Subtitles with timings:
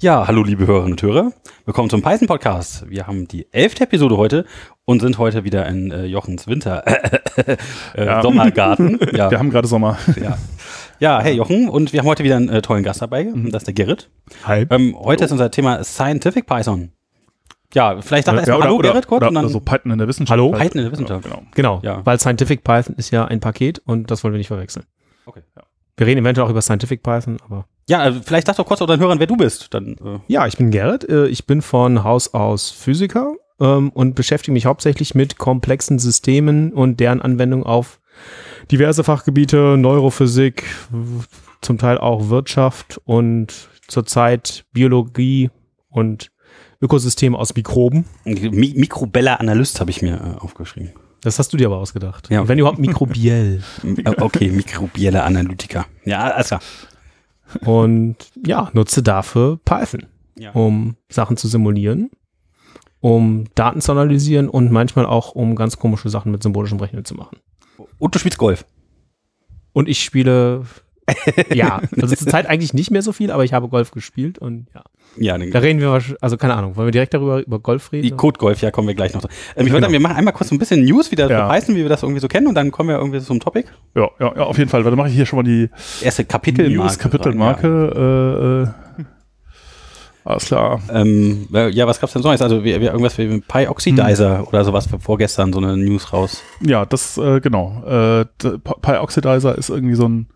[0.00, 1.32] Ja, hallo liebe Hörerinnen und Hörer.
[1.64, 2.88] Willkommen zum Python Podcast.
[2.90, 4.44] Wir haben die elfte Episode heute
[4.84, 6.84] und sind heute wieder in äh, Jochens Winter
[7.36, 7.56] äh,
[7.96, 8.20] Ja.
[8.22, 8.98] Sommergarten.
[9.12, 9.96] Ja, Wir haben gerade Sommer.
[10.20, 10.36] ja.
[10.98, 13.32] ja, hey Jochen und wir haben heute wieder einen äh, tollen Gast dabei.
[13.34, 14.10] Das ist der Gerrit.
[14.44, 14.66] Hi.
[14.68, 16.90] Ähm, heute ist unser Thema Scientific Python.
[17.72, 20.08] Ja, vielleicht sag erstmal Hallo Gerrit kurz oder, und dann oder so Python in der
[20.08, 20.32] Wissenschaft.
[20.32, 20.50] Hallo?
[20.52, 21.24] Python in der Wissenschaft.
[21.24, 21.42] Genau.
[21.54, 22.04] Genau, Ja.
[22.04, 24.84] weil Scientific Python ist ja ein Paket und das wollen wir nicht verwechseln.
[25.24, 25.40] Okay.
[25.96, 29.00] Wir reden eventuell auch über Scientific Python, aber Ja, äh, vielleicht sag doch kurz unseren
[29.00, 29.72] Hörern, wer du bist.
[29.74, 34.14] Dann, äh, ja, ich bin Gerrit, äh, ich bin von Haus aus Physiker ähm, und
[34.14, 38.00] beschäftige mich hauptsächlich mit komplexen Systemen und deren Anwendung auf
[38.70, 40.64] diverse Fachgebiete, Neurophysik,
[41.60, 45.50] zum Teil auch Wirtschaft und zurzeit Biologie
[45.88, 46.30] und
[46.80, 48.04] Ökosysteme aus Mikroben.
[48.24, 50.92] Mi Mikrobella Analyst habe ich mir äh, aufgeschrieben.
[51.22, 52.28] Das hast du dir aber ausgedacht.
[52.30, 52.42] Ja.
[52.42, 53.62] Und Wenn überhaupt mikrobiell.
[54.18, 55.86] Okay, mikrobielle Analytiker.
[56.04, 56.60] Ja, alles klar.
[57.64, 60.06] Und ja, nutze dafür Python.
[60.36, 60.50] Ja.
[60.50, 62.10] um Sachen zu simulieren,
[62.98, 67.14] um Daten zu analysieren und manchmal auch um ganz komische Sachen mit symbolischem Rechnen zu
[67.14, 67.38] machen.
[67.98, 68.66] Und du spielst Golf.
[69.72, 70.64] Und ich spiele,
[71.52, 74.82] ja, also zurzeit eigentlich nicht mehr so viel, aber ich habe Golf gespielt und ja.
[75.16, 77.92] Ja, den, Da reden wir, wahrsch- also keine Ahnung, wollen wir direkt darüber über Golf
[77.92, 78.02] reden?
[78.02, 79.22] Die Code Golf, ja, kommen wir gleich noch.
[79.22, 79.80] Ähm, ich würde Genau.
[79.82, 81.38] sagen, wir machen einmal kurz so ein bisschen News, wie das Ja.
[81.40, 81.48] ja.
[81.52, 83.68] Python, wie wir das irgendwie so kennen, und dann kommen wir irgendwie zum Topic.
[83.94, 84.82] Ja, ja, ja, auf jeden Fall.
[84.84, 85.70] Weil dann mache ich hier schon mal die
[86.02, 86.74] Erste Kapitelmarke.
[86.76, 88.66] News-Kapitelmarke.
[88.98, 89.04] Äh, äh,
[90.24, 90.80] alles klar.
[90.88, 92.40] Ja, ähm, äh, ja was gab's denn so Neues?
[92.40, 96.42] Also wir, wir irgendwas wie Pi-Oxidizer oder sowas für vorgestern, so eine News raus.
[96.60, 97.84] Ja, das, äh, genau.
[97.86, 100.26] Äh, Pi- PyOxidizer ist irgendwie so ein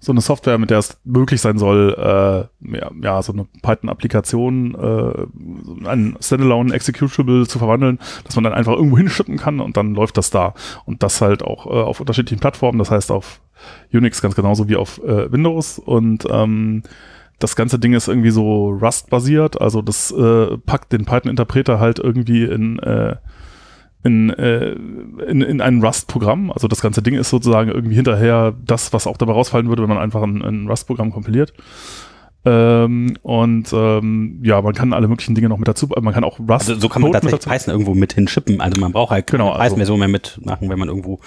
[0.00, 4.74] so eine Software, mit der es möglich sein soll, äh, ja, ja, so eine Python-Applikation,
[4.74, 10.16] äh, ein Standalone-Executable zu verwandeln, dass man dann einfach irgendwo hinschippen kann und dann läuft
[10.16, 10.54] das da.
[10.84, 13.40] Und das halt auch äh, auf unterschiedlichen Plattformen, das heißt auf
[13.92, 16.84] Unix ganz genauso wie auf äh, Windows und ähm,
[17.40, 22.44] das ganze Ding ist irgendwie so Rust-basiert, also das äh, packt den Python-Interpreter halt irgendwie
[22.44, 23.16] in äh,
[24.04, 26.50] in, äh, in, in ein Rust-Programm.
[26.50, 29.88] Also das ganze Ding ist sozusagen irgendwie hinterher das, was auch dabei rausfallen würde, wenn
[29.88, 31.52] man einfach ein, ein Rust-Programm kompiliert.
[32.48, 36.38] Ähm, und ähm, ja, man kann alle möglichen Dinge noch mit dazu, man kann auch
[36.38, 36.50] Rust.
[36.70, 38.60] Also so kann man Code tatsächlich Python irgendwo mit hinschippen.
[38.60, 41.20] Also man braucht halt Genau, also- Python-Version mehr mitmachen, wenn man irgendwo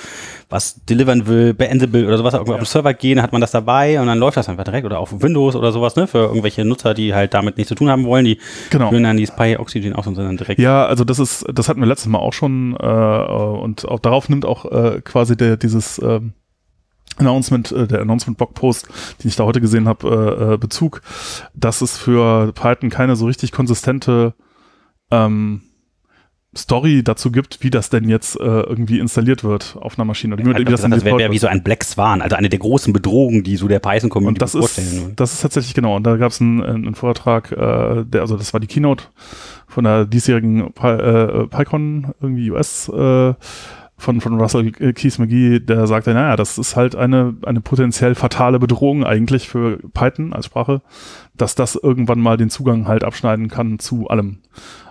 [0.50, 4.00] was delivern will, beendable oder sowas, irgendwo auf den Server gehen, hat man das dabei
[4.02, 6.94] und dann läuft das einfach direkt oder auf Windows oder sowas, ne, für irgendwelche Nutzer,
[6.94, 8.40] die halt damit nichts zu tun haben wollen, die
[8.72, 8.92] Genau.
[8.92, 11.88] dann dieses Pi-Oxygen aus und sind dann direkt Ja, also das ist, das hatten wir
[11.88, 16.34] letztes Mal auch schon äh, und auch darauf nimmt auch äh, quasi der dieses ähm,
[17.18, 18.88] Announcement, äh, der Announcement-Blogpost,
[19.24, 21.02] den ich da heute gesehen habe, äh, äh, Bezug,
[21.54, 24.34] dass es für Python keine so richtig konsistente
[25.12, 25.62] ähm,
[26.56, 30.34] Story dazu gibt, wie das denn jetzt äh, irgendwie installiert wird auf einer Maschine.
[30.34, 32.50] Oder wie, wie das gesagt, das wäre wär wie so ein Black Swan, also eine
[32.50, 35.96] der großen Bedrohungen, die so der Python-Community das vorstellen ist, das ist tatsächlich genau.
[35.96, 39.06] Und da gab es einen, einen Vortrag, äh, der, also das war die Keynote
[39.68, 43.34] von der diesjährigen Py, äh, PyCon irgendwie US äh,
[44.02, 48.60] von, von Russell Keith McGee, der sagte, naja, das ist halt eine, eine potenziell fatale
[48.60, 50.82] Bedrohung eigentlich für Python als Sprache,
[51.36, 54.40] dass das irgendwann mal den Zugang halt abschneiden kann zu allem.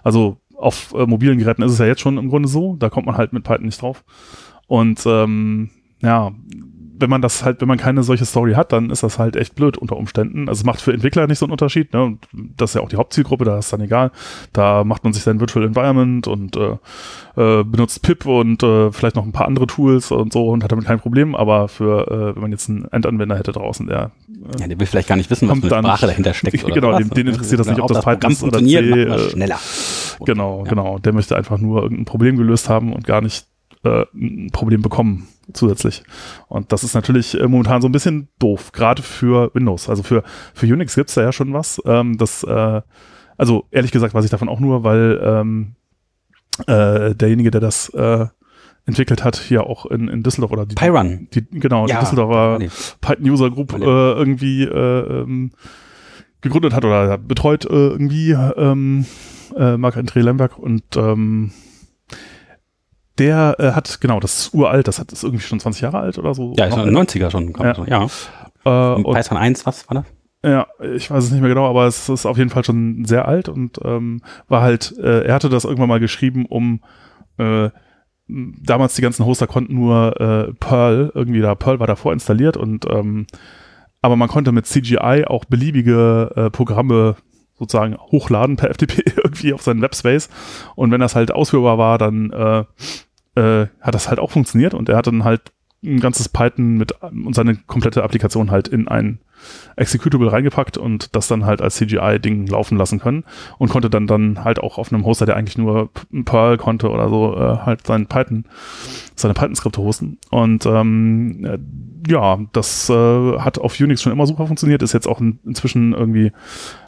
[0.04, 3.06] Also auf äh, mobilen Geräten ist es ja jetzt schon im Grunde so, da kommt
[3.06, 4.04] man halt mit Python nicht drauf.
[4.66, 6.30] Und ähm, ja,
[7.00, 9.54] wenn man das halt, wenn man keine solche Story hat, dann ist das halt echt
[9.54, 10.48] blöd unter Umständen.
[10.48, 12.02] Also es macht für Entwickler nicht so einen Unterschied, ne?
[12.04, 14.10] Und das ist ja auch die Hauptzielgruppe, da ist dann egal.
[14.52, 16.76] Da macht man sich sein Virtual Environment und äh,
[17.36, 20.72] äh, benutzt PIP und äh, vielleicht noch ein paar andere Tools und so und hat
[20.72, 21.34] damit kein Problem.
[21.34, 24.10] Aber für, äh, wenn man jetzt einen Endanwender hätte draußen, der
[24.58, 26.64] Ja, der will vielleicht gar nicht wissen, was für eine Sprache dahinter steckt.
[26.64, 26.98] Oder Genau, sowas.
[27.08, 29.58] den- den interessiert das nicht, ob das Python ist oder C, äh, schneller.
[30.24, 30.98] Genau, genau.
[30.98, 33.46] Der möchte einfach nur irgendein Problem gelöst haben und gar nicht
[33.84, 36.02] äh, ein Problem bekommen zusätzlich.
[36.48, 39.88] Und das ist natürlich äh, momentan so ein bisschen doof, gerade für Windows.
[39.88, 40.22] Also für,
[40.54, 41.80] für Unix gibt's da ja schon was.
[41.86, 42.82] Ähm, das, äh,
[43.36, 45.74] also ehrlich gesagt weiß ich davon auch nur, weil ähm,
[46.66, 48.26] äh, derjenige, der das äh,
[48.86, 51.28] entwickelt hat, hier auch in, in Düsseldorf oder die, Pyrun.
[51.32, 52.70] die genau, Ja, die Düsseldorfer nee.
[53.00, 55.52] Python User Group äh, irgendwie äh, ähm,
[56.40, 59.06] gegründet hat oder betreut äh, irgendwie ähm,
[59.56, 61.52] äh, Marc-André Lemberg und ähm,
[63.20, 66.18] der äh, hat, genau, das ist uralt, das hat ist irgendwie schon 20 Jahre alt
[66.18, 66.54] oder so.
[66.58, 67.54] Ja, ist in den 90er schon.
[67.58, 67.84] Ja.
[67.86, 68.06] Ja.
[68.64, 70.04] äh, Und und, Python 1, was war das?
[70.42, 73.28] ja, ich weiß es nicht mehr genau, aber es ist auf jeden Fall schon sehr
[73.28, 76.80] alt und ähm, war halt, äh, er hatte das irgendwann mal geschrieben, um
[77.36, 77.68] äh,
[78.26, 82.86] damals die ganzen Hoster konnten nur äh, Perl, irgendwie da, Perl war davor installiert und
[82.88, 83.26] ähm,
[84.00, 87.16] aber man konnte mit CGI auch beliebige äh, Programme
[87.58, 90.30] sozusagen hochladen per FTP irgendwie auf seinen Webspace
[90.74, 92.64] und wenn das halt ausführbar war, dann äh,
[93.34, 96.92] äh, hat das halt auch funktioniert und er hat dann halt ein ganzes Python mit
[97.02, 99.20] und seine komplette Applikation halt in ein
[99.76, 103.24] Executable reingepackt und das dann halt als CGI-Ding laufen lassen können
[103.56, 105.90] und konnte dann dann halt auch auf einem Hoster, der eigentlich nur
[106.26, 108.44] Perl konnte oder so, äh, halt seinen Python,
[109.14, 110.18] seine Python-Skripte hosten.
[110.30, 111.58] Und ähm, äh,
[112.10, 115.94] ja, das äh, hat auf Unix schon immer super funktioniert, ist jetzt auch in, inzwischen
[115.94, 116.32] irgendwie,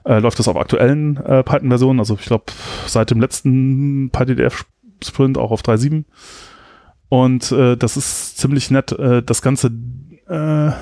[0.04, 2.44] äh, läuft das auf aktuellen äh, Python-Versionen, also ich glaube
[2.86, 4.10] seit dem letzten
[5.02, 6.04] PyDF-Sprint auch auf 3.7.
[7.08, 9.70] Und äh, das ist ziemlich nett, äh, das Ganze
[10.28, 10.72] äh,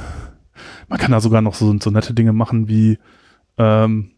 [0.89, 2.99] man kann da sogar noch so, so nette Dinge machen wie,
[3.59, 4.11] ähm,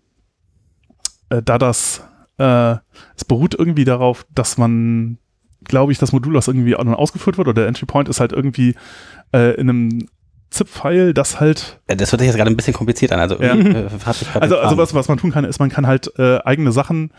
[1.29, 2.03] äh, da das,
[2.39, 2.77] äh,
[3.17, 5.19] es beruht irgendwie darauf, dass man,
[5.65, 8.75] glaube ich, das Modul, das irgendwie ausgeführt wird, oder der Entry Point ist halt irgendwie
[9.33, 10.09] äh, in einem
[10.51, 11.81] ZIP-File, das halt.
[11.87, 13.21] Das wird jetzt gerade ein bisschen kompliziert an.
[13.21, 13.55] Also, Ja.
[14.35, 17.13] Also, also was, was man tun kann, ist, man kann halt äh, eigene Sachen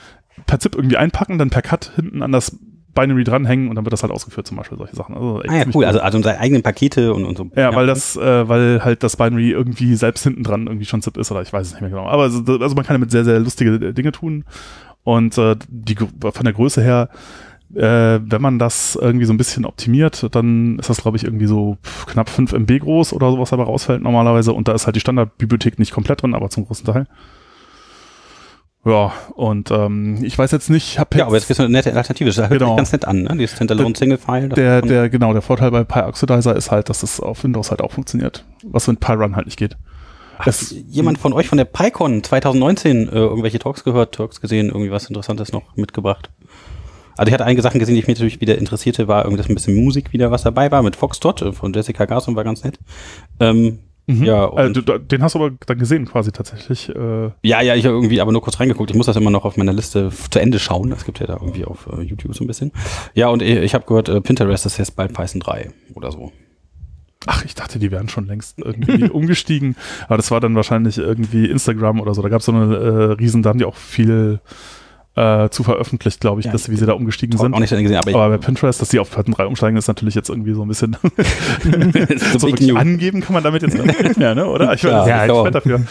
[0.46, 2.58] per ZIP irgendwie einpacken, dann per Cut hinten an das
[2.94, 5.16] Binary dranhängen und dann wird das halt ausgeführt, zum Beispiel solche Sachen.
[5.16, 5.86] Also, Ah ja, cool.
[5.86, 7.50] Also, also seine eigenen Pakete und, und so.
[7.56, 11.18] Ja, weil das, äh, weil halt das Binary irgendwie selbst hinten dran irgendwie schon ZIP
[11.18, 12.08] ist oder ich weiß es nicht mehr genau.
[12.08, 14.46] Aber also, also man kann damit sehr, sehr lustige Dinge tun.
[15.04, 17.10] Und äh, die von der Größe her,
[17.76, 21.48] äh, wenn man das irgendwie so ein bisschen optimiert, dann ist das, glaube ich, irgendwie
[21.48, 24.54] so knapp 5 MB groß oder sowas dabei rausfällt normalerweise.
[24.54, 27.08] Und da ist halt die Standardbibliothek nicht komplett drin, aber zum großen Teil.
[28.86, 31.96] Ja, und ähm, ich weiß jetzt nicht, hab Ja, aber jetzt gibt es eine nette
[31.96, 32.30] Alternative.
[32.30, 32.76] Das hört sich Genau.
[32.76, 33.38] ganz nett an, ne?
[33.38, 34.50] Dieses Standalone Single-File.
[34.50, 37.82] das der, der, genau, der Vorteil bei PyOxidizer ist halt, dass es auf Windows halt
[37.82, 39.78] auch funktioniert, was mit PyRun halt nicht geht.
[40.38, 40.56] Hat
[40.90, 45.06] jemand von euch von der PyCon 2019 äh, irgendwelche Talks gehört, Talks gesehen, irgendwie was
[45.06, 46.30] Interessantes noch mitgebracht?
[47.16, 49.54] Also ich hatte einige Sachen gesehen, die ich mich natürlich wieder interessierte, war irgendwas ein
[49.54, 52.80] bisschen Musik wieder, was dabei war, mit Foxtrot äh, von Jessica Garson war ganz nett.
[53.40, 56.90] Ähm, Ja, äh, und- du, du- den hast du aber dann gesehen quasi tatsächlich.
[56.90, 58.90] Äh, ja, ja, ich habe irgendwie aber nur kurz reingeguckt.
[58.92, 60.90] Ich muss das immer noch auf meiner Liste zu Ende schauen.
[60.90, 62.72] Das gibt ja da irgendwie auf äh, YouTube so ein bisschen.
[63.14, 66.32] Ja, und ich, ich habe gehört, äh, Pinterest ist jetzt bald Python 3 oder so.
[67.28, 69.78] ach, ich dachte, die wären schon längst irgendwie umgestiegen.
[70.08, 72.22] Aber das war dann wahrscheinlich irgendwie Instagram oder so.
[72.22, 74.42] Da gab es so eine äh, Riesen, da haben die auch viel
[75.16, 77.58] äh, zu veröffentlicht, glaube ich, Ja, dass wie sie da umgestiegen Auch sind.
[77.60, 80.30] nicht gesehen, aber, Aber bei Pinterest, dass die auf Python 3 umsteigen, ist natürlich jetzt
[80.30, 84.48] irgendwie so ein bisschen so so wirklich angeben kann man damit jetzt nicht mehr, ne?
[84.48, 84.74] Oder?
[84.74, 85.46] Ich Ja, weiß ich nicht, auch.
[85.46, 85.82] ich dafür.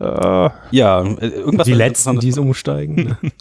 [0.00, 2.94] Äh, Ja, äh, irgendwas Die letzten, die es umsteigen.
[2.94, 3.18] ne?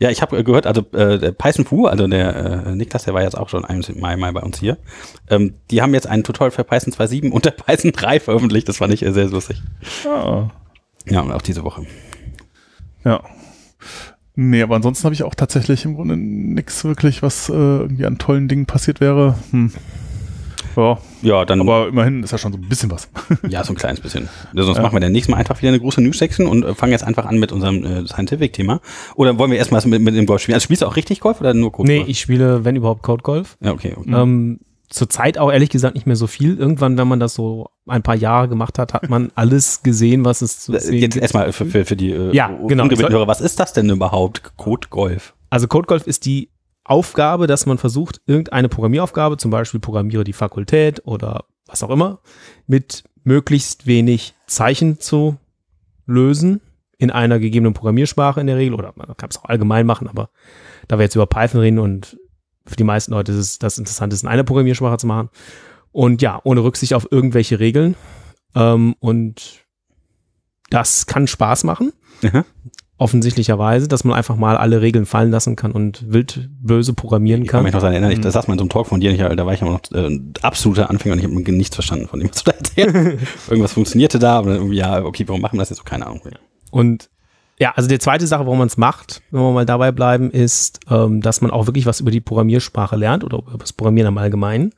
[0.00, 3.38] Ja, ich habe gehört, also äh, Python Fu, also der äh, Niklas, der war jetzt
[3.38, 4.76] auch schon ein Mal, mal bei uns hier.
[5.30, 8.68] Ähm, die haben jetzt ein Tutorial für Python 2.7 und der Python 3 veröffentlicht.
[8.68, 9.62] Das fand ich äh, sehr lustig.
[10.06, 10.48] ah,
[11.08, 11.86] Ja, und auch diese Woche.
[13.04, 13.20] ja.
[14.36, 18.18] Nee, aber ansonsten habe ich auch tatsächlich im Grunde nichts wirklich, was äh, irgendwie an
[18.18, 19.36] tollen Dingen passiert wäre.
[19.50, 19.72] Hm.
[20.76, 23.08] Ja, Ja, dann aber immerhin ist ja schon so ein bisschen was.
[23.48, 24.28] ja so ein kleines bisschen.
[24.52, 24.82] Sonst Ja.
[24.82, 27.26] machen wir dann nächstes Mal einfach wieder eine große News-Section und äh, fangen jetzt einfach
[27.26, 28.80] an mit unserem äh, Scientific-Thema.
[29.14, 30.54] Oder wollen wir erstmal mit, mit dem Golf spielen?
[30.54, 32.08] Also spielst du auch richtig Golf oder nur Code nee, Golf?
[32.08, 33.56] ich spiele, wenn überhaupt, Code Golf.
[33.60, 33.94] Ja, okay.
[33.96, 34.10] okay.
[34.12, 34.58] Ähm,
[34.88, 36.58] Zurzeit auch ehrlich gesagt nicht mehr so viel.
[36.58, 40.42] Irgendwann, wenn man das so ein paar Jahre gemacht hat, hat man alles gesehen, was
[40.42, 42.88] es zu sehen Jetzt erstmal für, für, für die äh, Ja, genau.
[42.88, 44.56] Hörer, was ist das denn überhaupt?
[44.56, 45.34] Code Golf.
[45.50, 46.50] Also Code Golf ist die
[46.84, 52.20] Aufgabe, dass man versucht, irgendeine Programmieraufgabe, zum Beispiel programmiere die Fakultät oder was auch immer,
[52.66, 55.38] mit möglichst wenig Zeichen zu
[56.06, 56.60] lösen
[56.98, 60.28] in einer gegebenen Programmiersprache in der Regel oder man kann es auch allgemein machen, aber
[60.88, 62.18] da wir jetzt über Python reden und
[62.66, 65.28] für die meisten Leute ist es das Interessante, es in einer Programmiersprache zu machen.
[65.92, 67.94] Und ja, ohne Rücksicht auf irgendwelche Regeln.
[68.54, 69.64] Ähm, und
[70.70, 71.92] das kann Spaß machen
[72.24, 72.44] Aha.
[72.96, 77.48] offensichtlicherweise, dass man einfach mal alle Regeln fallen lassen kann und wild böse programmieren Ich
[77.48, 77.64] kann kann.
[77.64, 79.18] mich noch daran erinnern, ich, das saß mal in so einem Talk von dir, ich,
[79.18, 82.18] da war ich aber noch äh, ein absoluter Anfänger und ich habe nichts verstanden von
[82.18, 85.62] dem, was du da erzählt Irgendwas funktionierte da, aber irgendwie, ja, okay, warum machen wir
[85.62, 85.84] das jetzt so?
[85.84, 86.22] Keine Ahnung.
[86.70, 87.10] Und
[87.58, 90.80] ja, also die zweite Sache, warum man es macht, wenn wir mal dabei bleiben, ist,
[90.90, 94.18] ähm, dass man auch wirklich was über die Programmiersprache lernt oder über das Programmieren im
[94.18, 94.72] Allgemeinen,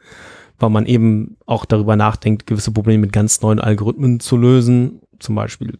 [0.58, 5.34] weil man eben auch darüber nachdenkt, gewisse Probleme mit ganz neuen Algorithmen zu lösen, zum
[5.34, 5.78] Beispiel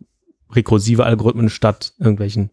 [0.51, 2.51] rekursive Algorithmen statt irgendwelchen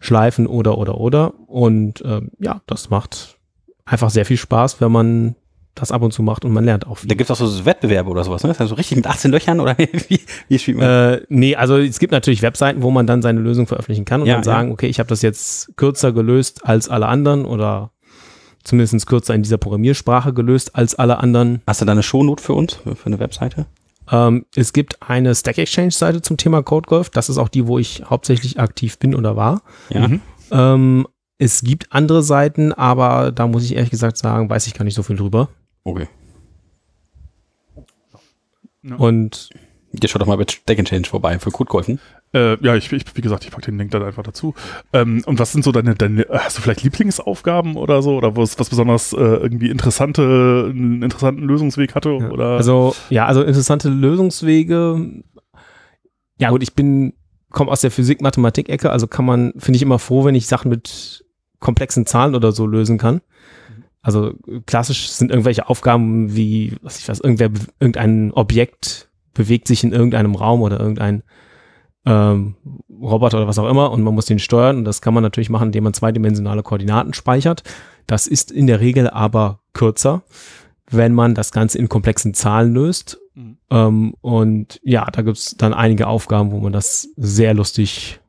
[0.00, 1.34] Schleifen oder oder oder.
[1.48, 3.38] Und ähm, ja, das macht
[3.84, 5.36] einfach sehr viel Spaß, wenn man
[5.74, 7.08] das ab und zu macht und man lernt auch viel.
[7.08, 8.48] Da gibt es auch so Wettbewerbe oder sowas, ne?
[8.48, 9.76] Das ist ja so richtig mit 18 Löchern oder
[10.08, 10.88] wie, wie spielt man?
[10.88, 14.28] Äh, nee, also es gibt natürlich Webseiten, wo man dann seine Lösung veröffentlichen kann und
[14.28, 17.90] Ja, dann sagen, okay, ich habe das jetzt kürzer gelöst als alle anderen oder
[18.62, 21.62] zumindest kürzer in dieser Programmiersprache gelöst als alle anderen.
[21.66, 23.66] Hast du da eine Shownote für uns, für, eine Webseite?
[24.10, 27.10] Ähm, es gibt eine Stack Exchange-Seite zum Thema Code Golf.
[27.10, 29.62] Das ist auch die, wo ich hauptsächlich aktiv bin oder war.
[29.90, 30.08] Ja.
[30.08, 30.20] Mhm.
[30.50, 31.06] Ähm,
[31.38, 34.94] es gibt andere Seiten, aber da muss ich ehrlich gesagt sagen, weiß ich gar nicht
[34.94, 35.48] so viel drüber.
[35.84, 36.08] Okay.
[38.98, 39.50] Und
[39.96, 42.00] Geh schon doch mal bei Stack and Change vorbei für Codegolfen.
[42.32, 44.54] Äh, ja, ich, ich, wie gesagt, ich packe den Link dann einfach dazu.
[44.92, 48.16] Ähm, und was sind so deine, deine, hast du vielleicht Lieblingsaufgaben oder so?
[48.16, 52.18] Oder was, was besonders äh, irgendwie interessante, einen interessanten Lösungsweg hatte?
[52.20, 52.30] Ja.
[52.30, 52.56] Oder?
[52.56, 55.22] Also, ja, also interessante Lösungswege.
[56.38, 57.14] Ja, gut, ich bin,
[57.50, 61.24] komme aus der Physik-Mathematik-Ecke, also kann man, finde ich immer froh, wenn ich Sachen mit
[61.60, 63.20] komplexen Zahlen oder so lösen kann.
[64.04, 64.34] Also
[64.66, 70.34] klassisch sind irgendwelche Aufgaben wie, was ich weiß, irgendwer, irgendein Objekt bewegt sich in irgendeinem
[70.34, 71.22] Raum oder irgendein
[72.06, 72.54] ähm,
[72.90, 75.48] Roboter oder was auch immer und man muss den steuern und das kann man natürlich
[75.48, 77.62] machen, indem man zweidimensionale Koordinaten speichert.
[78.06, 80.22] Das ist in der Regel aber kürzer,
[80.90, 83.18] wenn man das Ganze in komplexen Zahlen löst.
[83.34, 83.56] Mhm.
[83.70, 88.20] Ähm, und ja, da gibt's dann einige Aufgaben, wo man das sehr lustig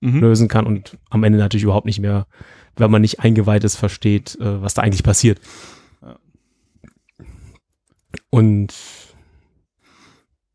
[0.00, 0.20] Mhm.
[0.20, 2.26] lösen kann und am Ende natürlich überhaupt nicht mehr,
[2.76, 5.40] wenn man nicht eingeweiht ist, versteht, äh, was da eigentlich passiert.
[8.30, 8.74] Und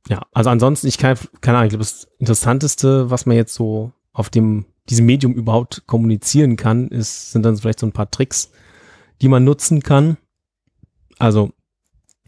[0.07, 3.91] ja, also ansonsten, ich kann, keine Ahnung, ich glaube, das Interessanteste, was man jetzt so
[4.13, 8.51] auf dem, diesem Medium überhaupt kommunizieren kann, ist, sind dann vielleicht so ein paar Tricks,
[9.21, 10.17] die man nutzen kann.
[11.17, 11.51] Also,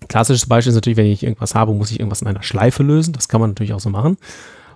[0.07, 3.13] klassisches Beispiel ist natürlich, wenn ich irgendwas habe, muss ich irgendwas in einer Schleife lösen.
[3.13, 4.17] Das kann man natürlich auch so machen.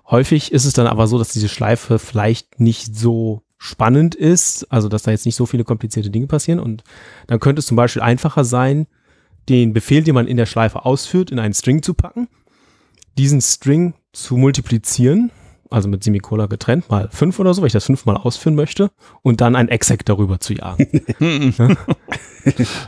[0.10, 4.88] Häufig ist es dann aber so, dass diese Schleife vielleicht nicht so spannend ist, also
[4.90, 6.84] dass da jetzt nicht so viele komplizierte Dinge passieren und
[7.28, 8.88] dann könnte es zum Beispiel einfacher sein,
[9.50, 12.28] den Befehl, den man in der Schleife ausführt, in einen String zu packen,
[13.18, 15.32] diesen String zu multiplizieren,
[15.70, 19.42] also mit Semikolon getrennt, mal fünf oder so, weil ich das fünfmal ausführen möchte, und
[19.42, 20.88] dann ein Exec darüber zu jagen.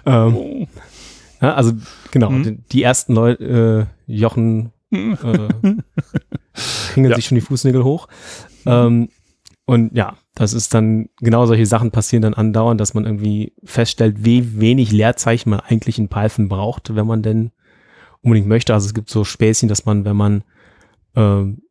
[0.05, 0.67] ähm,
[1.41, 1.73] ja, also
[2.11, 2.43] genau, Mhm.
[2.43, 5.83] die, die ersten Leute, äh, Jochen äh, hängen
[7.09, 7.15] Ja.
[7.15, 8.07] sich schon die Fußnägel hoch.
[8.65, 9.09] Ähm,
[9.65, 14.24] und ja, das ist dann, genau solche Sachen passieren dann andauernd, dass man irgendwie feststellt,
[14.24, 17.51] wie wenig Leerzeichen man eigentlich in Python braucht, wenn man denn
[18.22, 18.74] unbedingt möchte.
[18.74, 20.46] Also es gibt so Späßchen, dass man, wenn man
[21.17, 21.63] ähm,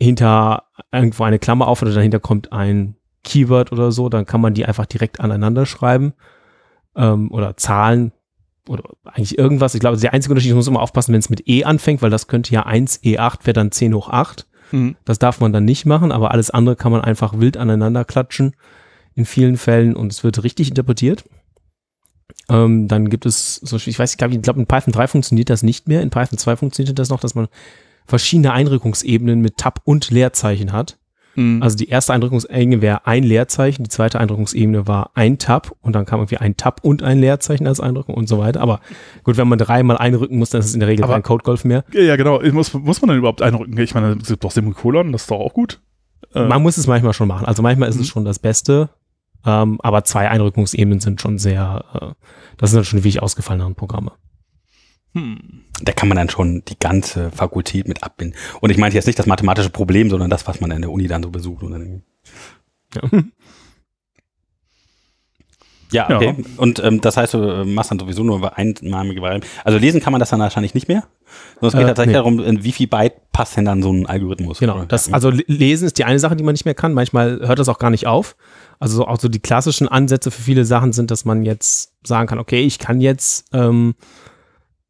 [0.00, 4.54] hinter irgendwo eine Klammer auf oder dahinter kommt ein Keyword oder so, dann kann man
[4.54, 6.14] die einfach direkt aneinander schreiben
[6.96, 8.10] ähm, oder Zahlen
[8.66, 9.76] oder eigentlich irgendwas.
[9.76, 12.10] Ich glaube, der einzige Unterschied, ich muss immer aufpassen, wenn es mit E anfängt, weil
[12.10, 14.47] das könnte ja 1 E8 wäre dann 10 hoch 8.
[14.72, 14.96] Mhm.
[15.04, 18.54] Das darf man dann nicht machen, aber alles andere kann man einfach wild aneinander klatschen
[19.14, 21.24] in vielen Fällen und es wird richtig interpretiert.
[22.48, 25.50] Ähm, dann gibt es, so, ich weiß, ich glaube, ich glaube, in Python 3 funktioniert
[25.50, 26.02] das nicht mehr.
[26.02, 27.48] In Python 2 funktioniert das noch, dass man
[28.06, 30.98] verschiedene Einrückungsebenen mit Tab und Leerzeichen hat.
[31.38, 31.62] Mhm.
[31.62, 36.04] Also die erste Eindrückungsebene wäre ein Leerzeichen, die zweite Eindrückungsebene war ein Tab und dann
[36.04, 38.60] kam irgendwie ein Tab und ein Leerzeichen als Eindrückung und so weiter.
[38.60, 38.80] Aber
[39.22, 41.64] gut, wenn man dreimal einrücken muss, dann ist es in der Regel Aber- kein Codegolf
[41.64, 41.84] mehr.
[41.92, 42.40] ja, genau.
[42.52, 43.78] Muss, muss man dann überhaupt einrücken?
[43.78, 45.80] Ich meine, es gibt doch Semikolon, das ist doch auch gut.
[46.34, 47.46] Äh, Man muss es manchmal schon machen.
[47.46, 48.00] Also manchmal ist Mhm.
[48.02, 48.88] es schon das Beste,
[49.46, 52.24] ähm, aber zwei Einrückungsebenen sind schon sehr, äh,
[52.56, 54.12] das sind dann schon wirklich ausgefallenere Programme.
[55.22, 55.60] Hm.
[55.80, 58.36] Da kann man dann schon die ganze Fakultät mit abbinden.
[58.60, 61.06] Und ich meine jetzt nicht das mathematische Problem, sondern das, was man in der Uni
[61.06, 61.62] dann so besucht.
[62.94, 63.02] Ja.
[65.92, 66.16] ja, Ja.
[66.16, 66.44] okay.
[66.56, 69.48] Und ähm, das heißt, du äh, machst dann sowieso nur einnahmige Variablen.
[69.64, 71.04] Also lesen kann man das dann wahrscheinlich nicht mehr.
[71.60, 72.18] Sondern es geht Äh, tatsächlich nee.
[72.18, 74.58] darum, in wie viel Byte passt denn dann so ein Algorithmus.
[74.58, 74.76] Genau.
[74.76, 74.86] Oder?
[74.86, 76.92] Das, also le- lesen ist die eine Sache, die man nicht mehr kann.
[76.92, 78.36] Manchmal hört das auch gar nicht auf.
[78.80, 82.26] Also so- auch so die klassischen Ansätze für viele Sachen sind, dass man jetzt sagen
[82.26, 83.94] kann, okay, ich kann jetzt ähm,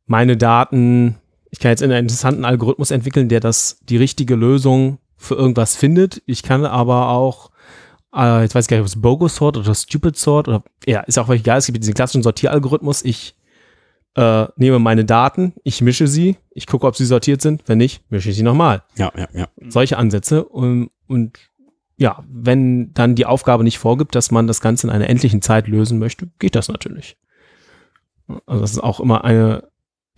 [0.09, 1.17] meine Daten,
[1.51, 6.23] ich kann jetzt einen interessanten Algorithmus entwickeln, der das die richtige Lösung für irgendwas findet.
[6.27, 7.51] Ich kann aber auch,
[8.15, 11.01] äh, jetzt weiß ich gar nicht, ob es Bogus Sort oder Stupid Sort oder ja,
[11.01, 11.59] ist auch egal.
[11.59, 13.05] Es gibt diesen klassischen Sortieralgorithmus.
[13.05, 13.37] Ich
[14.15, 17.63] äh, nehme meine Daten, ich mische sie, ich gucke, ob sie sortiert sind.
[17.67, 19.49] Wenn nicht, mische ich sie nochmal ja, ja, ja.
[19.69, 20.45] solche Ansätze.
[20.45, 21.39] Und, und
[21.97, 25.69] ja, wenn dann die Aufgabe nicht vorgibt, dass man das Ganze in einer endlichen Zeit
[25.69, 27.17] lösen möchte, geht das natürlich.
[28.47, 29.68] Also das ist auch immer eine,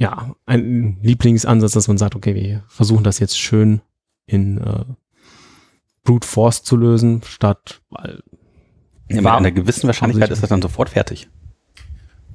[0.01, 3.83] ja, ein Lieblingsansatz, dass man sagt, okay, wir versuchen das jetzt schön
[4.25, 4.85] in äh,
[6.05, 8.23] Brute Force zu lösen, statt, weil,
[9.11, 11.29] ja mit War- einer gewissen Wahrscheinlichkeit ist das dann sofort fertig.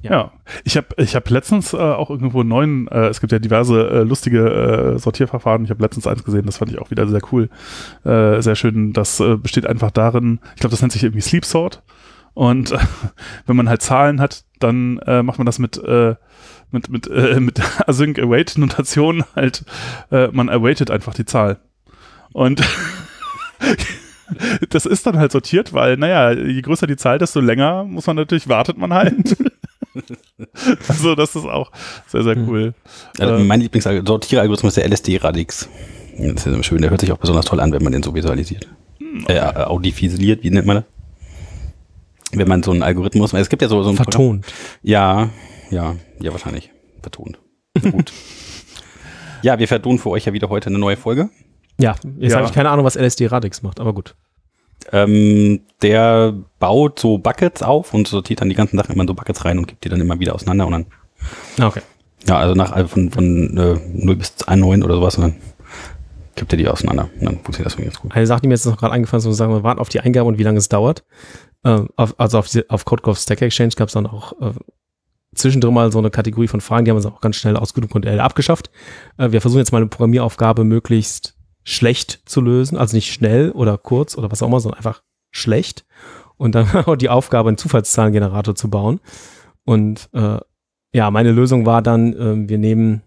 [0.02, 0.30] Ja,
[0.62, 3.88] ich habe ich hab letztens äh, auch irgendwo einen neuen, äh, es gibt ja diverse
[3.88, 5.64] äh, lustige äh, Sortierverfahren.
[5.64, 7.50] Ich habe letztens eins gesehen, das fand ich auch wieder sehr cool,
[8.04, 8.92] äh, sehr schön.
[8.92, 11.82] Das äh, besteht einfach darin, ich glaube, das nennt sich irgendwie Sleep Sort.
[12.34, 12.78] Und äh,
[13.46, 16.14] wenn man halt Zahlen hat, dann äh, macht man das mit äh,
[16.70, 19.64] mit mit äh, mit Async Await Notation halt.
[20.10, 21.58] Äh, man awaitet einfach die Zahl.
[22.32, 22.62] Und
[24.70, 28.16] das ist dann halt sortiert, weil, naja, je größer die Zahl, desto länger muss man
[28.16, 29.36] natürlich, wartet man halt.
[30.88, 31.70] also das ist auch
[32.06, 32.74] sehr, sehr cool.
[33.18, 35.68] Also Äh, mein Lieblingssortieralgorithmus ist der LSD-Radix.
[36.18, 38.66] Das ist schön, der hört sich auch besonders toll an, wenn man den so visualisiert.
[39.28, 40.84] Äh, audifisiliert, wie nennt man das?
[42.32, 44.44] Wenn man so einen Algorithmus, es gibt ja so, so ein vertont.
[44.82, 45.30] Ja,
[45.70, 46.70] ja, ja, wahrscheinlich.
[47.02, 47.38] Vertont.
[47.92, 48.12] Gut.
[49.42, 51.28] ja, wir vertonen für euch ja wieder heute eine neue Folge.
[51.78, 52.38] Ja, jetzt Ja.
[52.38, 54.14] habe ich keine Ahnung, was LSD Radix macht, aber gut.
[54.92, 59.14] Ähm, der baut so Buckets auf und sortiert dann die ganzen Sachen immer in so
[59.14, 60.86] Buckets rein und gibt die dann immer wieder auseinander und dann,
[61.58, 61.80] Ah, okay.
[62.28, 65.36] ja, also nach also von, von äh, 0 bis 1,9 oder sowas und dann
[66.34, 67.08] gibt er die auseinander.
[67.18, 68.12] Und dann funktioniert das irgendwie ganz gut.
[68.14, 70.00] Eine Sache, die mir jetzt noch gerade eingefallen ist, wir sagen, wir warten auf die
[70.00, 71.02] Eingabe und wie lange es dauert.
[71.66, 74.52] Ähm, auf, also auf, auf CodeGov Stack Exchange gab es dann auch äh,
[75.34, 77.90] zwischendrin mal so eine Kategorie von Fragen, die haben wir auch ganz schnell aus gutem
[77.90, 78.70] Grund abgeschafft.
[79.18, 83.78] Äh, wir versuchen jetzt mal eine Programmieraufgabe möglichst schlecht zu lösen, also nicht schnell oder
[83.78, 85.84] kurz oder was auch immer, sondern einfach schlecht.
[86.36, 89.00] Und dann auch die Aufgabe, einen Zufallszahlengenerator zu bauen.
[89.64, 90.38] Und äh,
[90.92, 93.02] ja, meine Lösung war dann, äh, wir nehmen,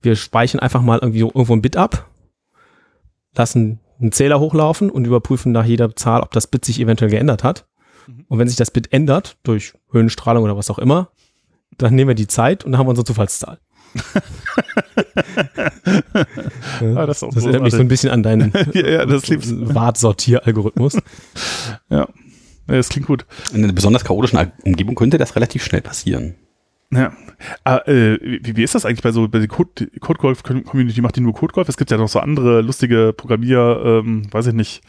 [0.00, 2.10] wir speichern einfach mal irgendwie irgendwo ein Bit ab,
[3.36, 7.44] lassen einen Zähler hochlaufen und überprüfen nach jeder Zahl, ob das Bit sich eventuell geändert
[7.44, 7.66] hat.
[8.06, 8.24] Mhm.
[8.28, 11.10] Und wenn sich das Bit ändert, durch Höhenstrahlung oder was auch immer,
[11.78, 13.58] dann nehmen wir die Zeit und dann haben wir unsere Zufallszahl.
[16.80, 19.06] Ah, das das erinnert mich so ein bisschen an deinen Ja, ja.
[19.08, 20.94] Wart-Sortier-Algorithmus.
[21.90, 22.08] Ja, Ja,
[22.66, 23.26] das klingt gut.
[23.52, 26.34] In einer besonders chaotischen Umgebung könnte das relativ schnell passieren.
[26.94, 27.10] Ja.
[27.64, 31.00] Ah, äh, wie, wie ist das eigentlich bei so bei der Code, Codegolf-Community?
[31.00, 31.68] Macht die nur Codegolf?
[31.68, 34.82] Es gibt ja noch so andere lustige Programmier, ähm, weiß ich nicht,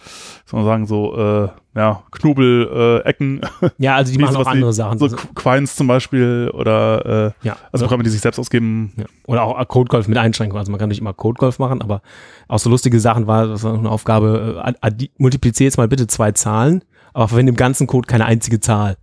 [0.45, 3.41] soll man sagen, so äh, ja, Knobel-Ecken.
[3.77, 4.99] Ja, also die machen auch andere Sachen.
[4.99, 8.91] so Also, Qu- Quines zum Beispiel oder äh, ja, also Programme, die sich selbst ausgeben.
[8.97, 9.05] Ja.
[9.27, 10.59] Oder auch Codegolf mit Einschränkungen.
[10.59, 12.01] Also man kann nicht immer Codegolf machen, aber
[12.47, 16.31] auch so lustige Sachen war, das war eine Aufgabe, äh, multiplizier jetzt mal bitte zwei
[16.33, 16.83] Zahlen,
[17.13, 18.97] aber verwende im ganzen Code keine einzige Zahl.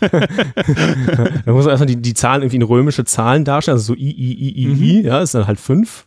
[0.00, 4.10] Da muss man erstmal die, die Zahlen irgendwie in römische Zahlen darstellen, also so I,
[4.10, 6.06] I, I, I, I, ja, ist dann halt fünf.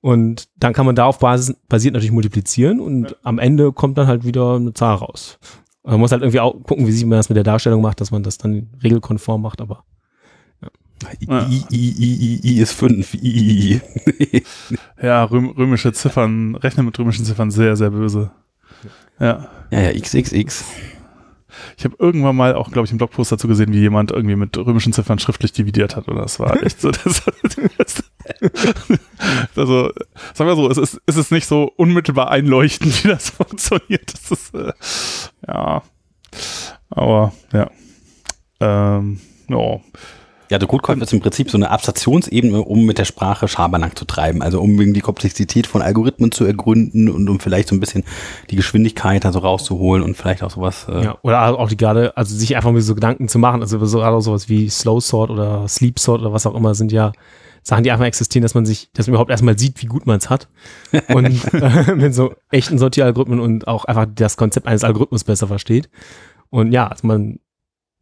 [0.00, 4.24] Und dann kann man darauf basis, basiert natürlich multiplizieren und am Ende kommt dann halt
[4.24, 5.38] wieder eine Zahl raus.
[5.82, 8.10] Man muss halt irgendwie auch gucken, wie sich man das mit der Darstellung macht, dass
[8.10, 9.84] man das dann regelkonform macht, aber
[11.20, 11.46] I, Ja.
[11.48, 13.14] I, I, I, I ist 5.
[13.14, 13.80] I.
[15.02, 18.30] Ja, röm, römische Ziffern, rechnen mit römischen Ziffern sehr, sehr böse.
[19.20, 19.48] Ja.
[19.70, 20.64] Ja, ja, XXX.
[21.76, 24.56] Ich habe irgendwann mal auch, glaube ich, einen Blogpost dazu gesehen, wie jemand irgendwie mit
[24.56, 26.08] römischen Ziffern schriftlich dividiert hat.
[26.08, 26.90] Und das war echt so.
[26.90, 27.22] Das,
[27.78, 28.02] das,
[29.56, 29.90] also,
[30.34, 34.12] sagen wir so, es ist, es ist nicht so unmittelbar einleuchtend, wie das funktioniert.
[34.12, 34.72] Das ist, äh,
[35.46, 35.82] ja.
[36.90, 37.70] Aber, ja.
[38.60, 39.80] Ähm, ja.
[40.50, 44.04] Ja, der Codecall ist im Prinzip so eine Abstraktionsebene, um mit der Sprache Schabernack zu
[44.04, 44.42] treiben.
[44.42, 48.04] Also um die Komplexität von Algorithmen zu ergründen und um vielleicht so ein bisschen
[48.50, 50.86] die Geschwindigkeit also rauszuholen und vielleicht auch sowas.
[50.88, 53.84] Äh, Ja, oder auch die gerade, also sich einfach mal so Gedanken zu machen, also
[53.84, 56.92] so gerade auch sowas wie Slow Sort oder Sleep Sort oder was auch immer sind
[56.92, 57.12] ja
[57.62, 60.18] Sachen, die einfach existieren, dass man sich, dass man überhaupt erstmal sieht, wie gut man
[60.18, 60.48] es hat.
[61.08, 65.88] Und äh, mit so echten Sortieralgorithmen und auch einfach das Konzept eines Algorithmus besser versteht.
[66.50, 67.38] Und ja, also man,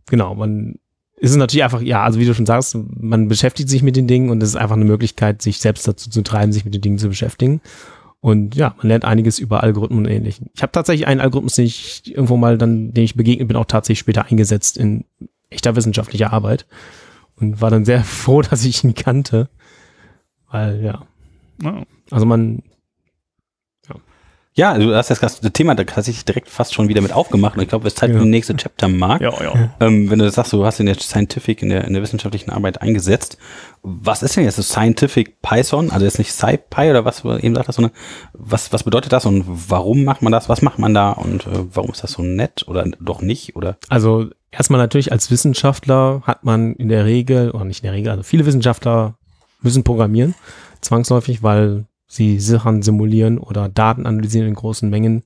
[0.07, 0.75] genau, man
[1.23, 4.09] ist es natürlich einfach, ja, also wie du schon sagst, man beschäftigt sich mit den
[4.09, 6.81] Dingen und es ist einfach eine Möglichkeit, sich selbst dazu zu treiben, sich mit den
[6.81, 7.61] Dingen zu beschäftigen.
[8.21, 10.51] Und ja, man lernt einiges über Algorithmen und ähnlichen.
[10.53, 13.67] Ich habe tatsächlich einen Algorithmus, den ich irgendwo mal dann, dem ich begegnet bin, auch
[13.67, 15.05] tatsächlich später eingesetzt in
[15.49, 16.67] echter wissenschaftlicher Arbeit.
[17.37, 19.49] Und war dann sehr froh, dass ich ihn kannte.
[20.51, 21.07] Weil, ja,
[21.63, 21.85] ja.
[22.11, 22.65] also man,
[24.55, 27.63] Ja, du hast das ganze Thema da tatsächlich direkt fast schon wieder mit aufgemacht und
[27.63, 28.17] ich glaube, es ist Zeit Ja.
[28.17, 29.23] für den nächsten Chapter, Mark.
[29.23, 29.71] Ja, ja.
[29.81, 32.51] Ähm, wenn du das sagst, du hast in der Scientific, in der, in der wissenschaftlichen
[32.51, 33.39] Arbeit eingesetzt.
[33.83, 35.91] Was ist denn jetzt das Scientific Python?
[35.91, 37.93] Also jetzt nicht SciPy oder was du eben sagtest, sondern
[38.35, 40.51] was, was bedeutet das und warum macht man das?
[40.51, 43.57] Was macht man da und äh, warum ist das so nett oder doch nicht?
[43.57, 47.95] Oder also erstmal natürlich als Wissenschaftler hat man in der Regel, oder nicht in der
[47.95, 49.15] Regel, also viele Wissenschaftler
[49.63, 50.35] müssen programmieren,
[50.83, 55.23] zwangsläufig, weil sie Sachen simulieren oder Daten analysieren in großen Mengen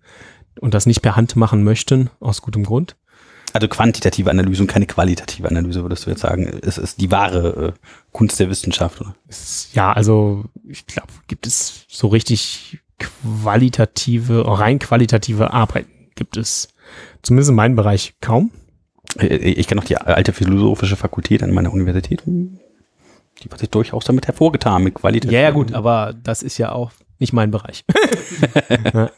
[0.61, 2.95] und das nicht per Hand machen möchten, aus gutem Grund.
[3.53, 7.75] also quantitative Analyse und keine qualitative Analyse, würdest du jetzt sagen, es ist die wahre
[7.75, 9.01] äh, Kunst der Wissenschaft.
[9.01, 9.15] Oder?
[9.73, 16.69] Ja, also ich glaube, gibt es so richtig qualitative, rein qualitative Arbeiten gibt es
[17.23, 18.51] zumindest in meinem Bereich kaum.
[19.19, 22.23] Äh, Ich kenne noch die alte philosophische Fakultät an meiner Universität.
[23.43, 25.31] Die hat sich durchaus damit hervorgetan, mit Qualität.
[25.31, 27.85] Ja, ja, gut, aber das ist ja auch nicht mein Bereich.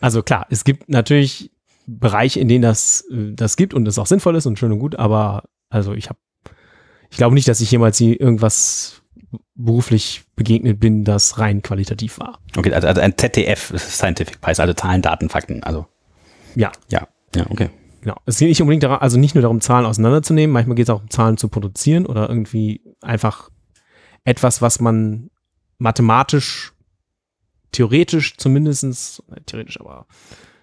[0.00, 1.50] Also klar, es gibt natürlich
[1.86, 4.78] Bereiche, in denen das, äh, das gibt und das auch sinnvoll ist und schön und
[4.78, 6.18] gut, aber also ich habe,
[7.10, 9.02] ich glaube nicht, dass ich jemals irgendwas
[9.54, 12.38] beruflich begegnet bin, das rein qualitativ war.
[12.56, 15.62] Okay, also, also ein ZDF, Scientific Price, also Zahlen, Daten, Fakten.
[15.62, 15.86] Also
[16.54, 17.70] Ja, ja, ja, okay.
[18.02, 18.16] genau.
[18.26, 21.02] Es geht nicht unbedingt darum, also nicht nur darum, Zahlen auseinanderzunehmen, manchmal geht es auch
[21.02, 23.50] um Zahlen zu produzieren oder irgendwie einfach
[24.28, 25.30] etwas, was man
[25.78, 26.72] mathematisch,
[27.72, 30.06] theoretisch zumindestens, äh, theoretisch aber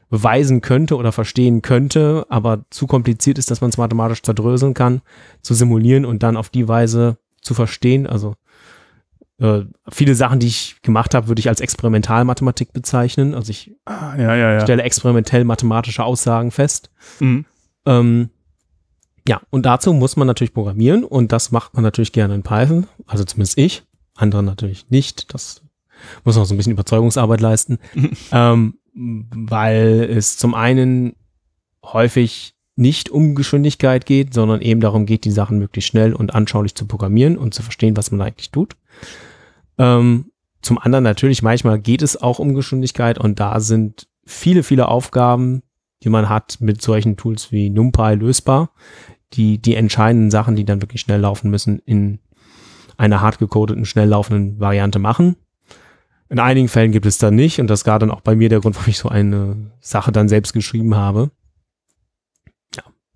[0.10, 5.02] beweisen könnte oder verstehen könnte, aber zu kompliziert ist, dass man es mathematisch zerdröseln kann,
[5.42, 8.06] zu simulieren und dann auf die Weise zu verstehen.
[8.06, 8.36] Also
[9.40, 13.34] äh, viele Sachen, die ich gemacht habe, würde ich als Experimentalmathematik bezeichnen.
[13.34, 14.60] Also ich Ah, ja, ja, ja.
[14.62, 16.92] stelle experimentell mathematische Aussagen fest.
[17.20, 17.46] Mhm.
[17.88, 18.30] Ähm,
[19.28, 22.88] ja, und dazu muss man natürlich programmieren und das macht man natürlich gerne in Python,
[23.08, 23.84] also zumindest ich,
[24.16, 25.34] andere natürlich nicht.
[25.34, 25.62] Das
[26.24, 27.80] muss noch so ein bisschen Überzeugungsarbeit leisten,
[28.32, 31.16] ähm, weil es zum einen
[31.84, 36.76] häufig nicht um Geschwindigkeit geht, sondern eben darum geht, die Sachen möglichst schnell und anschaulich
[36.76, 38.76] zu programmieren und zu verstehen, was man eigentlich tut.
[39.78, 44.88] Ähm, zum anderen natürlich, manchmal geht es auch um Geschwindigkeit und da sind viele, viele
[44.88, 45.62] Aufgaben,
[46.04, 48.72] die man hat mit solchen Tools wie NumPy lösbar,
[49.34, 52.20] die die entscheidenden Sachen, die dann wirklich schnell laufen müssen, in
[52.98, 55.36] einer hart gecodeten, schnell laufenden Variante machen.
[56.30, 58.62] In einigen Fällen gibt es dann nicht und das war dann auch bei mir der
[58.62, 61.32] Grund, warum ich so eine Sache dann selbst geschrieben habe.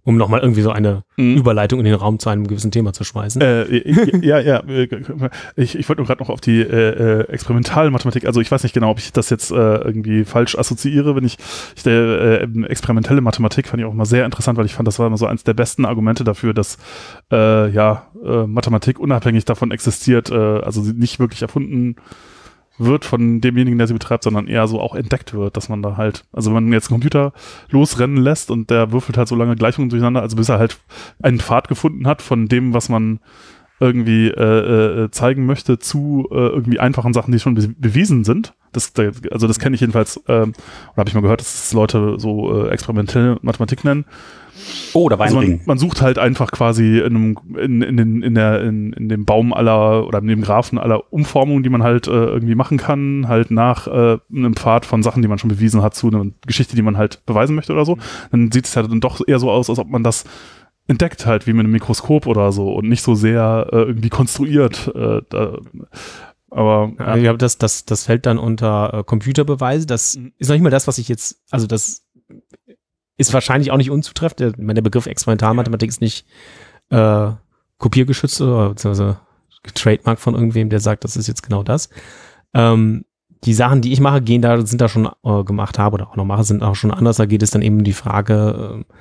[0.09, 1.37] Um nochmal irgendwie so eine Mhm.
[1.37, 3.41] Überleitung in den Raum zu einem gewissen Thema zu schmeißen.
[3.41, 4.87] Äh, ja, ja, äh,
[5.55, 8.73] ich, ich wollte nur gerade noch auf die äh, äh, Experimentalmathematik, also ich weiß nicht
[8.73, 11.37] genau, ob ich das jetzt äh, irgendwie falsch assoziiere, wenn ich,
[11.75, 14.97] ich der äh, experimentelle Mathematik fand ich auch mal sehr interessant, weil ich fand, das
[14.97, 16.79] war immer so eins der besten Argumente dafür, dass
[17.31, 21.97] äh, ja, äh, Mathematik unabhängig davon existiert, äh, also nicht wirklich erfunden
[22.79, 25.97] wird von demjenigen, der sie betreibt, sondern eher so auch entdeckt wird, dass man da
[25.97, 27.33] halt, also wenn man jetzt einen Computer
[27.69, 30.79] losrennen lässt und der würfelt halt so lange Gleichungen durcheinander, also bis er halt
[31.21, 33.19] einen Pfad gefunden hat von dem, was man
[33.79, 38.53] irgendwie äh, äh, zeigen möchte, zu äh, irgendwie einfachen Sachen, die schon be bewiesen sind.
[38.71, 40.53] Das, da, also das kenne ich jedenfalls, ähm,
[40.93, 44.05] oder habe ich mal gehört, dass es Leute so äh, experimentelle Mathematik nennen.
[44.93, 47.97] Oh, da war ein Also man, man sucht halt einfach quasi in, einem, in, in,
[47.97, 51.69] den, in, der, in, in dem Baum aller oder in dem Graphen aller Umformungen, die
[51.69, 55.37] man halt äh, irgendwie machen kann, halt nach äh, einem Pfad von Sachen, die man
[55.37, 57.97] schon bewiesen hat, zu einer Geschichte, die man halt beweisen möchte oder so.
[58.31, 60.25] Dann sieht es ja dann doch eher so aus, als ob man das
[60.89, 64.91] entdeckt halt, wie mit einem Mikroskop oder so und nicht so sehr äh, irgendwie konstruiert.
[64.95, 65.57] Äh, da,
[66.49, 69.85] aber Ja, ich glaube, das, das, das fällt dann unter äh, Computerbeweise.
[69.85, 70.33] Das Mhm.
[70.37, 72.05] ist noch nicht mal das, was ich jetzt, also das
[73.17, 74.39] ist wahrscheinlich auch nicht unzutreffend.
[74.39, 76.25] Der, der Begriff Experimentalmathematik ist nicht
[76.89, 77.31] äh,
[77.77, 79.19] kopiergeschützt oder beziehungsweise
[79.63, 81.89] getrademarkt von irgendwem, der sagt, das ist jetzt genau das.
[82.53, 83.05] Ähm,
[83.43, 86.15] die Sachen, die ich mache, gehen da, sind da schon äh, gemacht habe oder auch
[86.15, 87.17] noch mache, sind auch schon anders.
[87.17, 88.93] Da geht es dann eben um die Frage, äh,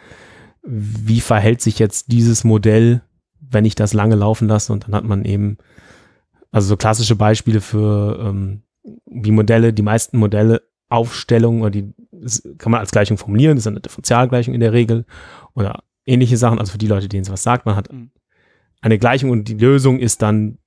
[0.70, 3.00] wie verhält sich jetzt dieses Modell,
[3.40, 5.56] wenn ich das lange laufen lasse und dann hat man eben
[6.50, 8.62] also so klassische Beispiele für ähm,
[9.06, 11.94] wie Modelle, die meisten Modelle Aufstellungen oder die
[12.58, 15.04] kann man als Gleichung formulieren, das ist eine Differentialgleichung in der Regel
[15.54, 18.10] oder ähnliche Sachen, also für die Leute, denen es was sagt, man hat Mhm.
[18.80, 20.58] eine Gleichung und die Lösung ist dann,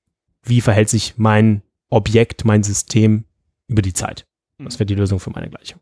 [0.43, 3.25] wie verhält sich mein Objekt, mein System
[3.67, 4.25] über die Zeit.
[4.59, 5.79] Das wäre die Lösung für meine Gleichung.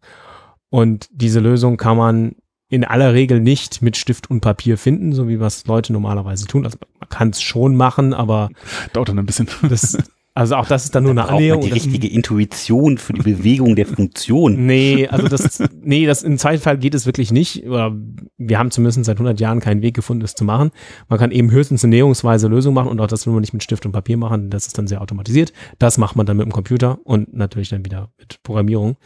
[0.69, 2.35] Und diese Lösung kann man
[2.69, 6.65] in aller Regel nicht mit Stift und Papier finden, so wie was Leute normalerweise tun.
[6.65, 8.49] Also man kann es schon machen, aber
[8.93, 9.47] dauert dann ein bisschen.
[9.67, 9.97] das,
[10.35, 11.63] also auch das ist dann nur eine Braucht man Annäherung.
[11.63, 14.65] die richtige Intuition für die Bewegung der Funktion.
[14.69, 17.63] Nee, also das, nee, das im zweiten Fall geht es wirklich nicht.
[17.65, 20.69] Wir haben zumindest seit 100 Jahren keinen Weg gefunden, das zu machen.
[21.07, 23.63] Man kann eben höchstens eine näherungsweise Lösung machen und auch das will man nicht mit
[23.63, 24.51] Stift und Papier machen.
[24.51, 25.53] Das ist dann sehr automatisiert.
[25.79, 28.97] Das macht man dann mit dem Computer und natürlich dann wieder mit Programmierung.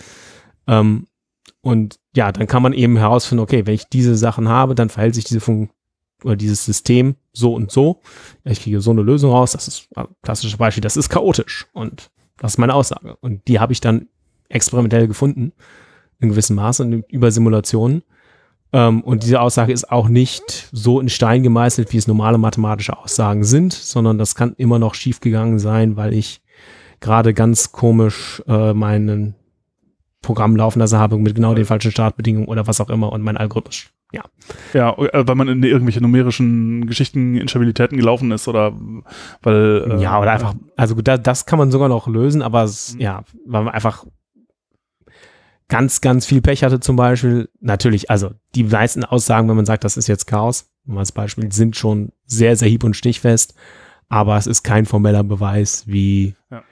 [0.67, 1.07] Ähm,
[1.63, 5.15] und ja, dann kann man eben herausfinden, okay, wenn ich diese Sachen habe, dann verhält
[5.15, 5.75] sich diese Funktion
[6.23, 8.01] oder dieses System so und so.
[8.43, 9.53] Ich kriege so eine Lösung raus.
[9.53, 10.81] Das ist ein klassisches Beispiel.
[10.81, 13.15] Das ist chaotisch und das ist meine Aussage.
[13.21, 14.07] Und die habe ich dann
[14.49, 15.53] experimentell gefunden
[16.19, 18.03] in gewissem Maße über Simulationen.
[18.71, 22.97] Ähm, und diese Aussage ist auch nicht so in Stein gemeißelt, wie es normale mathematische
[22.97, 26.41] Aussagen sind, sondern das kann immer noch schiefgegangen sein, weil ich
[26.99, 29.35] gerade ganz komisch äh, meinen
[30.23, 33.37] Programm laufen lassen habe mit genau den falschen Startbedingungen oder was auch immer und mein
[33.37, 33.91] Algorithmus.
[34.11, 34.23] Ja.
[34.73, 38.73] Ja, äh, weil man in irgendwelche numerischen Geschichten, Instabilitäten gelaufen ist oder
[39.41, 42.63] weil äh, ja, oder einfach, also gut, da, das kann man sogar noch lösen, aber
[42.63, 44.05] es, ja, weil man einfach
[45.67, 47.49] ganz, ganz viel Pech hatte zum Beispiel.
[47.59, 51.75] Natürlich, also die meisten Aussagen, wenn man sagt, das ist jetzt Chaos, als Beispiel, sind
[51.75, 53.55] schon sehr, sehr hieb- und stichfest,
[54.09, 56.63] aber es ist kein formeller Beweis, wie Ja.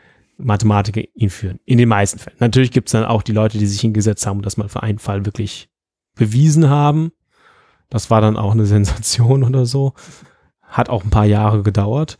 [0.43, 1.59] Mathematiker ihn führen.
[1.65, 2.37] In den meisten Fällen.
[2.39, 4.83] Natürlich gibt es dann auch die Leute, die sich hingesetzt haben und das mal für
[4.83, 5.69] einen Fall wirklich
[6.15, 7.11] bewiesen haben.
[7.89, 9.93] Das war dann auch eine Sensation oder so.
[10.61, 12.17] Hat auch ein paar Jahre gedauert.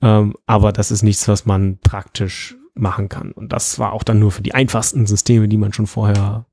[0.00, 3.32] Ähm, aber das ist nichts, was man praktisch machen kann.
[3.32, 6.46] Und das war auch dann nur für die einfachsten Systeme, die man schon vorher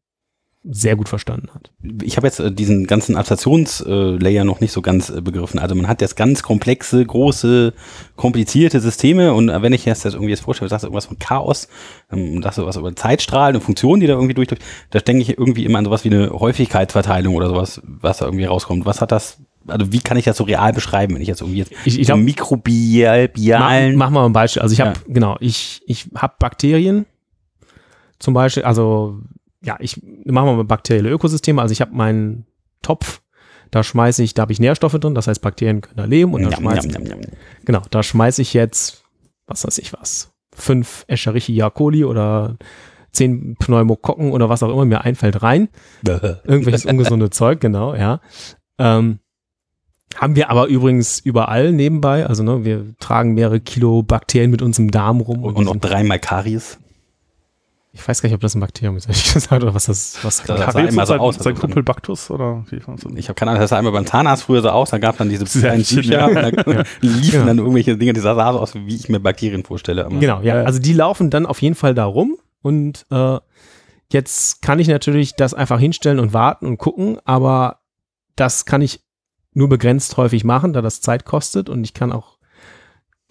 [0.64, 1.72] sehr gut verstanden hat.
[2.04, 5.60] Ich habe jetzt äh, diesen ganzen Abstraktionslayer noch nicht so ganz äh, begriffen.
[5.60, 7.74] Also man hat jetzt ganz komplexe, große,
[8.16, 11.18] komplizierte Systeme und äh, wenn ich jetzt das irgendwie jetzt vorstelle, sagst du irgendwas von
[11.18, 11.68] Chaos,
[12.12, 15.30] ähm, sagst du was über Zeitstrahlen und Funktionen, die da irgendwie durchdrückt, da denke ich
[15.38, 18.86] irgendwie immer an sowas wie eine Häufigkeitsverteilung oder sowas, was da irgendwie rauskommt.
[18.86, 21.60] Was hat das also wie kann ich das so real beschreiben, wenn ich jetzt irgendwie
[21.60, 24.62] jetzt Ich, ich so glaub, mikrobialen, mach, mach mal ein Beispiel.
[24.62, 25.04] Also ich habe, Ja.
[25.08, 27.06] genau, ich, ich habe Bakterien
[28.18, 29.20] zum Beispiel, also
[29.64, 31.62] ja, ich mache mal bakterielle Ökosysteme.
[31.62, 32.46] Also ich habe meinen
[32.82, 33.22] Topf,
[33.70, 36.44] da schmeiße ich, da habe ich Nährstoffe drin, das heißt Bakterien können da leben und
[36.44, 37.20] da schmeiße njam.
[37.66, 39.04] Genau, da schmeiße ich jetzt,
[39.48, 42.58] was weiß ich was, fünf Escherichia coli oder
[43.12, 45.70] zehn Pneumokokken oder was auch immer mir einfällt rein.
[46.44, 48.20] Irgendwelches ungesunde Zeug, genau, ja.
[48.80, 49.20] Ähm,
[50.16, 52.26] haben wir aber übrigens überall nebenbei.
[52.26, 55.44] Also ne, wir tragen mehrere Kilo Bakterien mit uns im Darm rum.
[55.44, 56.80] und, und noch sind- dreimal Karies.
[57.94, 60.44] Ich weiß gar nicht, ob das ein Bakterium ist, ehrlich gesagt, oder was das, was
[60.44, 62.78] Das sah immer so sein, aus, sein also Kumpel Baktus oder wie?
[63.18, 65.18] Ich habe keine Ahnung, das sah einmal beim Zahnarzt früher so aus, da gab es
[65.18, 66.28] dann diese kleinen Tücher ja.
[66.28, 67.46] und dann liefen Ja.
[67.46, 70.08] dann irgendwelche Dinge, die sah so aus, wie ich mir Bakterien vorstelle.
[70.10, 70.64] Genau, ja.
[70.64, 73.40] Also die laufen dann auf jeden Fall da rum und äh,
[74.12, 77.80] jetzt kann ich natürlich das einfach hinstellen und warten und gucken, aber
[78.36, 79.02] das kann ich
[79.54, 82.38] nur begrenzt häufig machen, da das Zeit kostet und ich kann auch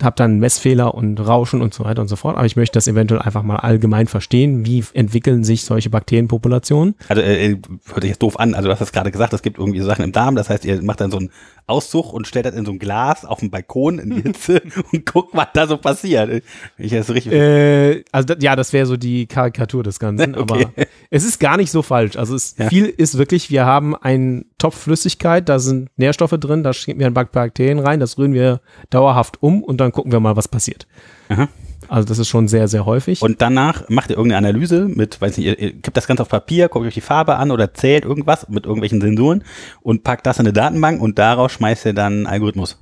[0.05, 2.89] habe dann Messfehler und Rauschen und so weiter und so fort, aber ich möchte das
[2.89, 6.95] eventuell einfach mal allgemein verstehen, wie entwickeln sich solche Bakterienpopulationen.
[7.09, 9.59] Also äh, hört sich jetzt doof an, also du hast das gerade gesagt, es gibt
[9.59, 11.31] irgendwie so Sachen im Darm, das heißt, ihr macht dann so einen
[11.67, 14.61] Auszug und stellt das in so ein Glas auf dem Balkon in die Hitze
[14.93, 16.43] und guckt, was da so passiert.
[16.79, 20.67] Ich das richtig Äh, also ja, das wäre so die Karikatur des Ganzen, Okay.
[20.75, 22.17] aber es ist gar nicht so falsch.
[22.17, 22.69] Also es, Ja.
[22.69, 27.07] viel ist wirklich, wir haben einen Topf Flüssigkeit, da sind Nährstoffe drin, da schicken wir
[27.07, 28.61] ein Bak- Bakterien rein, das rühren wir
[28.91, 30.87] dauerhaft um und dann gucken wir mal, was passiert.
[31.29, 31.49] Aha.
[31.89, 33.21] Also das ist schon sehr, sehr häufig.
[33.23, 36.29] Und danach macht ihr irgendeine Analyse mit, weiß nicht, ihr, ihr kippt das Ganze auf
[36.29, 39.43] Papier, guckt euch die Farbe an oder zählt irgendwas mit irgendwelchen Sensoren
[39.83, 42.81] und packt das in eine Datenbank und daraus schmeißt ihr dann einen Algorithmus.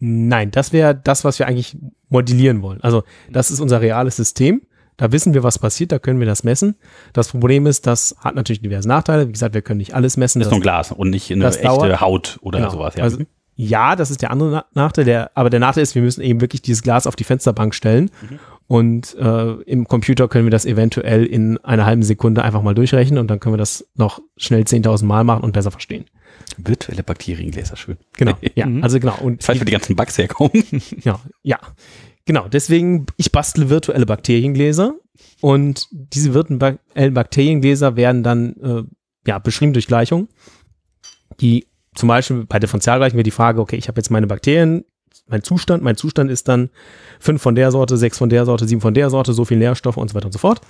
[0.00, 1.76] Nein, das wäre das, was wir eigentlich
[2.08, 2.80] modellieren wollen.
[2.80, 4.62] Also das ist unser reales System.
[4.96, 6.76] Da wissen wir, was passiert, da können wir das messen.
[7.12, 9.26] Das Problem ist, das hat natürlich diverse Nachteile.
[9.28, 10.38] Wie gesagt, wir können nicht alles messen.
[10.40, 12.00] Das ist nur ein Glas und nicht eine echte dauert.
[12.00, 12.70] Haut oder Genau.
[12.70, 12.94] sowas.
[12.96, 13.02] Ja.
[13.04, 13.18] Also,
[13.56, 15.04] ja, das ist der andere Na- Nachteil.
[15.04, 18.10] Der, aber der Nachteil ist, wir müssen eben wirklich dieses Glas auf die Fensterbank stellen.
[18.28, 18.38] Mhm.
[18.66, 23.18] Und äh, im Computer können wir das eventuell in einer halben Sekunde einfach mal durchrechnen
[23.18, 26.06] und dann können wir das noch schnell 10.000 Mal machen und besser verstehen.
[26.56, 27.98] Virtuelle Bakteriengläser, schön.
[28.16, 28.32] Genau.
[28.54, 28.82] Ja, Mhm.
[28.82, 29.16] also genau.
[29.20, 30.64] Und Das heißt, für die ganzen Bugs herkommen.
[31.04, 31.58] ja, ja.
[32.24, 32.48] Genau.
[32.48, 34.94] Deswegen, ich bastle virtuelle Bakteriengläser
[35.42, 36.78] und diese virtuellen
[37.14, 38.82] Bakteriengläser werden dann äh,
[39.28, 40.28] ja, beschrieben durch Gleichungen,
[41.40, 44.84] die zum Beispiel bei Differentialgleichung wäre die Frage, okay, ich habe jetzt meine Bakterien,
[45.26, 46.70] mein Zustand, mein Zustand ist dann
[47.20, 49.96] fünf von der Sorte, sechs von der Sorte, sieben von der Sorte, so viel Nährstoffe
[49.96, 50.60] und so weiter und so fort.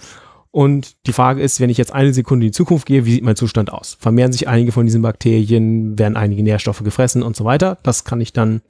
[0.50, 3.24] Und die Frage ist, wenn ich jetzt eine Sekunde in die Zukunft gehe, wie sieht
[3.24, 3.96] mein Zustand aus?
[3.98, 7.78] Vermehren sich einige von diesen Bakterien, werden einige Nährstoffe gefressen und so weiter.
[7.82, 8.62] Das kann ich dann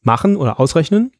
[0.00, 1.12] machen oder ausrechnen.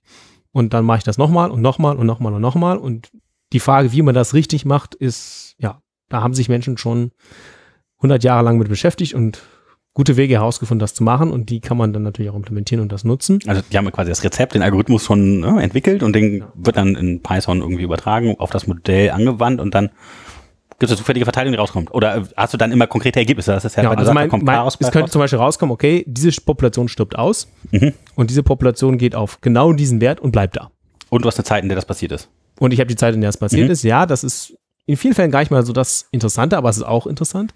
[0.52, 2.78] Und dann mache ich das nochmal und nochmal und nochmal und nochmal.
[2.78, 3.10] Und
[3.52, 7.12] die Frage, wie man das richtig macht, ist, ja, da haben sich Menschen schon
[7.98, 9.42] 100 Jahre lang mit beschäftigt und
[9.98, 11.32] gute Wege herausgefunden, das zu machen.
[11.32, 13.40] Und die kann man dann natürlich auch implementieren und das nutzen.
[13.48, 16.94] Also die haben quasi das Rezept, den Algorithmus schon ne, entwickelt und den wird dann
[16.94, 19.86] in Python irgendwie übertragen, auf das Modell angewandt und dann
[20.70, 21.92] gibt es eine zufällige Verteilung, die rauskommt.
[21.92, 23.50] Oder äh, hast du dann immer konkrete Ergebnisse?
[23.50, 25.10] Das ist ja, Genau, also sagst, mein, kommt mein, Chaos es könnte raus.
[25.10, 27.92] zum Beispiel rauskommen, okay, diese Population stirbt aus Mhm.
[28.14, 30.70] und diese Population geht auf genau diesen Wert und bleibt da.
[31.10, 32.28] Und du hast eine Zeit, in der das passiert ist.
[32.60, 33.72] Und ich habe die Zeit, in der es passiert Mhm.
[33.72, 33.82] ist.
[33.82, 34.54] Ja, das ist
[34.86, 37.52] in vielen Fällen gar nicht mal so das Interessante, aber es ist auch interessant.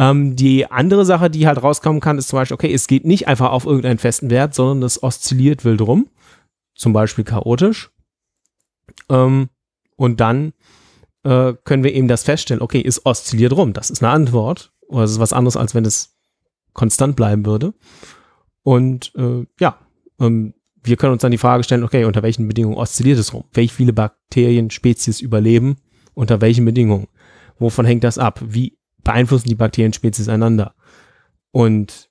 [0.00, 3.28] Ähm, die andere Sache, die halt rauskommen kann, ist zum Beispiel, okay, es geht nicht
[3.28, 6.08] einfach auf irgendeinen festen Wert, sondern es oszilliert wild rum.
[6.74, 7.90] Zum Beispiel chaotisch.
[9.10, 9.50] Ähm,
[9.96, 10.54] und dann
[11.22, 13.74] äh, können wir eben das feststellen, okay, es oszilliert rum.
[13.74, 14.72] Das ist eine Antwort.
[14.88, 16.16] Oder es ist was anderes, als wenn es
[16.72, 17.74] konstant bleiben würde.
[18.62, 19.78] Und äh, ja,
[20.18, 23.44] ähm, wir können uns dann die Frage stellen, okay, unter welchen Bedingungen oszilliert es rum?
[23.52, 25.76] Welche viele Bakterienspezies überleben?
[26.14, 27.08] Unter welchen Bedingungen?
[27.58, 28.40] Wovon hängt das ab?
[28.42, 28.79] Wie
[29.10, 30.74] beeinflussen die Bakterienspezies einander?
[31.50, 32.10] Und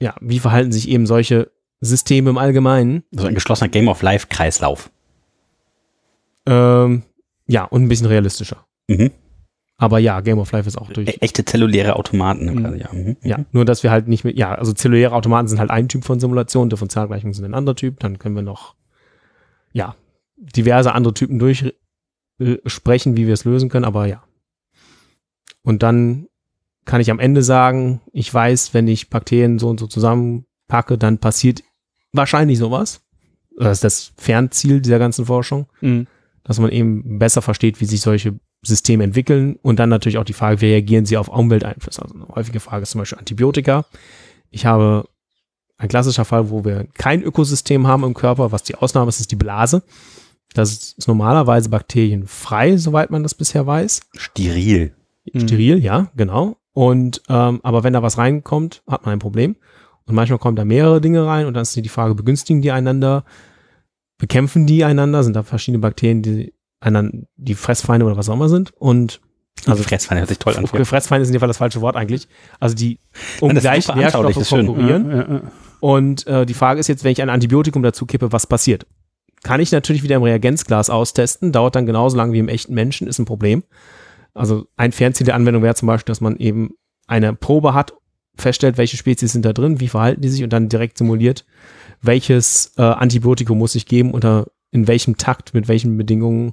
[0.00, 3.02] ja, wie verhalten sich eben solche Systeme im Allgemeinen?
[3.10, 4.90] So ein geschlossener Game of Life Kreislauf.
[6.46, 7.02] Ähm,
[7.48, 8.64] ja, und ein bisschen realistischer.
[8.86, 9.10] Mhm.
[9.78, 11.08] Aber ja, Game of Life ist auch durch.
[11.08, 12.46] E echte zelluläre Automaten.
[12.46, 12.62] Mhm.
[12.62, 12.88] Quasi, ja.
[12.92, 13.16] Mhm.
[13.22, 16.04] Ja, nur dass wir halt nicht mit, ja, also zelluläre Automaten sind halt ein Typ
[16.04, 18.76] von Simulation, Differentialgleichungen sind ein anderer Typ, dann können wir noch,
[19.72, 19.96] ja,
[20.36, 24.22] diverse andere Typen durchsprechen, wie wir es lösen können, aber ja.
[25.62, 26.28] Und dann
[26.86, 31.18] kann ich am Ende sagen, ich weiß, wenn ich Bakterien so und so zusammenpacke, dann
[31.18, 31.62] passiert
[32.12, 33.02] wahrscheinlich sowas.
[33.58, 36.06] Das ist das Fernziel dieser ganzen Forschung Mhm.
[36.44, 40.32] dass man eben besser versteht, wie sich solche Systeme entwickeln und dann natürlich auch die
[40.32, 42.02] Frage, wie reagieren sie auf Umwelteinflüsse.
[42.02, 43.84] Also eine häufige Frage ist zum Beispiel Antibiotika.
[44.50, 45.08] Ich habe
[45.76, 49.30] ein klassischer Fall, wo wir kein Ökosystem haben im Körper, was die Ausnahme ist, ist
[49.32, 49.82] die Blase.
[50.54, 54.00] Das ist normalerweise bakterienfrei, soweit man das bisher weiß.
[54.16, 54.94] Steril.
[55.36, 56.56] Steril, ja, genau.
[56.76, 59.56] Und ähm, aber wenn da was reinkommt, hat man ein Problem.
[60.04, 63.24] Und manchmal kommen da mehrere Dinge rein und dann ist die Frage, begünstigen die einander?
[64.18, 65.24] Bekämpfen die einander?
[65.24, 68.74] Sind da verschiedene Bakterien, die einander, die Fressfeinde oder was auch immer sind?
[68.76, 69.22] Und
[69.64, 70.66] also Fressfeinde hört sich toll an.
[70.66, 72.28] Fressfeinde ist in dem Fall das falsche Wort eigentlich.
[72.60, 73.00] Also die
[73.40, 75.08] um ist gleich Nährstoffe konkurrieren.
[75.08, 75.42] Ja, ja, ja.
[75.80, 78.86] Und äh, die Frage ist jetzt, wenn ich ein Antibiotikum dazu kippe, was passiert?
[79.44, 83.06] Kann ich natürlich wieder im Reagenzglas austesten, dauert dann genauso lange wie im echten Menschen,
[83.06, 83.62] ist ein Problem.
[84.36, 86.70] Also ein Fernziel der Anwendung wäre zum Beispiel, dass man eben
[87.06, 87.94] eine Probe hat,
[88.36, 91.46] feststellt, welche Spezies sind da drin, wie verhalten die sich und dann direkt simuliert,
[92.02, 96.52] welches äh, Antibiotikum muss ich geben oder in welchem Takt, mit welchen Bedingungen,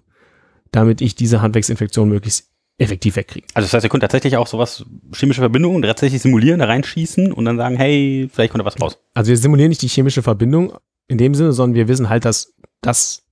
[0.71, 3.45] damit ich diese Handwerksinfektion möglichst effektiv wegkriege.
[3.53, 7.45] Also das heißt, ihr könnt tatsächlich auch sowas, chemische Verbindungen tatsächlich simulieren, da reinschießen und
[7.45, 8.97] dann sagen, hey, vielleicht kommt da was raus.
[9.13, 10.73] Also wir simulieren nicht die chemische Verbindung
[11.07, 13.23] in dem Sinne, sondern wir wissen halt, dass das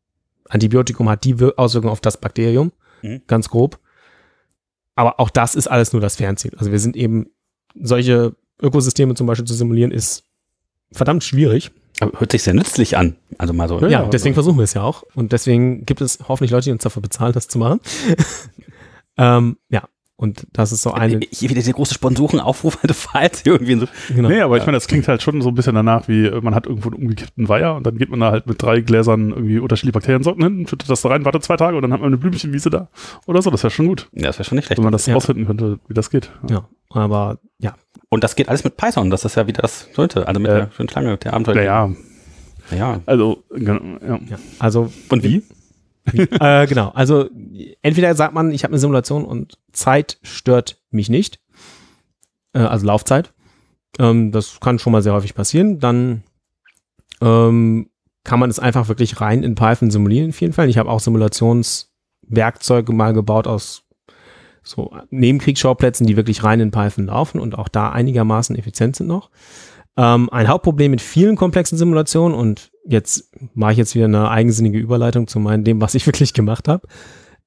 [0.50, 3.22] Antibiotikum hat die Wir- Auswirkung auf das Bakterium, Mhm.
[3.28, 3.80] ganz grob.
[5.02, 6.52] Aber auch das ist alles nur das Fernziel.
[6.58, 7.26] Also wir sind eben,
[7.74, 10.26] solche Ökosysteme zum Beispiel zu simulieren, ist
[10.92, 11.72] verdammt schwierig.
[12.02, 13.16] Aber hört sich sehr nützlich an.
[13.40, 13.80] Also mal so.
[13.80, 15.02] Ja, Ja, also- deswegen versuchen wir es ja auch.
[15.16, 17.80] Und deswegen gibt es hoffentlich Leute, die uns dafür bezahlen, das zu machen.
[19.18, 19.88] ähm, ja,
[20.22, 23.88] und das ist so eine, Hier wieder der große Sponsorenaufruf, also falls ihr irgendwie so.
[24.16, 24.30] genau.
[24.30, 26.56] Nee, aber ich meine, das klingt halt schon so ein bisschen danach, wie äh, man
[26.56, 29.60] hat irgendwo einen umgekippten Weiher und dann geht man da halt mit drei Gläsern irgendwie
[29.60, 32.18] unterschiedliche Bakteriensorten hin, schüttet das da rein, wartet zwei Tage und dann hat man eine
[32.18, 32.88] Blümchenwiese da
[33.26, 33.50] oder so.
[33.50, 34.78] Das wäre schon gut, Ja, das wäre schon nicht schlecht.
[34.78, 35.16] wenn man das Ja.
[35.16, 36.32] rausfinden könnte, wie das geht.
[36.50, 37.74] ja, aber ja,
[38.10, 40.28] Und das geht alles mit Python, das ist ja wieder das sollte.
[40.28, 41.56] Also mit Äh, der schönen Schlange, der Abenteuer.
[41.56, 41.90] Naja,
[42.78, 43.00] Ja.
[43.06, 44.20] also, genau, ja.
[44.30, 44.38] ja.
[44.60, 45.44] Also Und wie?
[46.14, 46.90] äh, genau.
[46.90, 47.30] Also
[47.82, 51.40] entweder sagt man, ich habe eine Simulation und Zeit stört mich nicht,
[52.54, 53.34] äh, also Laufzeit.
[54.00, 55.80] Ähm, das kann schon mal sehr häufig passieren.
[55.80, 56.24] Dann
[57.22, 57.90] ähm,
[58.24, 60.70] kann man es einfach wirklich rein in Python simulieren in vielen Fällen.
[60.70, 63.84] Ich habe auch Simulationswerkzeuge mal gebaut aus
[64.64, 69.32] so Nebenkriegsschauplätzen, die wirklich rein in Python laufen und auch da einigermaßen effizient sind noch.
[69.98, 74.80] Ähm, ein Hauptproblem mit vielen komplexen Simulationen und jetzt mache ich jetzt wieder eine eigensinnige
[74.80, 76.88] Überleitung zu meinem, dem, was ich wirklich gemacht habe,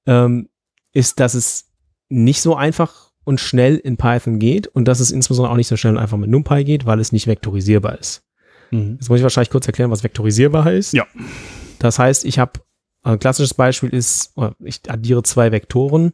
[0.06, 0.48] ähm,
[0.92, 1.72] ist, dass es
[2.08, 5.76] nicht so einfach und schnell in Python geht und dass es insbesondere auch nicht so
[5.76, 8.22] schnell und einfach mit NumPy geht, weil es nicht vektorisierbar ist.
[8.70, 8.96] Mhm.
[9.00, 10.92] Jetzt muss ich wahrscheinlich kurz erklären, was vektorisierbar heißt.
[10.92, 11.06] Ja.
[11.78, 12.60] Das heißt, ich habe
[13.02, 16.12] ein klassisches Beispiel ist, oder ich addiere zwei Vektoren.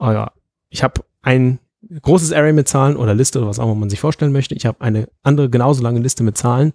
[0.00, 0.32] Ja,
[0.70, 1.58] ich habe ein
[2.00, 4.54] großes Array mit Zahlen oder Liste oder was auch immer man sich vorstellen möchte.
[4.54, 6.72] Ich habe eine andere genauso lange Liste mit Zahlen.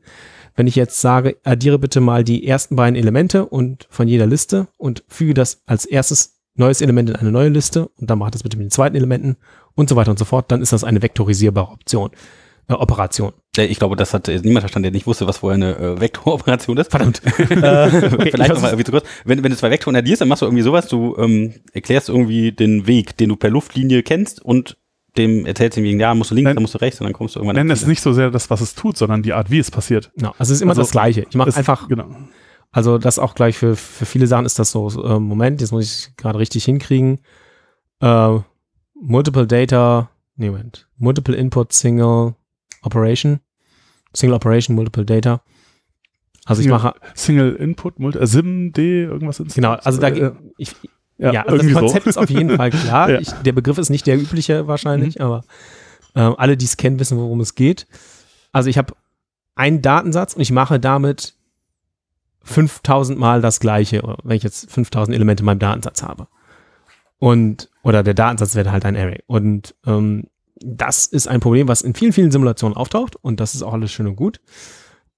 [0.55, 4.67] Wenn ich jetzt sage, addiere bitte mal die ersten beiden Elemente und von jeder Liste
[4.77, 8.43] und füge das als erstes neues Element in eine neue Liste und dann macht das
[8.43, 9.37] bitte mit den zweiten Elementen
[9.75, 12.09] und so weiter und so fort, dann ist das eine vektorisierbare Option,
[12.67, 13.33] äh, Operation.
[13.57, 16.77] Ich glaube, das hat äh, niemand verstanden, der nicht wusste, was vorher eine äh, Vektoroperation
[16.77, 16.91] ist.
[16.91, 17.21] Verdammt.
[17.39, 19.05] äh, okay, Vielleicht nochmal irgendwie zu kurz.
[19.25, 22.51] Wenn, wenn du zwei Vektoren addierst, dann machst du irgendwie sowas, du ähm, erklärst irgendwie
[22.51, 24.77] den Weg, den du per Luftlinie kennst und
[25.17, 26.55] dem erzählst ihm, ja, musst du links, Nein.
[26.55, 27.89] dann musst du rechts und dann kommst du irgendwann Nennen ans es Ziel.
[27.89, 30.11] nicht so sehr das, was es tut, sondern die Art, wie es passiert.
[30.15, 31.25] Genau, also es ist immer Also, das Gleiche.
[31.29, 32.07] Ich mache Es- einfach, Genau.
[32.71, 35.71] also das auch gleich für, für viele Sachen ist das so, so äh, Moment, jetzt
[35.71, 37.19] muss ich gerade richtig hinkriegen.
[38.01, 38.39] Äh,
[38.99, 42.35] Multiple Data, nee, Moment, Multiple Input, Single
[42.83, 43.39] Operation,
[44.13, 45.41] Single Operation, Multiple Data.
[46.45, 49.55] Also ich Single- mache, Single Input, Multi, äh, SIMD, irgendwas Instance.
[49.55, 50.73] genau, also da, äh, ich,
[51.17, 52.09] ja, ja, also das Konzept so.
[52.11, 53.09] ist auf jeden Fall klar.
[53.09, 53.19] Ja.
[53.19, 55.21] ich, der Begriff ist nicht der übliche wahrscheinlich, Mhm.
[55.21, 55.43] aber
[56.15, 57.87] ähm, alle, die es kennen, wissen, worum es geht.
[58.51, 58.93] Also ich habe
[59.55, 61.35] einen Datensatz und ich mache damit
[62.43, 66.27] 5000 Mal das gleiche, wenn ich jetzt 5000 Elemente in meinem Datensatz habe.
[67.19, 69.23] Und, oder der Datensatz wäre halt ein Array.
[69.27, 70.25] Und ähm,
[70.59, 73.91] das ist ein Problem, was in vielen, vielen Simulationen auftaucht und das ist auch alles
[73.91, 74.39] schön und gut.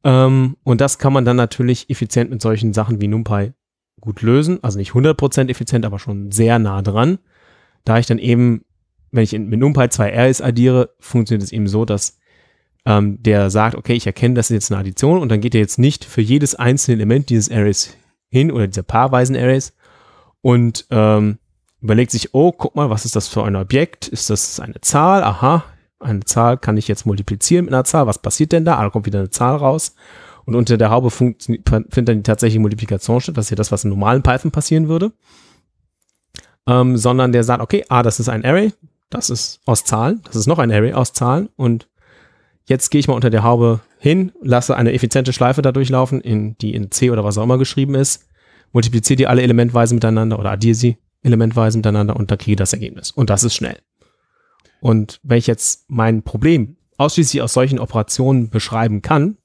[0.04, 3.52] Ähm, und das kann man dann natürlich effizient mit solchen Sachen wie NumPy
[4.00, 4.64] gut lösen.
[4.64, 7.20] Also nicht 100% effizient, aber schon sehr nah dran.
[7.86, 8.66] Da ich dann eben,
[9.12, 12.18] wenn ich in, mit NumPy zwei Arrays addiere, funktioniert es eben so, dass
[12.86, 15.62] ähm, der sagt, okay, ich erkenne, das ist jetzt eine Addition und dann geht er
[15.62, 17.96] jetzt nicht für jedes einzelne Element dieses Arrays
[18.30, 19.74] hin oder dieser paarweisen Arrays
[20.42, 21.40] und ähm,
[21.82, 24.08] überlegt sich, oh, guck mal, was ist das für ein Objekt?
[24.08, 25.24] Ist das eine Zahl?
[25.24, 25.64] Aha,
[26.00, 28.08] eine Zahl kann ich jetzt multiplizieren mit einer Zahl.
[28.08, 28.78] Was passiert denn da?
[28.78, 29.96] Ah, da kommt wieder eine Zahl raus.
[30.50, 31.60] Und unter der Haube findet
[31.94, 33.38] dann die tatsächliche Multiplikation statt.
[33.38, 35.12] Das ist ja das, was im normalen Python passieren würde.
[36.66, 38.74] Ähm, sondern der sagt, okay, ah, das ist ein Array,
[39.12, 41.88] das ist aus Zahlen, das ist noch ein Array aus Zahlen und
[42.66, 46.58] jetzt gehe ich mal unter der Haube hin, lasse eine effiziente Schleife da durchlaufen, in,
[46.58, 48.28] die in C oder was auch immer geschrieben ist,
[48.72, 52.74] multipliziere die alle elementweise miteinander oder addiere sie elementweise miteinander und dann kriege ich das
[52.74, 53.12] Ergebnis.
[53.12, 53.78] Und das ist schnell.
[54.82, 59.38] Und wenn ich jetzt mein Problem ausschließlich aus solchen Operationen beschreiben kann,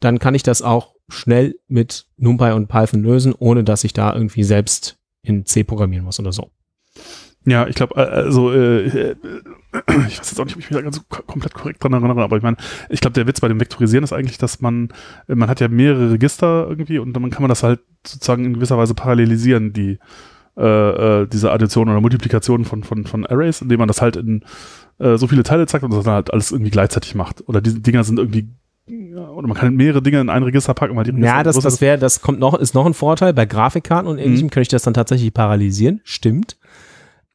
[0.00, 4.14] dann kann ich das auch schnell mit NumPy und Python lösen, ohne dass ich da
[4.14, 6.50] irgendwie selbst in C programmieren muss oder so.
[7.46, 9.16] Ja, ich glaube, also äh, äh,
[10.08, 12.38] ich weiß jetzt auch nicht, ob ich mich da ganz komplett korrekt dran erinnere, aber
[12.38, 12.56] ich meine,
[12.88, 14.88] ich glaube, der Witz bei dem Vektorisieren ist eigentlich, dass man,
[15.26, 18.78] man hat ja mehrere Register irgendwie und dann kann man das halt sozusagen in gewisser
[18.78, 19.98] Weise parallelisieren, die
[20.56, 24.44] äh, äh, diese Addition oder Multiplikation von, von, von Arrays, indem man das halt in
[24.98, 27.46] äh, so viele Teile zeigt und das dann halt alles irgendwie gleichzeitig macht.
[27.48, 28.48] Oder diese Dinger sind irgendwie
[28.86, 31.80] oder man kann mehrere Dinge in ein Register packen, weil die Register Ja, das, das
[31.80, 33.32] wäre, das kommt noch, ist noch ein Vorteil.
[33.32, 34.50] Bei Grafikkarten und ähnlichem mhm.
[34.50, 36.00] könnte ich das dann tatsächlich parallelisieren.
[36.04, 36.58] Stimmt.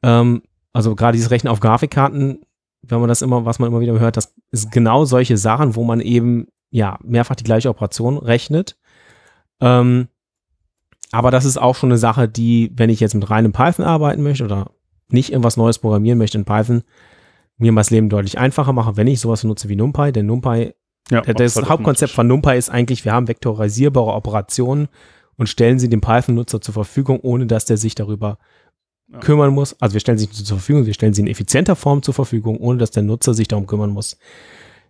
[0.02, 0.42] Ähm,
[0.72, 2.40] also gerade dieses Rechnen auf Grafikkarten,
[2.82, 5.84] wenn man das immer, was man immer wieder hört, das ist genau solche Sachen, wo
[5.84, 8.78] man eben ja mehrfach die gleiche Operation rechnet.
[9.60, 10.08] Ähm,
[11.12, 14.22] aber das ist auch schon eine Sache, die, wenn ich jetzt mit reinem Python arbeiten
[14.22, 14.70] möchte oder
[15.08, 16.82] nicht irgendwas Neues programmieren möchte in Python,
[17.58, 20.12] mir das Leben deutlich einfacher mache, wenn ich sowas nutze wie NumPy.
[20.12, 20.72] Denn NumPy
[21.10, 24.88] ja, das Hauptkonzept von NumPy ist eigentlich, wir haben vektorisierbare Operationen
[25.36, 28.38] und stellen sie dem Python-Nutzer zur Verfügung, ohne dass der sich darüber
[29.08, 29.18] ja.
[29.18, 29.80] kümmern muss.
[29.80, 32.58] Also wir stellen sie nicht zur Verfügung, wir stellen sie in effizienter Form zur Verfügung,
[32.58, 34.18] ohne dass der Nutzer sich darum kümmern muss,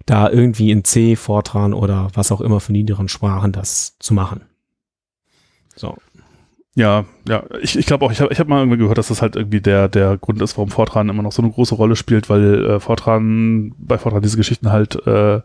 [0.06, 4.42] da irgendwie in C, Fortran oder was auch immer für niederen Sprachen das zu machen.
[5.76, 5.96] So.
[6.76, 9.22] Ja, ja, ich, ich glaube auch, ich habe ich hab mal irgendwie gehört, dass das
[9.22, 12.30] halt irgendwie der, der Grund ist, warum Fortran immer noch so eine große Rolle spielt,
[12.30, 15.40] weil äh, Fortran, bei Fortran diese Geschichten halt, äh,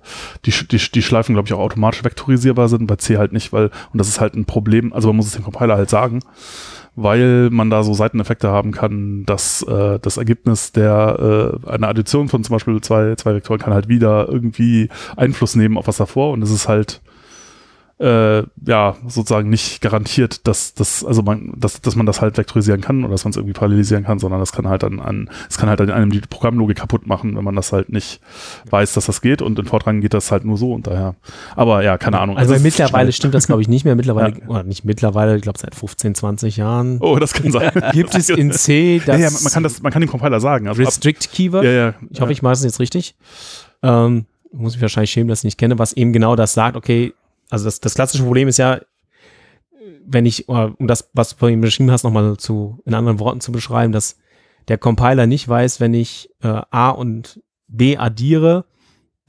[0.46, 3.72] die, die, die Schleifen, glaube ich, auch automatisch vektorisierbar sind, bei C halt nicht, weil,
[3.92, 6.20] und das ist halt ein Problem, also man muss es dem Compiler halt sagen,
[6.96, 12.30] weil man da so Seiteneffekte haben kann, dass äh, das Ergebnis der äh, einer Addition
[12.30, 16.32] von zum Beispiel zwei, zwei Vektoren kann halt wieder irgendwie Einfluss nehmen auf was davor
[16.34, 17.02] und es ist halt
[17.98, 22.82] äh, ja, sozusagen nicht garantiert, dass, dass, also man, dass, dass man das halt vektorisieren
[22.82, 25.58] kann oder dass man es irgendwie parallelisieren kann, sondern das kann halt dann an, es
[25.58, 28.20] kann halt an einem die Programmlogik kaputt machen, wenn man das halt nicht
[28.70, 31.16] weiß, dass das geht und in Fortran geht das halt nur so und daher.
[31.56, 32.38] Aber ja, keine Ahnung.
[32.38, 33.96] Also, also mittlerweile stimmt das, glaube ich, nicht mehr.
[33.96, 34.48] Mittlerweile, ja.
[34.48, 36.98] oder nicht mittlerweile, ich glaube seit 15, 20 Jahren.
[37.00, 37.72] Oh, das kann sein.
[37.94, 39.20] Gibt es in C das.
[39.20, 40.68] Ja, ja, man kann das, man kann dem Compiler sagen.
[40.68, 41.64] Also Restrict Keyword.
[41.64, 41.94] Ja, ja.
[42.10, 43.16] Ich hoffe, ich mache es jetzt richtig.
[43.84, 47.14] Ähm, muss ich wahrscheinlich schämen, dass ich nicht kenne, was eben genau das sagt, okay,
[47.56, 48.82] also das, das klassische Problem ist ja,
[50.06, 53.54] wenn ich, um das, was du vorhin beschrieben hast, nochmal zu, in anderen Worten zu
[53.54, 54.18] beschreiben, dass
[54.68, 58.66] der Compiler nicht weiß, wenn ich äh, A und B addiere,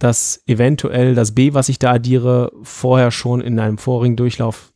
[0.01, 4.73] dass eventuell das B, was ich da addiere, vorher schon in einem vorigen Durchlauf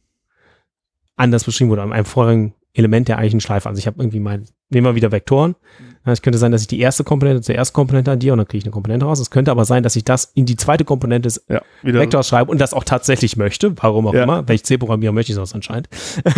[1.17, 3.69] anders beschrieben wurde, an einem vorigen Element der eigentlichen Schleife.
[3.69, 5.57] Also ich habe irgendwie mein, nehmen wir wieder Vektoren.
[6.05, 8.59] Es könnte sein, dass ich die erste Komponente zur ersten Komponente addiere und dann kriege
[8.59, 9.21] ich eine Komponente raus.
[9.21, 12.51] Es könnte aber sein, dass ich das in die zweite Komponente des ja, Vektors schreibe
[12.51, 13.75] und das auch tatsächlich möchte.
[13.77, 14.23] Warum auch ja.
[14.23, 14.49] immer.
[14.49, 15.89] Wenn ich C programmiere, möchte ich sowas anscheinend.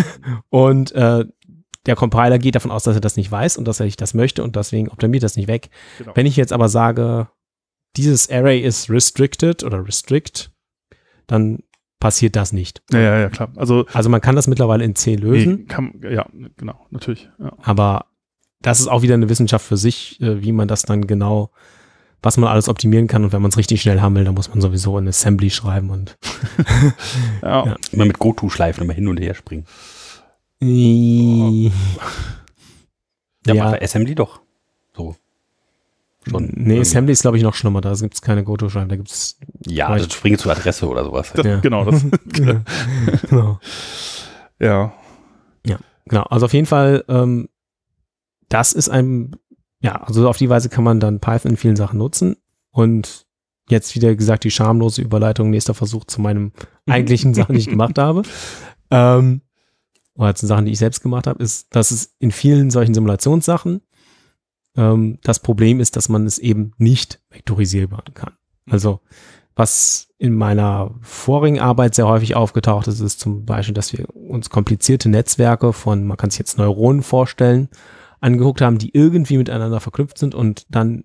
[0.51, 1.25] und äh,
[1.87, 4.15] der Compiler geht davon aus, dass er das nicht weiß und dass er nicht das
[4.15, 5.71] möchte und deswegen optimiert das nicht weg.
[5.99, 6.13] Genau.
[6.15, 7.29] Wenn ich jetzt aber sage,
[7.97, 10.51] dieses Array ist restricted oder restrict,
[11.27, 11.61] dann
[12.01, 12.83] passiert das nicht.
[12.93, 13.53] Ja, ja, ja, klar.
[13.57, 15.55] Also, also man kann das mittlerweile in C lösen.
[15.55, 16.27] Nee, kann, ja,
[16.57, 17.31] genau, natürlich.
[17.39, 17.53] Ja.
[17.63, 18.07] Aber
[18.63, 21.51] das ist auch wieder eine Wissenschaft für sich, äh, wie man das dann genau,
[22.23, 23.25] was man alles optimieren kann.
[23.25, 25.91] Und wenn man es richtig schnell haben will, dann muss man sowieso in Assembly schreiben
[25.91, 26.17] und
[27.43, 27.67] ja.
[27.67, 27.77] ja.
[27.91, 29.67] Immer mit GoTo-Schleifen immer hin und her springen.
[30.61, 31.71] Ja,
[33.55, 33.65] ja.
[33.65, 34.41] macht Assembly doch.
[34.97, 35.17] So
[36.31, 36.51] schon.
[36.55, 37.81] Nee, Assembly ist, glaube ich, noch schlimmer.
[37.81, 38.89] Da gibt es keine Goto-Schreiben.
[38.89, 39.39] Da gibt es.
[39.67, 41.33] Ja, also springe zur Adresse oder sowas.
[41.35, 41.61] Das, ja.
[41.61, 42.05] Genau, das.
[43.29, 43.61] genau.
[44.59, 44.93] Ja.
[45.67, 46.23] Ja, genau.
[46.25, 47.49] Also auf jeden Fall, ähm,
[48.53, 49.37] das ist ein,
[49.81, 52.37] ja, also auf die Weise kann man dann Python in vielen Sachen nutzen.
[52.71, 53.27] Und
[53.69, 56.53] jetzt wieder gesagt, die schamlose Überleitung, nächster Versuch zu meinem
[56.87, 58.23] eigentlichen Sachen, die ich gemacht habe.
[58.95, 59.41] Ähm,
[60.13, 63.81] oder zu Sachen, die ich selbst gemacht habe, ist, dass es in vielen solchen Simulationssachen
[64.77, 68.35] ähm, das Problem ist, dass man es eben nicht vektorisierbar kann.
[68.69, 69.01] Also
[69.55, 74.51] was in meiner vorigen Arbeit sehr häufig aufgetaucht ist, ist zum Beispiel, dass wir uns
[74.51, 77.71] komplizierte Netzwerke von, man kann sich jetzt Neuronen vorstellen,
[78.23, 81.05] angeguckt haben, die irgendwie miteinander verknüpft sind und dann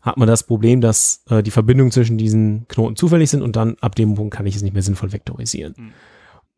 [0.00, 3.76] hat man das Problem, dass äh, die Verbindungen zwischen diesen Knoten zufällig sind und dann
[3.80, 5.74] ab dem Punkt kann ich es nicht mehr sinnvoll vektorisieren.
[5.76, 5.92] Mhm.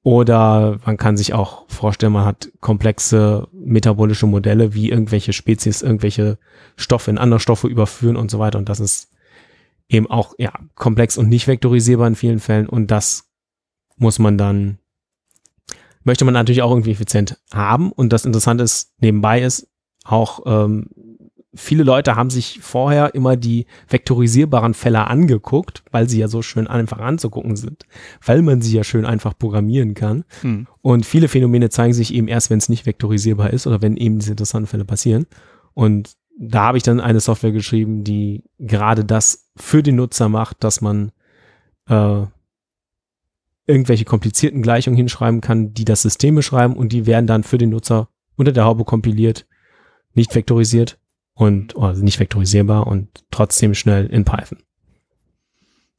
[0.04, 6.38] Oder man kann sich auch vorstellen, man hat komplexe metabolische Modelle, wie irgendwelche Spezies irgendwelche
[6.76, 8.58] Stoffe in andere Stoffe überführen und so weiter.
[8.58, 9.12] Und das ist
[9.88, 12.68] eben auch ja komplex und nicht vektorisierbar in vielen Fällen.
[12.68, 13.30] Und das
[13.96, 14.78] muss man dann,
[16.04, 17.92] möchte man natürlich auch irgendwie effizient haben.
[17.92, 19.68] Und das Interessante ist, nebenbei ist
[20.04, 20.88] auch ähm,
[21.54, 26.66] viele Leute haben sich vorher immer die vektorisierbaren Fälle angeguckt, weil sie ja so schön
[26.66, 27.84] einfach anzugucken sind,
[28.24, 30.24] weil man sie ja schön einfach programmieren kann.
[30.40, 30.66] Hm.
[30.80, 34.18] Und viele Phänomene zeigen sich eben erst, wenn es nicht vektorisierbar ist oder wenn eben
[34.18, 35.26] diese interessanten Fälle passieren.
[35.74, 40.64] Und da habe ich dann eine Software geschrieben, die gerade das für den Nutzer macht,
[40.64, 41.12] dass man
[41.88, 42.22] äh,
[43.66, 47.70] irgendwelche komplizierten Gleichungen hinschreiben kann, die das System beschreiben und die werden dann für den
[47.70, 49.46] Nutzer unter der Haube kompiliert,
[50.14, 50.98] nicht vektorisiert
[51.34, 54.58] und also nicht vektorisierbar und trotzdem schnell in Python.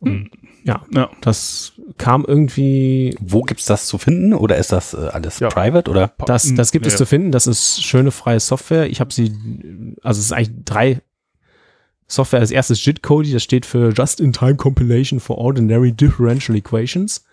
[0.02, 0.30] Mhm.
[0.66, 1.10] Ja, Ja.
[1.22, 5.50] das kam irgendwie, Wo gibt's das zu finden oder ist das äh, alles Ja.
[5.50, 6.14] private oder?
[6.26, 8.90] das, das gibt Ja, es zu finden, das ist schöne freie Software.
[8.90, 9.34] Ich habe sie,
[10.04, 11.02] also es ist eigentlich drei
[12.08, 12.40] Software.
[12.40, 17.26] Das erste ist JIT-Cody, das steht für Just-in-Time Compilation for Ordinary Differential Equations.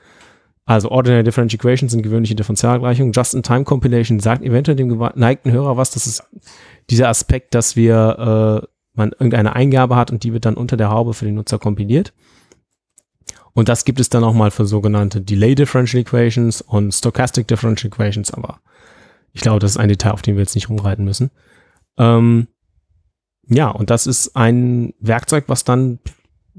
[0.66, 3.12] Also Ordinary Differential Equations sind gewöhnliche Differentialgleichungen.
[3.12, 5.90] Just-in-Time Compilation sagt eventuell dem geneigten Hörer was.
[5.90, 6.22] Das ist
[6.90, 10.90] dieser Aspekt, dass wir äh, man irgendeine Eingabe hat und die wird dann unter der
[10.90, 12.12] Haube für den Nutzer kompiliert.
[13.52, 17.88] Und das gibt es dann auch mal für sogenannte Delay Differential Equations und Stochastic Differential
[17.88, 18.60] Equations, aber
[19.32, 21.30] ich glaube, das ist ein Detail, auf dem wir jetzt nicht rumreiten müssen.
[21.98, 22.48] Ähm,
[23.48, 25.98] ja, und das ist ein Werkzeug, was dann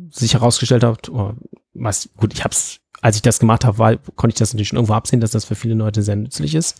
[0.09, 1.33] sich herausgestellt hat, oh,
[1.73, 4.77] was, gut, ich hab's, als ich das gemacht habe, war, konnte ich das natürlich schon
[4.77, 6.79] irgendwo absehen, dass das für viele Leute sehr nützlich ist.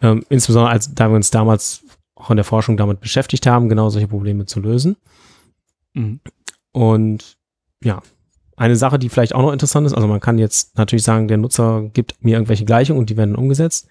[0.00, 1.82] Ähm, insbesondere als, da wir uns damals
[2.14, 4.96] auch in der Forschung damit beschäftigt haben, genau solche Probleme zu lösen.
[5.94, 6.20] Mhm.
[6.72, 7.36] Und
[7.82, 8.02] ja,
[8.56, 11.38] eine Sache, die vielleicht auch noch interessant ist, also man kann jetzt natürlich sagen, der
[11.38, 13.88] Nutzer gibt mir irgendwelche Gleichungen und die werden umgesetzt.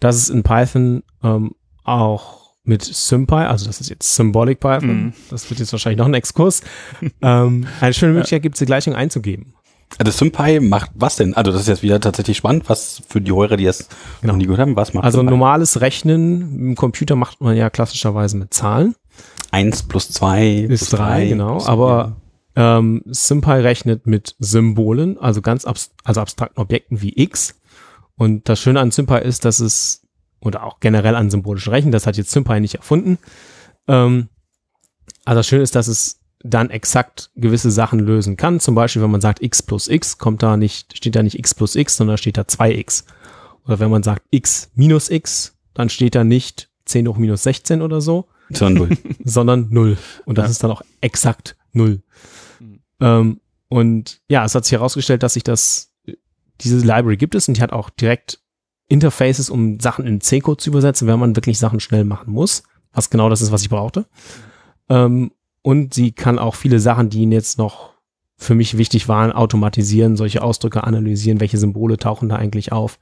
[0.00, 1.54] Das ist in Python ähm,
[1.84, 5.12] auch mit SymPy, also das ist jetzt Symbolic Python, Mhm.
[5.30, 6.62] das wird jetzt wahrscheinlich noch ein Exkurs,
[7.22, 9.54] ähm, eine schöne Möglichkeit gibt, die Gleichung einzugeben.
[9.96, 11.34] Also SymPy macht was denn?
[11.34, 13.88] Also das ist jetzt wieder tatsächlich spannend, was für die Hörer, die das
[14.20, 14.34] Genau.
[14.34, 15.30] noch nie gehört haben, was macht Also SymPy?
[15.30, 18.94] normales Rechnen im Computer macht man ja klassischerweise mit Zahlen.
[19.50, 21.52] 1 plus 2 plus Ist drei, 3, genau.
[21.52, 22.16] plus- Aber
[22.54, 27.54] ähm, SymPy rechnet mit Symbolen, also ganz abs also abstrakten Objekten wie X.
[28.16, 30.02] Und das Schöne an SymPy ist, dass es,
[30.40, 33.18] oder auch generell an symbolischen Rechnen, das hat jetzt SymPy nicht erfunden.
[33.86, 34.28] Ähm,
[35.24, 38.60] also das Schöne ist, dass es dann exakt gewisse Sachen lösen kann.
[38.60, 41.54] Zum Beispiel, wenn man sagt x plus x, kommt da nicht, steht da nicht x
[41.54, 43.04] plus x, sondern steht da 2x.
[43.66, 47.82] Oder wenn man sagt x minus x, dann steht da nicht 10 hoch minus 16
[47.82, 48.98] oder so, Sondern null.
[49.24, 49.98] sondern null.
[50.24, 50.50] Und das Ja.
[50.52, 52.02] ist dann auch exakt null.
[52.60, 52.80] Mhm.
[53.00, 55.92] Ähm, und ja, es hat sich herausgestellt, dass sich das,
[56.60, 58.40] diese Library gibt es und die hat auch direkt
[58.88, 62.62] Interfaces, um Sachen in C-Code zu übersetzen, wenn man wirklich Sachen schnell machen muss.
[62.92, 64.06] Was genau das ist, was ich brauchte.
[64.88, 65.30] Ähm,
[65.62, 67.90] und sie kann auch viele Sachen, die Ihnen jetzt noch
[68.36, 72.98] für mich wichtig waren, automatisieren, solche Ausdrücke analysieren, welche Symbole tauchen da eigentlich auf.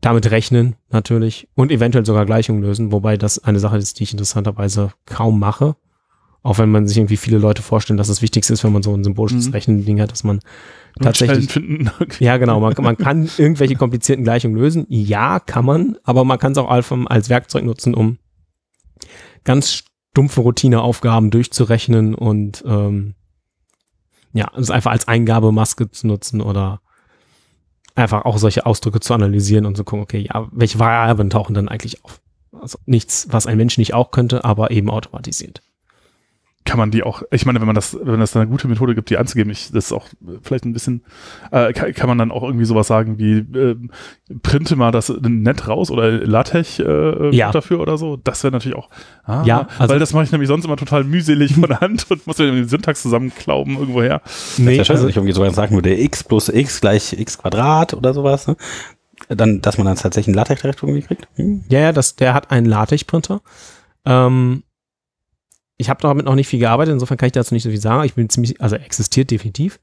[0.00, 4.12] Damit rechnen natürlich und eventuell sogar Gleichungen lösen, wobei das eine Sache ist, die ich
[4.12, 5.74] interessanterweise kaum mache.
[6.42, 8.94] Auch wenn man sich irgendwie viele Leute vorstellen, dass das Wichtigste ist, wenn man so
[8.94, 9.52] ein symbolisches Mhm.
[9.52, 10.38] Rechnen-Ding hat, dass man
[11.02, 11.90] tatsächlich finden.
[12.20, 12.60] ja, genau.
[12.60, 14.86] Man, man kann irgendwelche komplizierten Gleichungen lösen.
[14.88, 18.18] Ja, kann man, aber man kann es auch als Werkzeug nutzen, um
[19.42, 23.14] ganz stumpfe Routineaufgaben durchzurechnen und ähm,
[24.32, 26.80] ja, es einfach als Eingabemaske zu nutzen oder
[27.94, 31.68] einfach auch solche Ausdrücke zu analysieren und zu gucken, okay, ja, welche Variablen tauchen dann
[31.68, 32.20] eigentlich auf?
[32.52, 35.62] Also nichts, was ein Mensch nicht auch könnte, aber eben automatisiert.
[36.68, 38.94] Kann man die auch, ich meine, wenn man das, wenn es da eine gute Methode
[38.94, 40.06] gibt, die anzugeben, ich, das ist auch
[40.42, 41.02] vielleicht ein bisschen,
[41.50, 43.76] äh, kann, kann man dann auch irgendwie sowas sagen wie, äh,
[44.42, 47.50] printe mal das nett raus oder LaTeX äh, Ja.
[47.52, 48.16] dafür oder so.
[48.16, 48.90] Das wäre natürlich auch,
[49.24, 52.06] ah, Ja, also- weil das mache ich nämlich sonst immer total mühselig von der Hand
[52.10, 54.20] und muss mir die Syntax zusammenklauben irgendwoher.
[54.58, 57.94] Nee, ja schön, also, ich irgendwie sogar sagen würde, x plus x gleich x Quadrat
[57.94, 58.46] oder sowas.
[58.46, 58.56] Ne?
[59.28, 61.26] Dann, dass man dann tatsächlich ein LaTeX direkt irgendwie kriegt.
[61.36, 61.64] Hm?
[61.70, 63.40] Ja, ja, das, der hat einen LaTeX-Printer.
[64.04, 64.62] Ähm,
[65.78, 68.04] ich habe damit noch nicht viel gearbeitet, insofern kann ich dazu nicht so viel sagen.
[68.04, 69.80] Ich bin ziemlich, also er existiert definitiv.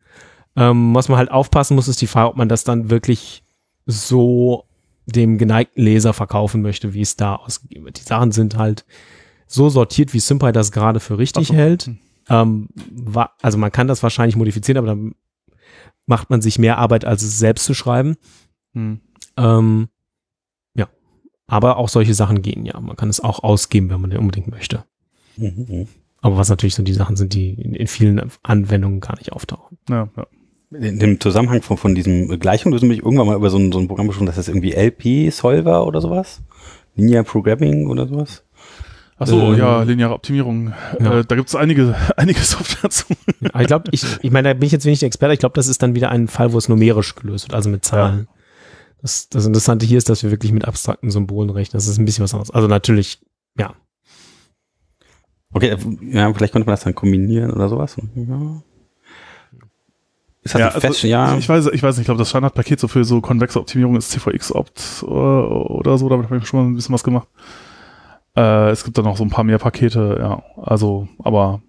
[0.57, 3.43] Ähm, was man halt aufpassen muss, ist die Frage, ob man das dann wirklich
[3.85, 4.65] so
[5.05, 7.99] dem geneigten Leser verkaufen möchte, wie es da ausgegeben wird.
[7.99, 8.85] Die Sachen sind halt
[9.47, 11.53] so sortiert, wie SymPy das gerade für richtig so.
[11.53, 11.83] hält.
[11.83, 11.97] Hm.
[12.27, 12.69] Ähm,
[13.41, 15.15] also man kann das wahrscheinlich modifizieren, aber dann
[16.07, 18.17] macht man sich mehr Arbeit, als es selbst zu schreiben.
[18.73, 18.99] Hm.
[19.37, 19.89] Ähm,
[20.75, 20.87] ja,
[21.47, 22.79] aber auch solche Sachen gehen ja.
[22.79, 24.83] Man kann es auch ausgeben, wenn man den unbedingt möchte.
[25.37, 25.87] Mhm.
[26.21, 29.77] Aber was natürlich so die Sachen sind, die in, vielen Anwendungen gar nicht auftauchen.
[29.89, 30.27] Ja, ja.
[30.71, 33.79] In dem Zusammenhang von, von diesem Gleichungslösen bin ich irgendwann mal über so ein, so
[33.79, 36.41] ein Programm besprochen, das heißt irgendwie LP-Solver oder sowas.
[36.95, 38.43] Linear Programming oder sowas.
[39.17, 40.73] Ach so, Ähm, ja, lineare Optimierung.
[40.99, 41.19] ja.
[41.19, 43.05] Äh, da gibt es einige, einige Software zu.
[43.53, 45.33] Aber ich glaube, ich, ich meine, da bin ich jetzt wenig der Experte.
[45.33, 47.85] Ich glaube, das ist dann wieder ein Fall, wo es numerisch gelöst wird, also mit
[47.85, 48.27] Zahlen.
[49.01, 51.77] Das, das Interessante hier ist, dass wir wirklich mit abstrakten Symbolen rechnen.
[51.77, 52.51] Das ist ein bisschen was anderes.
[52.51, 53.19] Also natürlich,
[53.57, 53.75] ja.
[55.55, 55.77] Okay, äh,
[56.11, 57.95] ja, vielleicht könnte man das dann kombinieren oder sowas.
[58.13, 58.61] Ja.
[60.43, 61.37] Ist das Ja, ein also Fest, ja.
[61.37, 64.11] Ich, weiß, ich weiß nicht, ich glaube, das Standardpaket so für so konvexe Optimierung ist
[64.11, 67.29] CVX-Opt oder, oder so, damit habe ich schon mal ein bisschen was gemacht.
[68.35, 70.43] Äh, es gibt dann noch so ein paar mehr Pakete, ja.
[70.61, 71.61] Also, aber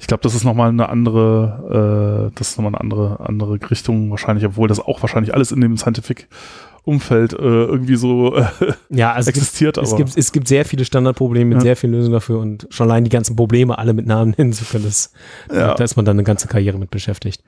[0.00, 4.10] ich glaube, das ist nochmal eine andere, äh, das ist nochmal eine andere, andere Richtung
[4.10, 6.28] wahrscheinlich, obwohl das auch wahrscheinlich alles in dem Scientific
[6.88, 8.44] Umfeld äh, irgendwie so äh,
[8.90, 9.78] Ja, also es gibt, existiert.
[9.78, 11.62] es, aber gibt, es gibt sehr viele Standardprobleme mit Ja.
[11.62, 14.64] sehr vielen Lösungen dafür und schon allein die ganzen Probleme alle mit Namen nennen zu
[14.64, 15.12] können, das,
[15.52, 15.74] Ja.
[15.74, 17.42] da ist man dann eine ganze Karriere mit beschäftigt.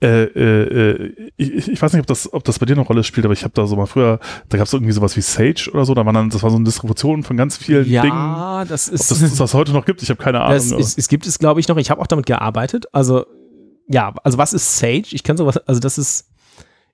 [0.00, 3.02] äh, äh, äh, ich, ich weiß nicht, ob das, ob das bei dir eine Rolle
[3.02, 5.70] spielt, aber ich habe da so mal früher, da gab es irgendwie sowas wie Sage
[5.72, 7.94] oder so, da waren dann, das war so eine Distribution von ganz vielen Dingen.
[7.94, 10.54] Ja, das Ob ist, das, das das heute noch gibt, ich habe keine Ahnung.
[10.54, 11.76] das ist, es gibt es, glaube ich, noch.
[11.78, 12.86] Ich habe auch damit gearbeitet.
[12.92, 13.26] Also,
[13.88, 15.04] ja, also was ist Sage?
[15.10, 16.27] Ich kann sowas, also das ist,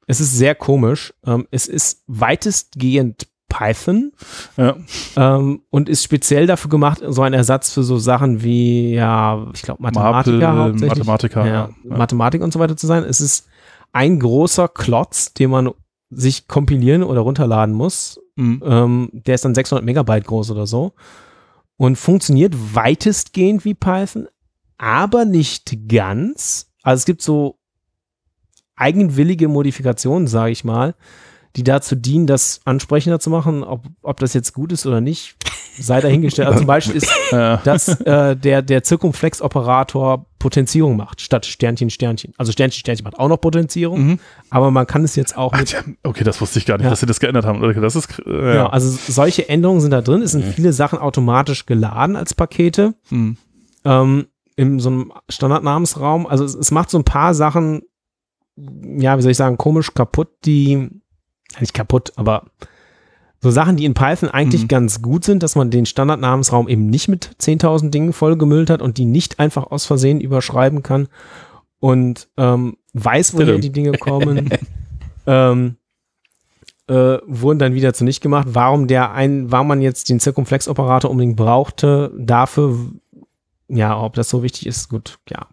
[0.07, 1.15] es ist sehr komisch.
[1.27, 4.13] Ähm, es ist weitestgehend Python
[4.57, 4.77] ja.
[5.17, 9.63] ähm, und ist speziell dafür gemacht, so ein Ersatz für so Sachen wie, ja, ich
[9.63, 10.99] glaube, Mathematiker Maple, hauptsächlich.
[10.99, 11.53] Mathematiker, ja,
[11.85, 11.97] ja.
[11.97, 13.05] Mathematik und so weiter zu sein.
[13.05, 13.47] Es ist
[13.93, 15.71] ein großer Klotz, den man
[16.11, 18.21] sich kompilieren oder runterladen muss.
[18.37, 18.63] Mhm.
[18.65, 20.93] Ähm, der ist dann 600 Megabyte groß oder so
[21.77, 24.29] und funktioniert weitestgehend wie Python,
[24.79, 26.73] aber nicht ganz.
[26.83, 27.59] Also es gibt so
[28.77, 30.95] eigenwillige Modifikationen, sage ich mal,
[31.57, 33.63] die dazu dienen, das ansprechender zu machen.
[33.63, 35.37] Ob, ob das jetzt gut ist oder nicht,
[35.79, 36.49] sei dahingestellt.
[36.49, 42.35] Also zum Beispiel ist dass äh, der, der Zirkumflex-Operator Potenzierung macht, statt Sternchen, Sternchen.
[42.37, 44.19] Also Sternchen, Sternchen macht auch noch Potenzierung, Mhm.
[44.51, 45.63] aber man kann es jetzt auch Ach,
[46.03, 46.91] okay, das wusste ich gar nicht, Ja.
[46.91, 47.63] dass sie das geändert haben.
[47.65, 48.69] Okay, Das ist, äh, Genau, ja.
[48.71, 50.23] also solche Änderungen sind da drin.
[50.23, 53.37] Es sind viele Sachen automatisch geladen als Pakete Mhm.
[53.85, 56.27] ähm, in so einem Standardnamensraum.
[56.27, 57.83] Also es, es macht so ein paar Sachen,
[58.57, 60.89] ja, wie soll ich sagen, komisch kaputt, die,
[61.61, 62.45] nicht kaputt, aber
[63.41, 64.69] so Sachen, die in Python eigentlich Mhm.
[64.69, 68.97] ganz gut sind, dass man den Standardnamensraum eben nicht mit 10.000 Dingen vollgemüllt hat und
[68.97, 71.09] die nicht einfach aus Versehen überschreiben kann
[71.79, 74.49] und ähm, weiß, woher die Dinge kommen.
[75.27, 75.77] ähm,
[76.87, 78.49] äh, wurden dann wieder zu nicht gemacht.
[78.51, 82.79] Warum der ein, warum man jetzt den Zirkumflex-Operator unbedingt brauchte, dafür,
[83.69, 85.47] ja, ob das so wichtig ist, gut, ja.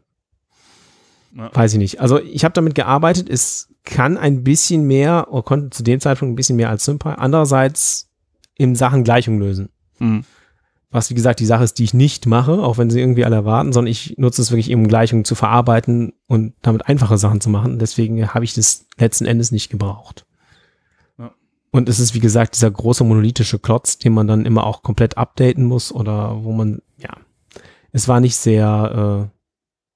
[1.36, 1.49] Ja.
[1.53, 2.01] Weiß ich nicht.
[2.01, 6.34] Also ich habe damit gearbeitet, es kann ein bisschen mehr, oder konnte zu dem Zeitpunkt
[6.34, 8.09] ein bisschen mehr als SymPy, andererseits
[8.55, 9.69] in Sachen Gleichung lösen.
[9.99, 10.23] Mhm.
[10.91, 13.38] Was, wie gesagt, die Sache ist, die ich nicht mache, auch wenn sie irgendwie alle
[13.38, 17.39] erwarten, sondern ich nutze es wirklich eben, um Gleichungen zu verarbeiten und damit einfache Sachen
[17.39, 17.79] zu machen.
[17.79, 20.25] Deswegen habe ich das letzten Endes nicht gebraucht.
[21.17, 21.32] Ja.
[21.71, 25.17] Und es ist, wie gesagt, dieser große monolithische Klotz, den man dann immer auch komplett
[25.17, 27.11] updaten muss oder wo man, ja,
[27.93, 29.41] es war nicht sehr äh,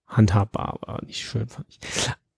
[0.07, 1.79] handhabbar, aber nicht schön, fand ich.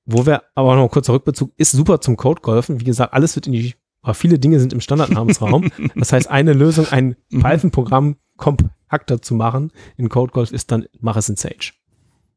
[0.05, 2.80] Wo wir aber noch kurz Rückbezug, ist super zum Code-Golfen.
[2.80, 5.70] Wie gesagt, alles wird in die, aber viele Dinge sind im Standardnamensraum.
[5.95, 7.41] Das heißt, eine Lösung, ein Mhm.
[7.41, 11.72] Python-Programm kompakter zu machen in CodeGolf ist dann, mach es in Sage.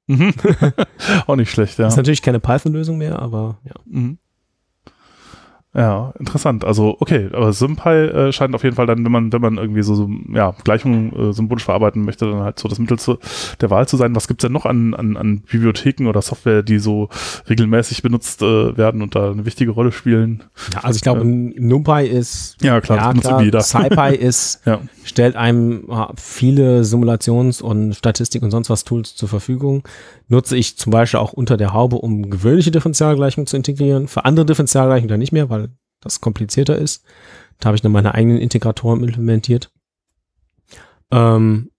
[0.08, 0.34] Mhm.
[1.26, 1.84] Auch nicht schlecht, ja.
[1.84, 3.74] Das ist natürlich keine Python-Lösung mehr, aber ja.
[3.86, 4.18] Mhm.
[5.72, 6.64] Ja, interessant.
[6.64, 9.82] Also okay, aber SymPy äh, scheint auf jeden Fall dann, wenn man, wenn man irgendwie
[9.82, 13.18] so, so ja, Gleichungen äh, symbolisch verarbeiten möchte, dann halt so das Mittel zu,
[13.60, 14.16] der Wahl zu sein.
[14.16, 17.08] Was gibt's denn noch an, an, an Bibliotheken oder Software, die so
[17.48, 20.42] regelmäßig benutzt äh, werden und da eine wichtige Rolle spielen?
[20.74, 23.60] ja also ich glaube, NumPy ist, Ja, klar, ja, klar, jeder.
[23.62, 24.80] SciPy ist, Ja.
[25.04, 29.84] stellt einem ja, viele Simulations- und Statistik und sonst was Tools zur Verfügung.
[30.30, 34.06] Nutze ich zum Beispiel auch unter der Haube, um gewöhnliche Differentialgleichungen zu integrieren.
[34.06, 35.70] Für andere Differentialgleichungen dann nicht mehr, weil
[36.00, 37.04] das komplizierter ist.
[37.58, 39.72] Da habe ich dann meine eigenen Integratoren implementiert.
[41.10, 41.72] Ähm,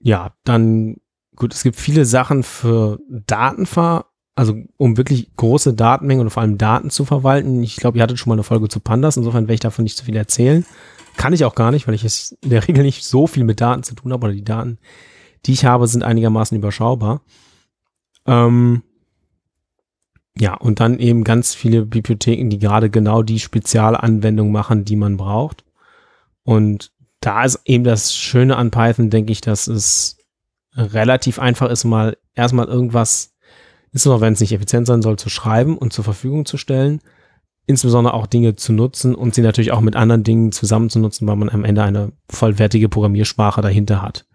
[0.00, 0.96] ja, dann
[1.36, 6.58] gut, es gibt viele Sachen für Datenver, also um wirklich große Datenmengen und vor allem
[6.58, 7.62] Daten zu verwalten.
[7.62, 9.96] Ich glaube, ihr hattet schon mal eine Folge zu Pandas, insofern werde ich davon nicht
[9.96, 10.66] so viel erzählen.
[11.16, 13.60] Kann ich auch gar nicht, weil ich es in der Regel nicht so viel mit
[13.60, 14.78] Daten zu tun habe oder die Daten,
[15.46, 17.22] die ich habe, sind einigermaßen überschaubar.
[18.26, 18.82] Ähm,
[20.38, 25.16] ja, und dann eben ganz viele Bibliotheken, die gerade genau die Spezialanwendung machen, die man
[25.16, 25.64] braucht.
[26.42, 30.18] Und da ist eben das Schöne an Python, denke ich, dass es
[30.74, 33.34] relativ einfach ist, mal erstmal irgendwas,
[33.92, 37.00] insbesondere wenn es nicht effizient sein soll, zu schreiben und zur Verfügung zu stellen.
[37.66, 41.26] Insbesondere auch Dinge zu nutzen und sie natürlich auch mit anderen Dingen zusammen zu nutzen,
[41.26, 44.26] weil man am Ende eine vollwertige Programmiersprache dahinter hat.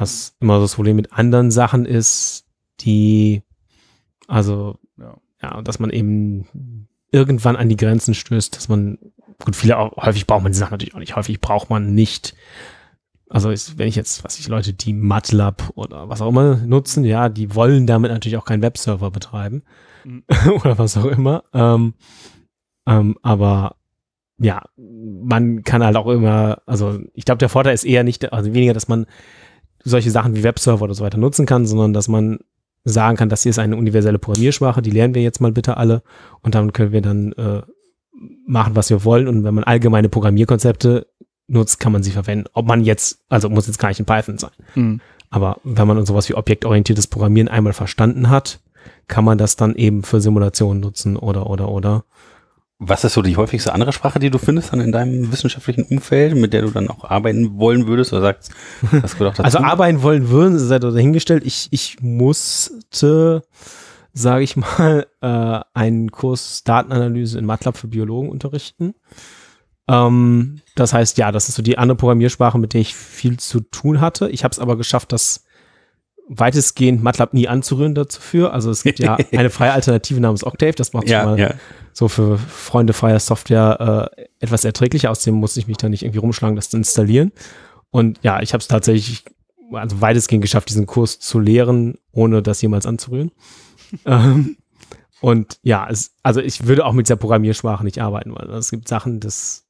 [0.00, 2.46] Was immer das Problem mit anderen Sachen ist,
[2.80, 3.42] die,
[4.26, 5.18] also, Ja.
[5.42, 8.98] ja, dass man eben irgendwann an die Grenzen stößt, dass man,
[9.44, 12.34] gut, viele, auch, häufig braucht man die Sachen natürlich auch nicht, häufig braucht man nicht,
[13.28, 17.04] also ist, wenn ich jetzt, was ich, Leute, die MATLAB oder was auch immer nutzen,
[17.04, 19.62] ja, die wollen damit natürlich auch keinen Webserver betreiben
[20.04, 20.24] Mhm.
[20.64, 21.92] oder was auch immer, ähm,
[22.86, 23.76] ähm, aber
[24.38, 28.54] ja, man kann halt auch immer, also ich glaube, der Vorteil ist eher nicht, also
[28.54, 29.04] weniger, dass man
[29.84, 32.38] solche Sachen wie Webserver oder so weiter nutzen kann, sondern dass man
[32.84, 36.02] sagen kann, das hier ist eine universelle Programmiersprache, die lernen wir jetzt mal bitte alle
[36.42, 37.62] und damit können wir dann äh,
[38.46, 39.28] machen, was wir wollen.
[39.28, 41.06] Und wenn man allgemeine Programmierkonzepte
[41.46, 42.46] nutzt, kann man sie verwenden.
[42.52, 44.52] Ob man jetzt, also muss jetzt gar nicht in Python sein.
[44.74, 45.00] Mhm.
[45.30, 48.60] Aber wenn man sowas wie objektorientiertes Programmieren einmal verstanden hat,
[49.08, 52.04] kann man das dann eben für Simulationen nutzen oder, oder, oder.
[52.82, 56.34] Was ist so die häufigste andere Sprache, die du findest dann in deinem wissenschaftlichen Umfeld,
[56.34, 58.52] mit der du dann auch arbeiten wollen würdest oder sagst,
[59.02, 59.44] das gehört auch dazu?
[59.44, 61.44] Also arbeiten wollen würden, sei doch dahingestellt.
[61.44, 63.42] Ich, ich musste,
[64.14, 68.94] sage ich mal, äh, einen Kurs Datenanalyse in MATLAB für Biologen unterrichten.
[69.86, 73.60] Ähm, das heißt, ja, das ist so die andere Programmiersprache, mit der ich viel zu
[73.60, 74.30] tun hatte.
[74.30, 75.44] Ich habe es aber geschafft, das
[76.32, 78.54] weitestgehend MATLAB nie anzurühren dafür.
[78.54, 81.54] Also es gibt ja eine freie Alternative namens Octave, das macht ja, mal ja.
[81.92, 85.10] so für Freunde freier Software äh, etwas erträglicher.
[85.10, 87.32] Außerdem musste ich mich da nicht irgendwie rumschlagen, das zu installieren.
[87.90, 89.24] Und ja, ich habe es tatsächlich
[89.72, 93.32] also weitestgehend geschafft, diesen Kurs zu lehren, ohne das jemals anzurühren.
[94.06, 94.56] ähm,
[95.20, 98.86] und ja, es, also ich würde auch mit dieser Programmiersprache nicht arbeiten, weil es gibt
[98.86, 99.66] Sachen, das,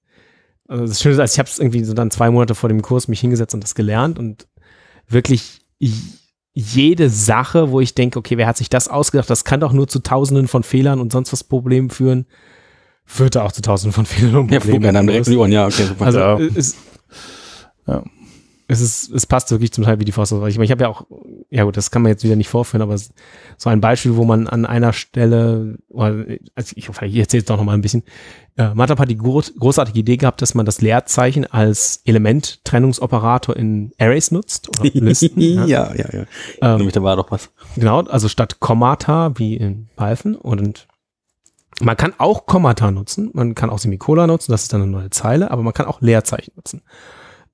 [0.69, 2.83] also das Schöne ist, also ich habe es irgendwie so dann zwei Monate vor dem
[2.83, 4.47] Kurs mich hingesetzt und das gelernt und
[5.09, 5.63] wirklich
[6.53, 9.30] jede Sache, wo ich denke, okay, wer hat sich das ausgedacht?
[9.30, 12.26] Das kann doch nur zu Tausenden von Fehlern und sonst was Problemen führen.
[13.05, 14.82] Führte auch zu Tausenden von Fehlern und Ja, Problemen.
[14.82, 16.05] flog dann direkt in die Ohren, ja, okay, super.
[16.07, 16.38] Also Ja.
[16.38, 16.76] es,
[17.86, 18.05] Ja.
[18.68, 20.32] es ist, es passt wirklich zum Teil wie die Faust.
[20.32, 21.07] Ich meine, ich habe ja auch,
[21.51, 24.46] ja gut, das kann man jetzt wieder nicht vorführen, aber so ein Beispiel, wo man
[24.46, 26.24] an einer Stelle, oder,
[26.55, 28.05] also ich, ich erzähle es doch noch mal ein bisschen.
[28.57, 33.90] Äh, MATLAB hat die groß, großartige Idee gehabt, dass man das Leerzeichen als Elementtrennungsoperator in
[33.98, 35.40] Arrays nutzt oder Listen.
[35.40, 35.92] ja, ja.
[35.94, 36.24] ja, ja.
[36.62, 37.51] Ähm, Nämlich, da war doch was.
[37.74, 40.86] Genau, also statt Kommata wie in Python und
[41.80, 45.11] man kann auch Kommata nutzen, man kann auch Semikolon nutzen, das ist dann eine neue
[45.11, 46.82] Zeile, aber man kann auch Leerzeichen nutzen.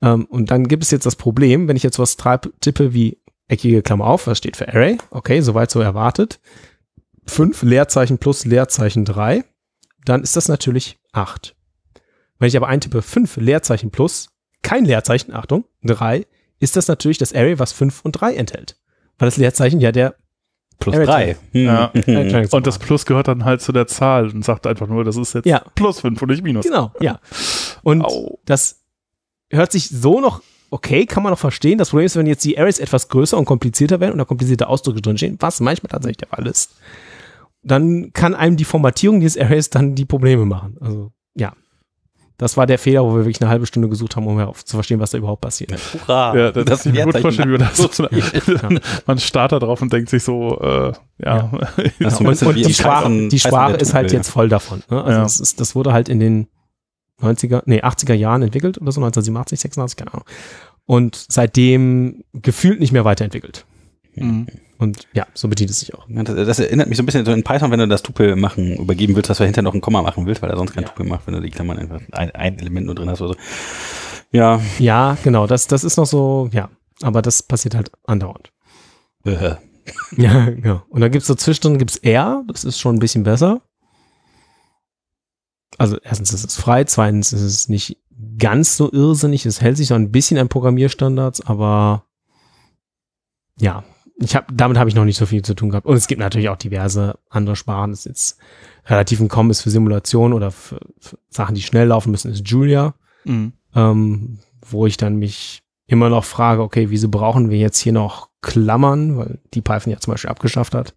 [0.03, 2.17] Ähm, und dann gibt es jetzt das Problem, wenn ich jetzt was
[2.61, 3.19] tippe wie
[3.49, 6.41] eckige Klammer auf, was steht für Array, okay, soweit so erwartet,
[7.27, 9.45] fünf Leerzeichen plus Leerzeichen drei,
[10.05, 11.57] dann ist das natürlich acht.
[12.39, 14.29] Wenn ich aber eintippe fünf Leerzeichen plus
[14.63, 16.27] kein Leerzeichen, Achtung, drei,
[16.59, 18.77] ist das natürlich das Array, was fünf und drei enthält.
[19.19, 20.17] Weil das Leerzeichen ja der
[20.79, 21.37] Plus Array drei.
[21.53, 21.93] Ja.
[21.95, 22.49] Hm.
[22.51, 25.35] Und das Plus gehört dann halt zu der Zahl und sagt einfach nur, das ist
[25.35, 25.63] jetzt Ja.
[25.75, 26.67] plus 5 und nicht minus.
[26.67, 27.19] Genau, ja.
[27.83, 28.39] Und Au.
[28.45, 28.83] das
[29.51, 30.43] hört sich so noch
[30.77, 31.79] okay, kann man noch verstehen.
[31.79, 34.69] Das Problem ist, wenn jetzt die Arrays etwas größer und komplizierter werden und da komplizierte
[34.69, 36.73] Ausdrücke drinstehen, was manchmal tatsächlich der Fall ist,
[37.63, 40.77] dann kann einem die Formatierung dieses Arrays dann die Probleme machen.
[40.81, 41.53] Also, ja.
[42.39, 45.01] Das war der Fehler, wo wir wirklich eine halbe Stunde gesucht haben, um zu verstehen,
[45.01, 45.73] was da überhaupt passiert.
[46.07, 46.37] Hurra.
[46.37, 48.09] Ja, das, ich mir gut vorstellen, wie man das so
[49.07, 50.93] man startet drauf und denkt sich so, äh,
[51.25, 51.51] ja.
[51.99, 54.83] Das ist so ein Und, und die Sprache, die Sprache ist halt jetzt voll davon.
[54.91, 55.03] Ne?
[55.03, 55.23] Also Ja.
[55.23, 56.49] das, ist, das wurde halt in den
[57.21, 60.27] 90er, nee, 80er Jahren entwickelt oder so, 1987, 86, keine Ahnung.
[60.85, 63.65] Und seitdem gefühlt nicht mehr weiterentwickelt.
[64.15, 64.47] Mhm.
[64.79, 66.07] Und ja, so bedient es sich auch.
[66.09, 68.37] Ja, das, das erinnert mich so ein bisschen so in Python, wenn du das Tupel
[68.37, 70.85] machen, übergeben willst, dass du hinterher noch ein Komma machen willst, weil er sonst kein
[70.85, 70.91] Ja.
[70.91, 73.39] Tupel macht, wenn du die Klammern einfach ein, ein Element nur drin hast oder so.
[74.33, 74.61] Ja.
[74.79, 76.69] Ja, genau, das, das ist noch so, ja,
[77.01, 78.53] aber das passiert halt andauernd.
[79.25, 79.55] Äh.
[80.17, 80.83] Ja, genau.
[80.89, 83.61] Und dann gibt's so zwischendrin gibt's R, das ist schon ein bisschen besser.
[85.79, 87.99] Also erstens ist es frei, zweitens ist es nicht
[88.39, 92.05] ganz so irrsinnig, es hält sich so ein bisschen an Programmierstandards, aber
[93.59, 93.85] ja,
[94.19, 95.87] ich hab, damit habe ich noch nicht so viel zu tun gehabt.
[95.87, 97.91] Und es gibt natürlich auch diverse andere Sprachen.
[97.91, 98.39] Das ist jetzt
[98.87, 102.49] relativ ein Common ist für Simulation oder für, für Sachen, die schnell laufen müssen, ist
[102.49, 102.95] Julia
[103.27, 103.53] Mhm.
[103.75, 108.31] ähm, wo ich dann mich immer noch frage, okay, wieso brauchen wir jetzt hier noch
[108.41, 110.95] Klammern, weil die Python ja zum Beispiel abgeschafft hat.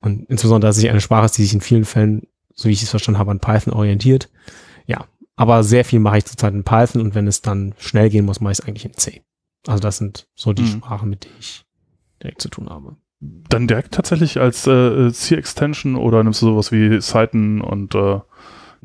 [0.00, 2.26] Und insbesondere, dass es eine Sprache ist, die sich in vielen Fällen,
[2.56, 4.28] so wie ich es verstanden habe, an Python orientiert.
[4.86, 8.24] Ja, aber sehr viel mache ich zurzeit in Python und wenn es dann schnell gehen
[8.24, 9.22] muss, mache ich es eigentlich in C.
[9.66, 10.66] Also das sind so die Mhm.
[10.66, 11.64] Sprachen, mit denen ich
[12.22, 12.96] direkt zu tun habe.
[13.20, 18.20] Dann direkt tatsächlich als äh, C-Extension oder nimmst du sowas wie Cyten und äh,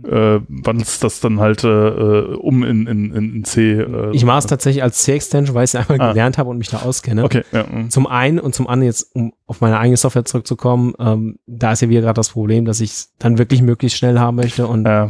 [0.05, 3.73] äh, wandelst das dann halt äh, um in, in, in C?
[3.73, 6.09] Äh, Ich mache es tatsächlich als C-Extension, weil ich es einmal Ah.
[6.11, 7.23] gelernt habe und mich da auskenne.
[7.23, 7.65] Okay, ja.
[7.71, 7.89] mhm.
[7.89, 11.81] Zum einen und zum anderen jetzt, um auf meine eigene Software zurückzukommen, ähm, da ist
[11.81, 14.85] ja wieder gerade das Problem, dass ich es dann wirklich möglichst schnell haben möchte und
[14.85, 15.07] Äh,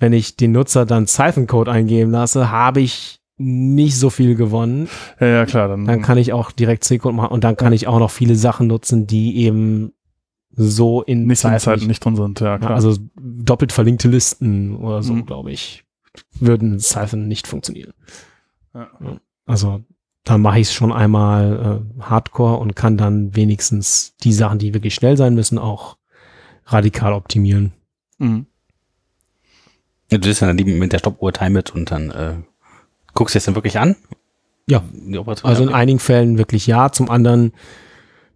[0.00, 4.88] wenn ich den Nutzer dann Cypher-Code eingeben lasse, habe ich nicht so viel gewonnen.
[5.20, 5.68] ja, ja, klar.
[5.68, 8.36] Dann, Dann kann ich auch direkt C-Code machen und dann kann ich auch noch viele
[8.36, 9.92] Sachen nutzen, die eben
[10.56, 12.70] so in nicht in Cypher Zeiten nicht drin sind, ja, ja, klar.
[12.72, 15.26] also doppelt verlinkte Listen oder so, Mhm.
[15.26, 15.84] glaube ich,
[16.38, 17.92] würden in Cypher nicht funktionieren.
[18.74, 18.88] Ja.
[19.46, 19.82] Also
[20.24, 24.72] da mache ich es schon einmal äh, Hardcore und kann dann wenigstens die Sachen, die
[24.74, 25.96] wirklich schnell sein müssen, auch
[26.66, 27.72] radikal optimieren.
[28.18, 28.46] Mhm.
[30.10, 32.34] Du bist dann lieber mit der Stoppuhr timet und dann äh,
[33.14, 33.96] guckst du es dann wirklich an?
[34.66, 34.82] Ja.
[35.42, 37.52] Also in einigen Fällen wirklich ja, zum anderen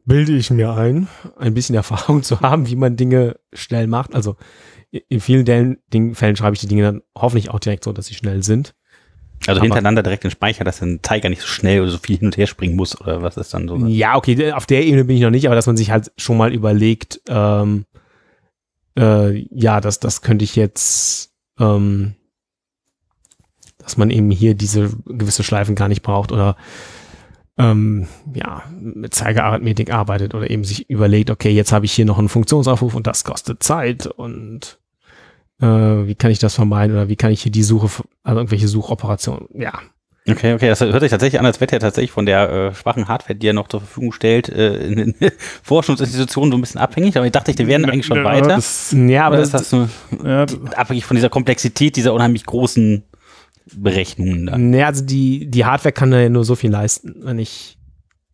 [0.08, 1.06] bilde ich mir ein,
[1.36, 4.14] ein bisschen Erfahrung zu haben, wie man Dinge schnell macht.
[4.14, 4.36] Also
[4.90, 8.06] in vielen Dellen- Ding- Fällen schreibe ich die Dinge dann hoffentlich auch direkt so, dass
[8.06, 8.74] sie schnell sind.
[9.46, 11.98] Also aber- hintereinander direkt in den Speicher, dass ein Tiger nicht so schnell oder so
[11.98, 13.76] viel hin und her springen muss oder was ist dann so?
[13.86, 16.36] Ja, okay, auf der Ebene bin ich noch nicht, aber dass man sich halt schon
[16.38, 17.84] mal überlegt, ähm,
[18.98, 21.30] äh, ja, das, das könnte ich jetzt,
[21.60, 22.14] ähm,
[23.78, 26.56] dass man eben hier diese gewisse Schleifen gar nicht braucht oder
[27.58, 32.18] ähm, ja, mit Zeigerarithmetik arbeitet oder eben sich überlegt, okay, jetzt habe ich hier noch
[32.18, 34.78] einen Funktionsaufruf und das kostet Zeit und
[35.60, 37.88] äh, wie kann ich das vermeiden oder wie kann ich hier die Suche,
[38.22, 39.72] also irgendwelche Suchoperationen, ja.
[40.30, 43.08] Okay, okay, das hört sich tatsächlich an, als wäre er tatsächlich von der äh, schwachen
[43.08, 45.14] Hardware, die er noch zur Verfügung stellt, äh, in den
[45.62, 47.16] Forschungsinstitutionen so ein bisschen abhängig.
[47.16, 48.48] Aber ich dachte, die wären eigentlich schon Ja, weiter.
[48.48, 49.88] Das, Ja, aber Oder das, ist das so
[50.22, 53.04] ja, das- abhängig von dieser Komplexität dieser unheimlich großen
[53.76, 54.70] Berechnungen dann?
[54.70, 57.16] Nee, also die, die Hardware kann da ja nur so viel leisten.
[57.22, 57.78] Wenn ich,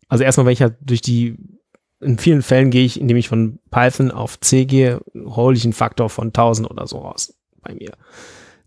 [0.07, 1.37] also erstmal, wenn ich halt durch die,
[2.01, 5.73] in vielen Fällen gehe ich, indem ich von Python auf C gehe, hole ich einen
[5.73, 7.93] Faktor von 1000 oder so raus bei mir.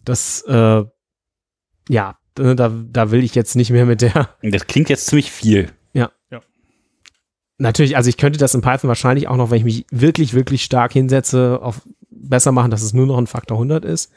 [0.05, 0.85] Das, äh,
[1.89, 5.71] ja, da, da will ich jetzt nicht mehr mit der, Das klingt jetzt ziemlich viel.
[7.59, 10.64] natürlich, also ich könnte das in Python wahrscheinlich auch noch, wenn ich mich wirklich, wirklich
[10.64, 14.12] stark hinsetze, auf besser machen, dass es nur noch ein Faktor 100 ist.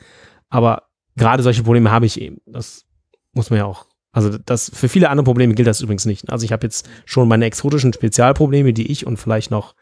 [0.50, 0.84] Aber
[1.16, 2.38] gerade solche Probleme habe ich eben.
[2.46, 2.86] Das
[3.34, 3.86] muss man ja auch.
[4.12, 6.30] Also das für viele andere Probleme gilt das übrigens nicht.
[6.30, 9.74] Also ich habe jetzt schon meine exotischen Spezialprobleme, die ich und vielleicht noch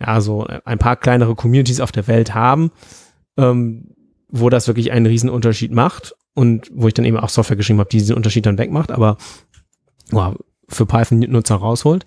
[0.00, 2.70] ja so ein paar kleinere Communities auf der Welt haben,
[3.36, 3.94] ähm,
[4.28, 7.78] wo das wirklich einen riesen Unterschied macht und wo ich dann eben auch Software geschrieben
[7.78, 9.16] habe, die diesen Unterschied dann wegmacht, aber
[10.10, 10.34] ja,
[10.68, 12.06] für Python-Nutzer rausholt.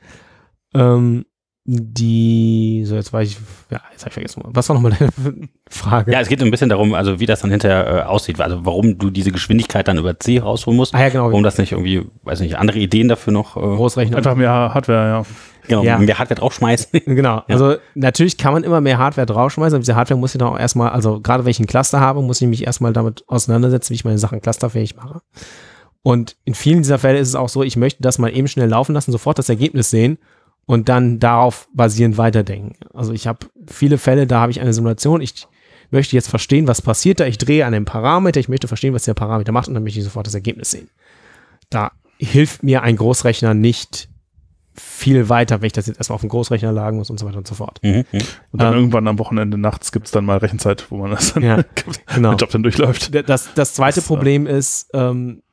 [0.74, 1.26] Ähm,
[1.68, 3.38] die, so jetzt war ich,
[3.72, 4.44] ja, jetzt habe ich vergessen.
[4.46, 5.12] Was war nochmal deine
[5.70, 6.12] Frage?
[6.12, 9.00] Ja, es geht ein bisschen darum, also wie das dann hinterher äh, aussieht, also warum
[9.00, 10.94] du diese Geschwindigkeit dann über C rausholen musst.
[10.94, 11.26] ah ja, genau.
[11.26, 14.18] Warum das nicht irgendwie, weiß nicht, andere Ideen dafür noch, äh, Großrechner.
[14.18, 15.24] einfach mehr Hardware, ja.
[15.68, 15.98] genau, Ja.
[15.98, 17.02] mehr Hardware draufschmeißen.
[17.06, 17.42] Genau.
[17.48, 20.60] Also natürlich kann man immer mehr Hardware draufschmeißen, aber diese Hardware muss ich dann auch
[20.60, 23.96] erstmal, also gerade wenn ich einen Cluster habe, muss ich mich erstmal damit auseinandersetzen, wie
[23.96, 25.22] ich meine Sachen clusterfähig mache.
[26.04, 28.70] Und in vielen dieser Fälle ist es auch so, ich möchte das mal eben schnell
[28.70, 30.20] laufen lassen, sofort das Ergebnis sehen
[30.66, 32.76] und dann darauf basierend weiterdenken.
[32.94, 35.48] Also ich habe viele Fälle, da habe ich eine Simulation, ich
[35.92, 39.04] möchte jetzt verstehen, was passiert da, ich drehe an einem Parameter, ich möchte verstehen, was
[39.06, 40.90] der Parameter macht und dann möchte ich sofort das Ergebnis sehen.
[41.70, 44.10] Da hilft mir ein Großrechner nicht
[44.78, 47.38] viel weiter, wenn ich das jetzt erstmal auf den Großrechner lagen muss und so weiter
[47.38, 47.80] und so fort.
[47.82, 48.22] Mhm, mhm.
[48.52, 48.80] Und dann Ähm.
[48.80, 51.64] irgendwann am Wochenende nachts gibt's dann mal Rechenzeit, wo man das dann Ja,
[52.14, 52.32] genau.
[52.32, 53.14] den Job dann durchläuft.
[53.30, 55.44] Das, das zweite Das, äh, Problem ist, ähm,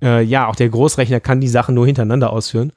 [0.00, 2.72] äh, ja, auch der Großrechner kann die Sachen nur hintereinander ausführen.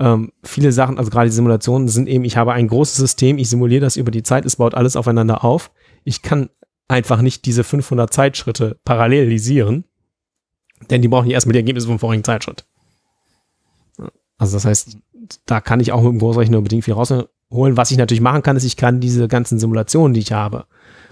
[0.00, 3.50] Ähm, viele Sachen, also gerade die Simulationen, sind eben, ich habe ein großes System, ich
[3.50, 5.70] simuliere das über die Zeit, es baut alles aufeinander auf.
[6.04, 6.50] Ich kann
[6.86, 9.84] einfach nicht diese 500 Zeitschritte parallelisieren,
[10.90, 12.64] denn die brauchen ja erstmal die Ergebnisse vom vorigen Zeitschritt.
[14.38, 14.96] Also das heißt,
[15.46, 17.26] da kann ich auch mit dem Großrechner unbedingt viel rausholen.
[17.50, 20.66] Was ich natürlich machen kann, ist, ich kann diese ganzen Simulationen, die ich habe,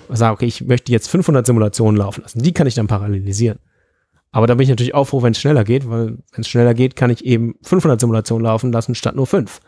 [0.08, 2.42] sage, okay, ich möchte jetzt 500 Simulationen laufen lassen.
[2.42, 3.58] Die kann ich dann parallelisieren.
[4.36, 6.74] Aber da bin ich natürlich auch froh, wenn es schneller geht, weil wenn es schneller
[6.74, 9.60] geht, kann ich eben 500 Simulationen laufen lassen statt nur 5.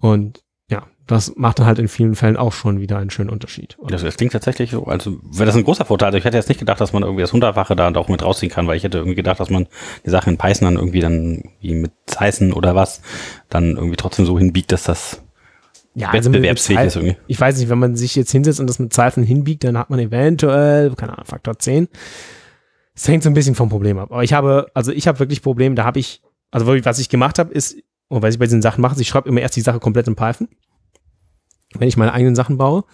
[0.00, 3.76] Und ja, das macht dann halt in vielen Fällen auch schon wieder einen schönen Unterschied.
[3.86, 6.06] Das, das klingt tatsächlich so, also wäre das ein großer Vorteil.
[6.06, 8.50] Also ich hätte jetzt nicht gedacht, dass man irgendwie das Hundertfache da auch mit rausziehen
[8.50, 9.66] kann, weil ich hätte irgendwie gedacht, dass man
[10.06, 13.02] die Sache in Python dann irgendwie dann wie mit Zeissen oder was
[13.50, 15.22] dann irgendwie trotzdem so hinbiegt, dass das
[15.94, 17.16] ja, wettbewerbsfähig mit ist irgendwie.
[17.26, 19.90] Ich weiß nicht, wenn man sich jetzt hinsetzt und das mit Zeichen hinbiegt, dann hat
[19.90, 21.88] man eventuell, keine Ahnung, Faktor 10.
[23.00, 24.12] Es hängt so ein bisschen vom Problem ab.
[24.12, 26.20] Aber ich habe, also ich habe wirklich Probleme, da habe ich,
[26.50, 27.76] also was ich gemacht habe, ist,
[28.08, 30.16] und was ich bei diesen Sachen mache, ich schreibe immer erst die Sache komplett in
[30.16, 30.48] Python.
[31.78, 32.84] Wenn ich meine eigenen Sachen baue,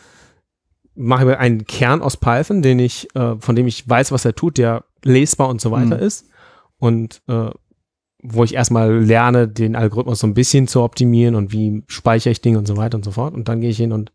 [0.94, 4.24] mache ich mir einen Kern aus Python, den ich, äh, von dem ich weiß, was
[4.24, 6.02] er tut, der lesbar und so weiter Mhm.
[6.04, 6.28] ist.
[6.78, 7.50] Und äh,
[8.22, 12.42] wo ich erstmal lerne, den Algorithmus so ein bisschen zu optimieren und wie speichere ich
[12.42, 13.34] Dinge und so weiter und so fort.
[13.34, 14.12] Und dann gehe ich hin und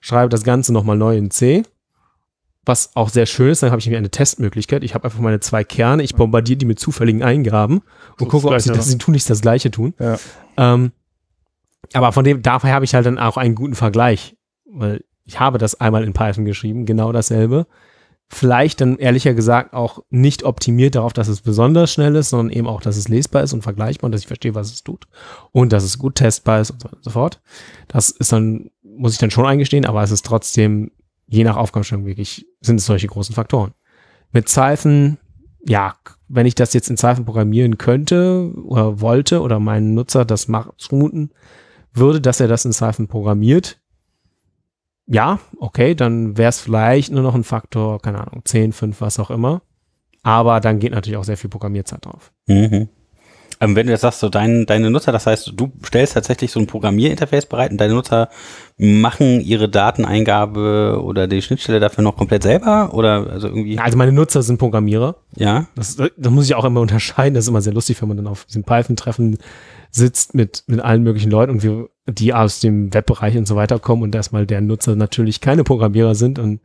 [0.00, 1.62] schreibe das Ganze nochmal neu in C.
[2.70, 4.84] Was auch sehr schön ist, dann habe ich mir eine Testmöglichkeit.
[4.84, 7.82] Ich habe einfach meine zwei Kerne, ich bombardiere die mit zufälligen Eingaben
[8.20, 9.92] und gucke, ob sie, das, sie tun nicht das Gleiche tun.
[9.98, 10.20] Ja.
[10.56, 10.92] Ähm,
[11.92, 15.58] aber von dem, dafür habe ich halt dann auch einen guten Vergleich, weil ich habe
[15.58, 17.66] das einmal in Python geschrieben, genau dasselbe.
[18.28, 22.68] Vielleicht dann ehrlicher gesagt auch nicht optimiert darauf, dass es besonders schnell ist, sondern eben
[22.68, 25.08] auch, dass es lesbar ist und vergleichbar und dass ich verstehe, was es tut
[25.50, 27.40] und dass es gut testbar ist und so weiter und so fort.
[27.88, 30.92] Das ist dann, muss ich dann schon eingestehen, aber es ist trotzdem,
[31.30, 33.72] je nach Aufgabenstellung wirklich, sind es solche großen Faktoren.
[34.32, 35.16] Mit Python,
[35.66, 35.94] ja,
[36.28, 40.76] wenn ich das jetzt in Python programmieren könnte oder wollte oder meinen Nutzer das mach-
[40.76, 41.30] zumuten
[41.92, 43.80] würde, dass er das in Python programmiert,
[45.06, 49.18] ja, okay, dann wäre es vielleicht nur noch ein Faktor, keine Ahnung, 10, 5, was
[49.18, 49.62] auch immer.
[50.22, 52.32] Aber dann geht natürlich auch sehr viel Programmierzeit drauf.
[52.46, 52.88] Mhm.
[53.62, 56.60] Ähm, wenn du jetzt sagst, so dein, deine Nutzer, das heißt, du stellst tatsächlich so
[56.60, 58.30] ein Programmierinterface bereit und deine Nutzer
[58.78, 64.12] machen ihre Dateneingabe oder die Schnittstelle dafür noch komplett selber oder also irgendwie, Also meine
[64.12, 65.16] Nutzer sind Programmierer.
[65.36, 65.66] ja?
[65.74, 67.34] Das, das muss ich auch immer unterscheiden.
[67.34, 69.36] Das ist immer sehr lustig, wenn man dann auf diesem Python-Treffen
[69.90, 73.78] sitzt mit, mit allen möglichen Leuten und wir die aus dem Webbereich und so weiter
[73.78, 76.60] kommen und erstmal der Nutzer natürlich keine Programmierer sind und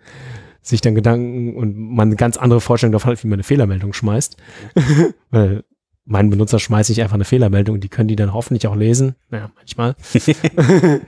[0.62, 3.94] sich dann Gedanken und man eine ganz andere Vorstellung davon hat, wie man eine Fehlermeldung
[3.94, 4.38] schmeißt.
[5.32, 5.64] Weil
[6.06, 9.16] mein Benutzer schmeiße ich einfach eine Fehlermeldung, die können die dann hoffentlich auch lesen.
[9.30, 9.96] Naja, manchmal.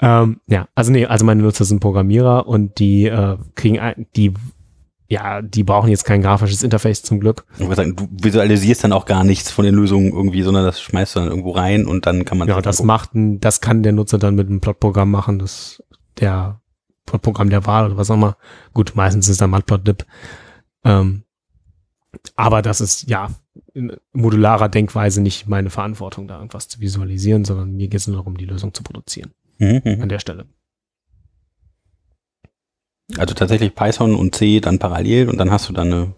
[0.00, 4.32] ähm, ja, also nee, also meine Nutzer sind Programmierer und die äh, kriegen ein, die
[5.10, 7.46] ja, die brauchen jetzt kein grafisches Interface zum Glück.
[7.54, 10.82] Ich würde sagen, du visualisierst dann auch gar nichts von den Lösungen irgendwie, sondern das
[10.82, 12.46] schmeißt du dann irgendwo rein und dann kann man.
[12.46, 15.82] Ja, das macht, ein, das kann der Nutzer dann mit einem Plotprogramm machen, das
[16.20, 16.60] der
[17.06, 18.36] Plotprogramm der Wahl oder was auch immer.
[18.74, 20.04] Gut, meistens ist dann Matplotlib.
[20.84, 21.22] Ähm,
[22.36, 23.30] aber das ist ja
[23.78, 28.16] in modularer Denkweise nicht meine Verantwortung, da irgendwas zu visualisieren, sondern mir geht es nur
[28.16, 29.30] darum, die Lösung zu produzieren.
[29.58, 30.02] Mhm.
[30.02, 30.46] An der Stelle.
[33.16, 36.12] Also tatsächlich Python und C dann parallel und dann hast du dann eine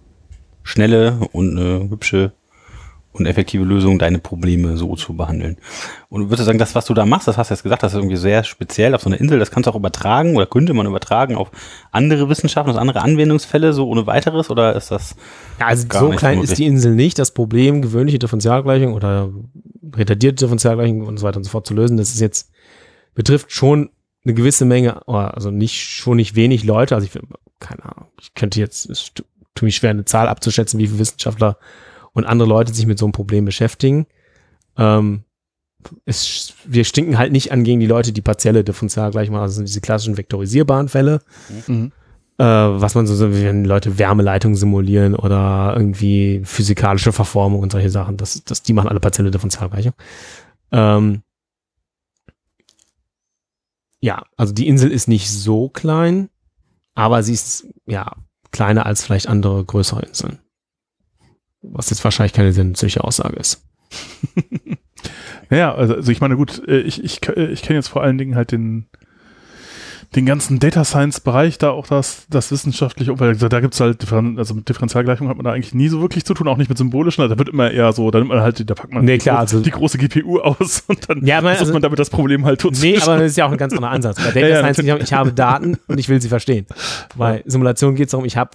[0.62, 2.32] schnelle und eine hübsche
[3.12, 5.56] und effektive Lösung, deine Probleme so zu behandeln.
[6.08, 7.92] Und würdest du sagen, das, was du da machst, das hast du jetzt gesagt, das
[7.92, 10.74] ist irgendwie sehr speziell auf so einer Insel, das kannst du auch übertragen oder könnte
[10.74, 11.50] man übertragen auf
[11.90, 15.16] andere Wissenschaften, auf andere Anwendungsfälle, so ohne weiteres, oder ist das?
[15.58, 16.52] Ja, also so klein möglich?
[16.52, 17.18] ist die Insel nicht.
[17.18, 19.30] Das Problem, gewöhnliche Differentialgleichung oder
[19.94, 22.50] retardierte Differentialgleichung und so weiter und so fort zu lösen, das ist jetzt,
[23.14, 23.90] betrifft schon
[24.24, 27.18] eine gewisse Menge, also nicht, schon nicht wenig Leute, also ich,
[27.58, 29.26] keine Ahnung, ich könnte jetzt, es tut
[29.62, 31.56] mir schwer, eine Zahl abzuschätzen, wie viele Wissenschaftler
[32.12, 34.06] und andere Leute sich mit so einem Problem beschäftigen.
[34.76, 35.24] Ähm,
[36.04, 39.80] es, wir stinken halt nicht an gegen die Leute, die partielle Differentialgleichung machen, also diese
[39.80, 41.20] klassischen vektorisierbaren Fälle.
[41.66, 41.92] Mhm.
[42.38, 48.16] Äh, was man so, wenn Leute Wärmeleitung simulieren oder irgendwie physikalische Verformung und solche Sachen,
[48.16, 49.92] das, das, die machen alle partielle Differentialgleichung.
[50.72, 51.22] Ähm,
[54.00, 56.30] ja, also die Insel ist nicht so klein,
[56.94, 58.16] aber sie ist ja
[58.50, 60.38] kleiner als vielleicht andere größere Inseln.
[61.62, 63.62] Was jetzt wahrscheinlich keine sinnliche Aussage ist.
[65.50, 68.34] ja, also, also ich meine, gut, äh, ich, ich, ich kenne jetzt vor allen Dingen
[68.34, 68.86] halt den,
[70.16, 74.38] den ganzen Data Science Bereich, da auch das, das wissenschaftliche Umfeld, da gibt's halt, Differen
[74.38, 76.78] also mit Differentialgleichung hat man da eigentlich nie so wirklich zu tun, auch nicht mit
[76.78, 79.36] symbolischen, da wird immer eher so, da nimmt man halt, da packt man nee, klar,
[79.36, 82.44] die, also, die große GPU aus und dann ja, man, also, man damit das Problem
[82.44, 82.72] halt tun.
[82.80, 84.16] Nee, aber das ist ja auch ein ganz anderer Ansatz.
[84.16, 86.66] Bei Data ja, Science, ich, ich habe Daten und ich will sie verstehen.
[87.16, 88.50] Bei Simulation geht es darum, ich habe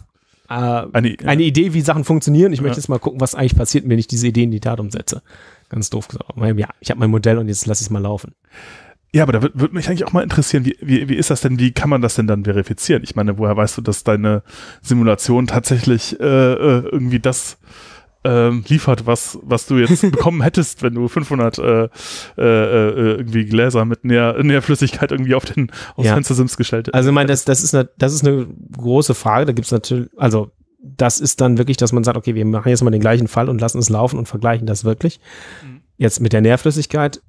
[0.50, 1.16] äh, eine, ja.
[1.26, 2.54] eine, Idee, wie Sachen funktionieren.
[2.54, 4.80] Ich möchte jetzt mal gucken, was eigentlich passiert, wenn ich diese Idee in die Tat
[4.80, 5.22] umsetze.
[5.70, 6.32] Ganz doof gesagt.
[6.38, 8.34] Ja, ich habe mein Modell und jetzt lasse ich es mal laufen.
[9.14, 11.40] Ja, aber da würde würd mich eigentlich auch mal interessieren, wie, wie, wie ist das
[11.40, 13.02] denn, wie kann man das denn dann verifizieren?
[13.04, 14.44] Ich meine, woher weißt du, dass deine
[14.82, 17.58] Simulation tatsächlich äh, äh irgendwie das
[18.26, 21.90] ähm, liefert, was, was du jetzt bekommen hättest, wenn du 500 äh, äh,
[22.38, 26.14] äh, irgendwie Gläser mit Nähr, Nährflüssigkeit irgendwie auf den aufs ja.
[26.16, 26.96] Fenstersims gestellt hättest.
[26.96, 29.46] Also ich meine, das, das, ist eine, das ist eine große Frage.
[29.46, 32.84] Da gibt's natürlich, also das ist dann wirklich, dass man sagt, okay, wir machen jetzt
[32.84, 35.20] mal den gleichen Fall und lassen es laufen und vergleichen das wirklich.
[35.64, 35.82] Mhm.
[35.98, 37.22] Jetzt mit der Nährflüssigkeit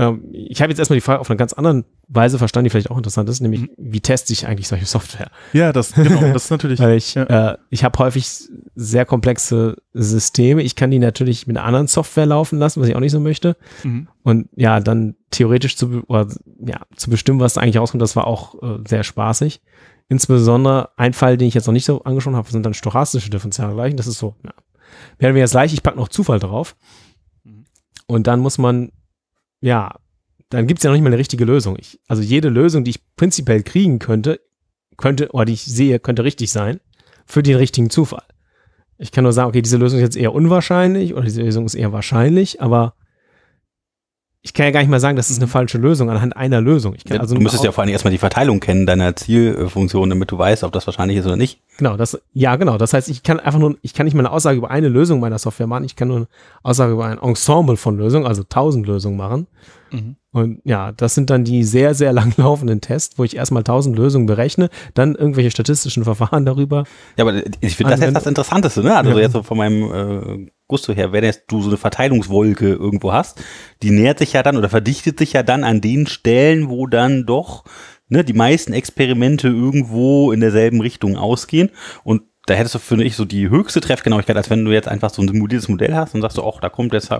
[0.00, 2.90] ähm, ich habe jetzt erstmal die Frage auf eine ganz andere Weise verstanden, die vielleicht
[2.90, 3.70] auch interessant ist, nämlich mhm.
[3.76, 5.30] wie teste ich eigentlich solche Software?
[5.52, 6.80] Ja, das genau, das ist natürlich.
[6.80, 7.24] Weil ich, ja.
[7.24, 8.26] äh, ich habe häufig
[8.74, 10.62] sehr komplexe Systeme.
[10.62, 13.20] Ich kann die natürlich mit einer anderen Software laufen lassen, was ich auch nicht so
[13.20, 13.58] möchte.
[13.84, 14.08] Mhm.
[14.22, 16.28] Und ja, dann theoretisch zu, oder,
[16.64, 19.60] ja, zu bestimmen, was eigentlich rauskommt, das war auch äh, sehr spaßig.
[20.08, 23.98] Insbesondere ein Fall, den ich jetzt noch nicht so angeschaut habe, sind dann stochastische Differentialgleichen.
[23.98, 24.54] Das ist so, ja,
[25.18, 26.74] werden wir jetzt gleich, ich packe noch Zufall drauf.
[27.44, 27.66] Mhm.
[28.06, 28.92] Und dann muss man
[29.60, 29.94] ja,
[30.48, 31.76] dann gibt es ja noch nicht mal eine richtige Lösung.
[31.78, 34.40] Ich, also jede Lösung, die ich prinzipiell kriegen könnte,
[34.96, 36.80] könnte, oder die ich sehe, könnte richtig sein
[37.26, 38.24] für den richtigen Zufall.
[38.98, 41.74] Ich kann nur sagen, okay, diese Lösung ist jetzt eher unwahrscheinlich oder diese Lösung ist
[41.74, 42.94] eher wahrscheinlich, aber
[44.42, 45.50] ich kann ja gar nicht mal sagen, das ist eine mhm.
[45.50, 46.94] falsche Lösung anhand einer Lösung.
[46.94, 50.30] Ich kann also du müsstest ja vor allem erstmal die Verteilung kennen deiner Zielfunktion, damit
[50.30, 51.60] du weißt, ob das wahrscheinlich ist oder nicht.
[51.76, 52.78] Genau, das, ja, genau.
[52.78, 55.20] Das heißt, ich kann einfach nur, ich kann nicht mal eine Aussage über eine Lösung
[55.20, 55.84] meiner Software machen.
[55.84, 56.26] Ich kann nur eine
[56.62, 59.46] Aussage über ein Ensemble von Lösungen, also tausend Lösungen machen.
[59.90, 60.16] Mhm.
[60.32, 64.26] Und ja, das sind dann die sehr, sehr langlaufenden Tests, wo ich erstmal tausend Lösungen
[64.26, 66.84] berechne, dann irgendwelche statistischen Verfahren darüber.
[67.16, 68.96] Ja, aber ich finde das jetzt das Interessanteste, ne?
[68.96, 69.18] Also ja.
[69.18, 73.42] jetzt so von meinem äh, Gusto her, wenn jetzt du so eine Verteilungswolke irgendwo hast,
[73.82, 77.26] die nähert sich ja dann oder verdichtet sich ja dann an den Stellen, wo dann
[77.26, 77.64] doch
[78.08, 81.70] ne, die meisten Experimente irgendwo in derselben Richtung ausgehen.
[82.04, 85.10] Und da hättest du, finde ich, so die höchste Treffgenauigkeit, als wenn du jetzt einfach
[85.10, 87.12] so ein simuliertes Modell hast und sagst du, ach, da kommt jetzt.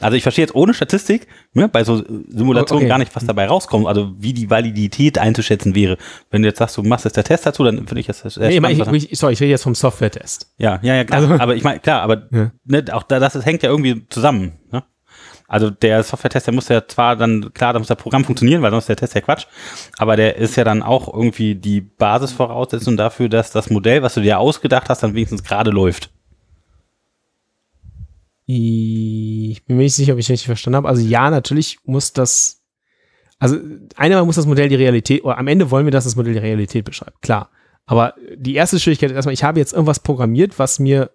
[0.00, 2.88] Also ich verstehe jetzt ohne Statistik, ne, bei so Simulationen okay.
[2.88, 5.98] gar nicht, was dabei rauskommt, also wie die Validität einzuschätzen wäre.
[6.30, 8.48] Wenn du jetzt sagst, du machst jetzt der Test dazu, dann finde ich das sehr
[8.48, 8.96] nee, spannend.
[8.96, 10.54] Ich, ich, sorry, ich rede jetzt vom Software-Test.
[10.58, 11.20] Ja, ja, ja, klar.
[11.20, 12.50] Also, aber ich meine, klar, aber ja.
[12.64, 14.58] ne, auch da, das, das hängt ja irgendwie zusammen.
[14.72, 14.82] Ne?
[15.46, 18.70] Also der Software-Test, der muss ja zwar dann, klar, da muss das Programm funktionieren, weil
[18.70, 19.46] sonst ist der Test ja Quatsch,
[19.98, 24.22] aber der ist ja dann auch irgendwie die Basisvoraussetzung dafür, dass das Modell, was du
[24.22, 26.10] dir ausgedacht hast, dann wenigstens gerade läuft.
[28.46, 30.88] Ich bin mir nicht sicher, ob ich richtig verstanden habe.
[30.88, 32.62] Also ja, natürlich muss das,
[33.38, 33.58] also
[33.96, 36.38] einmal muss das Modell die Realität, oder am Ende wollen wir, dass das Modell die
[36.40, 37.50] Realität beschreibt, klar.
[37.86, 41.10] Aber die erste Schwierigkeit ist erstmal, ich habe jetzt irgendwas programmiert, was mir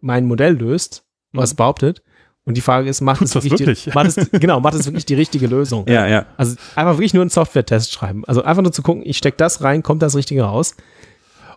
[0.00, 1.56] mein Modell löst, was Mhm.
[1.56, 2.02] behauptet.
[2.50, 3.84] Und die Frage ist, macht es das wirklich, wirklich?
[3.84, 5.86] Die, macht es, genau, macht es wirklich die richtige Lösung?
[5.88, 6.26] Ja, ja.
[6.36, 8.24] Also einfach wirklich nur einen Software-Test schreiben.
[8.26, 10.74] Also einfach nur zu gucken, ich stecke das rein, kommt das Richtige raus?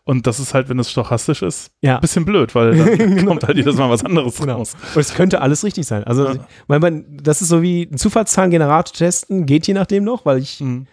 [0.05, 1.95] Und das ist halt, wenn es stochastisch ist, Ja.
[1.95, 4.57] ein bisschen blöd, weil dann kommt halt jedes Mal was anderes Genau.
[4.57, 4.75] raus.
[4.93, 6.03] Und es könnte alles richtig sein.
[6.03, 6.47] Also, Ja.
[6.67, 10.59] weil man, das ist so wie ein Zufallszahlengenerator testen, geht je nachdem noch, weil ich
[10.59, 10.87] Mhm.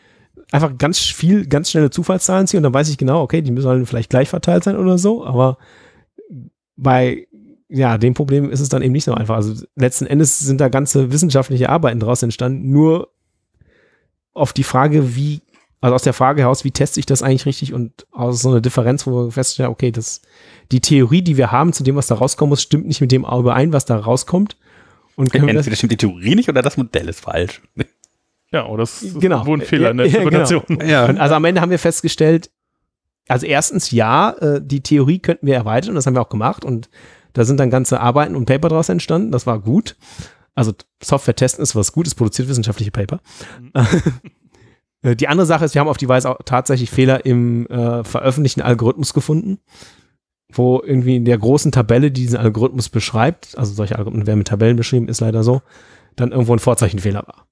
[0.52, 3.84] einfach ganz viel, ganz schnelle Zufallszahlen ziehe und dann weiß ich genau, okay, die sollen
[3.84, 5.58] vielleicht gleich verteilt sein oder so, aber
[6.76, 7.26] bei
[7.70, 9.36] ja, dem Problem ist es dann eben nicht so einfach.
[9.36, 13.08] Also letzten Endes sind da ganze wissenschaftliche Arbeiten daraus entstanden, nur
[14.32, 15.40] auf die Frage, wie,
[15.80, 18.60] also aus der Frage heraus, wie teste ich das eigentlich richtig und aus so einer
[18.60, 20.20] Differenz, wo wir feststellen, okay, das,
[20.72, 23.22] die Theorie, die wir haben zu dem, was da rauskommen muss, stimmt nicht mit dem
[23.24, 24.56] überein, was da rauskommt.
[25.16, 27.62] Und können wir das, Entweder stimmt die Theorie nicht oder das Modell ist falsch.
[28.52, 29.36] Ja, oder es ist Genau.
[29.36, 30.88] irgendwo ein Fehler in der Ja, ja, Interpretation.
[30.88, 31.06] Ja.
[31.06, 32.50] Und also am Ende haben wir festgestellt,
[33.28, 36.90] also erstens, ja, äh, die Theorie könnten wir erweitern, das haben wir auch gemacht und
[37.32, 39.96] da sind dann ganze Arbeiten und Paper daraus entstanden, das war gut.
[40.54, 40.72] Also
[41.02, 43.20] Software testen ist was Gutes, produziert wissenschaftliche Paper.
[45.02, 48.04] Äh, Die andere Sache ist, wir haben auf die Weise auch tatsächlich Fehler im äh,
[48.04, 49.58] veröffentlichten Algorithmus gefunden,
[50.52, 54.48] wo irgendwie in der großen Tabelle, die diesen Algorithmus beschreibt, also solche Algorithmen werden mit
[54.48, 55.62] Tabellen beschrieben, ist leider so,
[56.16, 57.46] dann irgendwo ein Vorzeichenfehler war.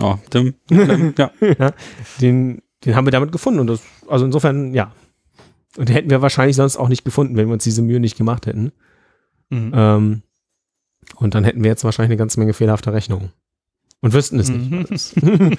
[0.00, 1.32] Oh, dim, dim, ja.
[1.58, 1.72] ja,
[2.20, 3.58] den, den haben wir damit gefunden.
[3.58, 4.92] Und das, also insofern, ja.
[5.76, 8.16] Und den hätten wir wahrscheinlich sonst auch nicht gefunden, wenn wir uns diese Mühe nicht
[8.16, 8.72] gemacht hätten.
[9.50, 9.72] Mhm.
[9.74, 10.22] Ähm,
[11.16, 13.32] und dann hätten wir jetzt wahrscheinlich eine ganze Menge fehlerhafter Rechnungen.
[14.00, 14.86] Und wüssten es Mhm.
[14.90, 15.12] nicht.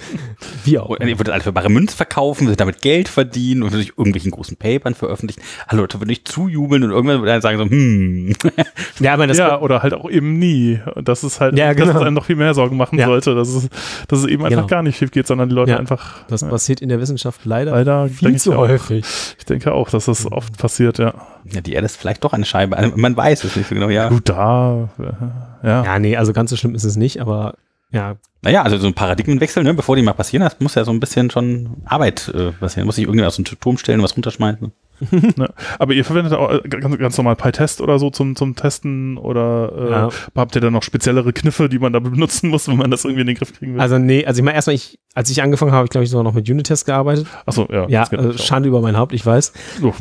[0.64, 0.88] Wie auch.
[0.88, 4.30] Und ihr würdet alle für bare Münze verkaufen, würdet damit Geld verdienen und durch irgendwelchen
[4.30, 5.42] großen Papern veröffentlichen.
[5.66, 8.32] Alle Leute würden nicht zujubeln und irgendwann würden dann sagen so, hm,
[9.00, 10.80] Ja, aber das ja, oder halt auch eben nie.
[10.94, 11.98] Und das ist halt, Ja, dass genau.
[12.00, 13.06] es einem noch viel mehr Sorgen machen Ja.
[13.06, 13.68] sollte, dass es,
[14.08, 14.66] dass es eben einfach Genau.
[14.68, 15.76] gar nicht schief geht, sondern die Leute Ja.
[15.78, 16.24] einfach.
[16.28, 18.68] das ja, passiert in der Wissenschaft leider leider viel zu auch.
[18.68, 19.04] häufig.
[19.38, 21.12] Ich denke auch, dass das oft passiert, ja.
[21.44, 22.78] ja, die Erde ist vielleicht doch eine Scheibe.
[22.78, 24.08] Also, Man weiß es nicht so genau, ja.
[24.08, 25.84] Gut, da, äh, ja.
[25.84, 27.54] Ja, nee, also ganz so schlimm ist es nicht, aber
[27.92, 30.92] ja, Naja, also so ein Paradigmenwechsel, ne, bevor die mal passieren, das muss ja so
[30.92, 32.86] ein bisschen schon Arbeit äh, passieren.
[32.86, 34.72] Muss sich irgendwer aus dem Turm stellen und was runterschmeißen.
[35.36, 35.48] Ne?
[35.78, 39.72] Aber ihr verwendet auch äh, ganz, ganz normal PyTest oder so zum, zum Testen oder
[39.74, 40.08] äh, Ja.
[40.36, 43.22] habt ihr da noch speziellere Kniffe, die man da benutzen muss, wenn man das irgendwie
[43.22, 43.80] in den Griff kriegen will?
[43.80, 46.10] also nee, also ich meine erstmal, ich, als ich angefangen habe, habe ich glaube ich
[46.10, 47.26] sogar noch mit Unit-Tests gearbeitet.
[47.46, 47.88] Achso, ja.
[47.88, 48.36] Ja, also.
[48.36, 49.52] Schande über mein Haupt, ich weiß.
[49.82, 49.94] Oh.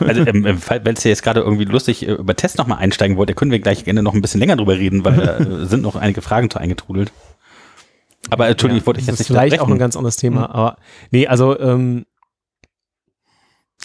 [0.00, 3.28] Also, ähm, ähm, wenn es jetzt gerade irgendwie lustig äh, über Tests nochmal einsteigen wollt,
[3.28, 5.82] da können wir gleich gerne noch ein bisschen länger drüber reden, weil da äh, sind
[5.82, 7.12] noch einige Fragen zu eingetrudelt.
[8.30, 10.46] Aber Entschuldigung, ich wollte das jetzt ist nicht vielleicht auch ein ganz anderes Thema, Mhm.
[10.46, 10.76] aber
[11.10, 12.06] nee, also ähm,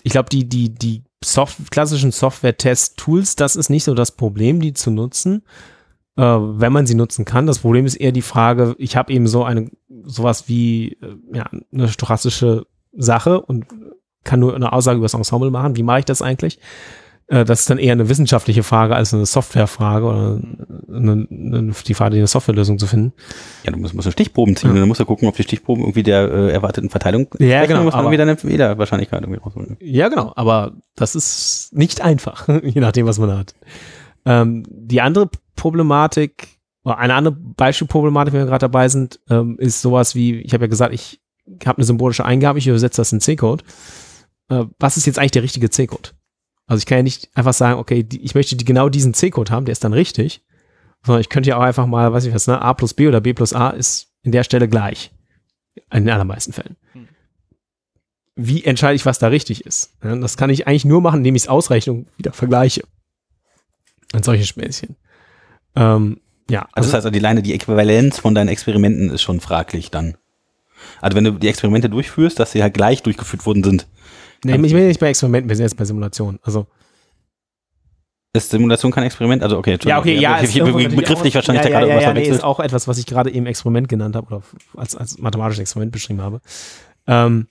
[0.03, 4.73] ich glaube, die, die, die Soft klassischen Software-Test-Tools, das ist nicht so das Problem, die
[4.73, 5.43] zu nutzen,
[6.17, 7.45] äh, wenn man sie nutzen kann.
[7.45, 9.69] Das Problem ist eher die Frage, ich habe eben so eine,
[10.03, 13.65] sowas wie äh, ja, eine stochastische Sache und
[14.23, 15.75] kann nur eine Aussage über das Ensemble machen.
[15.75, 16.59] Wie mache ich das eigentlich?
[17.31, 20.41] Äh, das ist dann eher eine wissenschaftliche Frage als eine Softwarefrage oder
[20.93, 23.13] eine, eine, die Frage, eine Softwarelösung zu finden.
[23.63, 24.73] Ja, du musst, musst du Stichproben ziehen Ja.
[24.73, 27.83] und dann musst du gucken, ob die Stichproben irgendwie der äh, erwarteten Verteilung Ja, genau,
[27.83, 29.77] muss man aber- wieder eine Fehlerwahrscheinlichkeit irgendwie rausholen.
[29.79, 33.55] Ja, genau, aber das ist nicht einfach, je nachdem, was man hat.
[34.25, 36.47] Ähm, die andere Problematik,
[36.83, 40.65] oder eine andere Beispielproblematik, wenn wir gerade dabei sind, ähm, ist sowas wie, ich habe
[40.65, 41.21] ja gesagt, ich
[41.65, 43.63] habe eine symbolische Eingabe, ich übersetze das in C-Code.
[44.49, 46.09] Äh, was ist jetzt eigentlich der richtige C-Code?
[46.67, 49.51] Also ich kann ja nicht einfach sagen, okay, die, ich möchte die, genau diesen C-Code
[49.51, 50.41] haben, der ist dann richtig,
[51.05, 53.21] sondern ich könnte ja auch einfach mal, weiß ich was, ne, A plus B oder
[53.21, 55.11] B plus A ist in der Stelle gleich.
[55.91, 56.75] In den allermeisten Fällen
[58.35, 59.93] wie entscheide ich, was da richtig ist?
[60.03, 62.83] Ja, das kann ich eigentlich nur machen, indem ich es ausrechne und wieder vergleiche.
[64.13, 64.95] Und solche Späßchen.
[65.75, 69.39] Ähm, ja, Also das heißt, also die Leine, die Äquivalenz von deinen Experimenten ist schon
[69.39, 70.17] fraglich dann.
[70.99, 73.87] Also wenn du die Experimente durchführst, dass sie halt gleich durchgeführt worden sind,
[74.43, 76.39] nee, ich bin nicht bei Experimenten, wir sind jetzt bei Simulationen.
[76.43, 76.67] Also,
[78.33, 79.43] ist Simulation kein Experiment?
[79.43, 82.03] Also okay, ja, okay, ja, ich, ich, begrifflich auch- wahrscheinlich ja, da gerade ja, irgendwas
[82.03, 82.35] ja, nee, verwechselt.
[82.37, 84.43] ist auch etwas, was ich gerade eben Experiment genannt habe oder
[84.77, 86.39] als, als mathematisches Experiment beschrieben habe.
[87.07, 87.47] Ähm,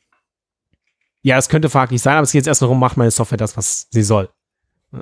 [1.22, 3.58] ja, es könnte fraglich sein, aber es geht jetzt erst darum, macht meine Software das,
[3.58, 4.30] was sie soll.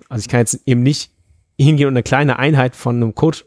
[0.09, 1.13] Also ich kann jetzt eben nicht
[1.57, 3.39] hingehen und eine kleine Einheit von einem Code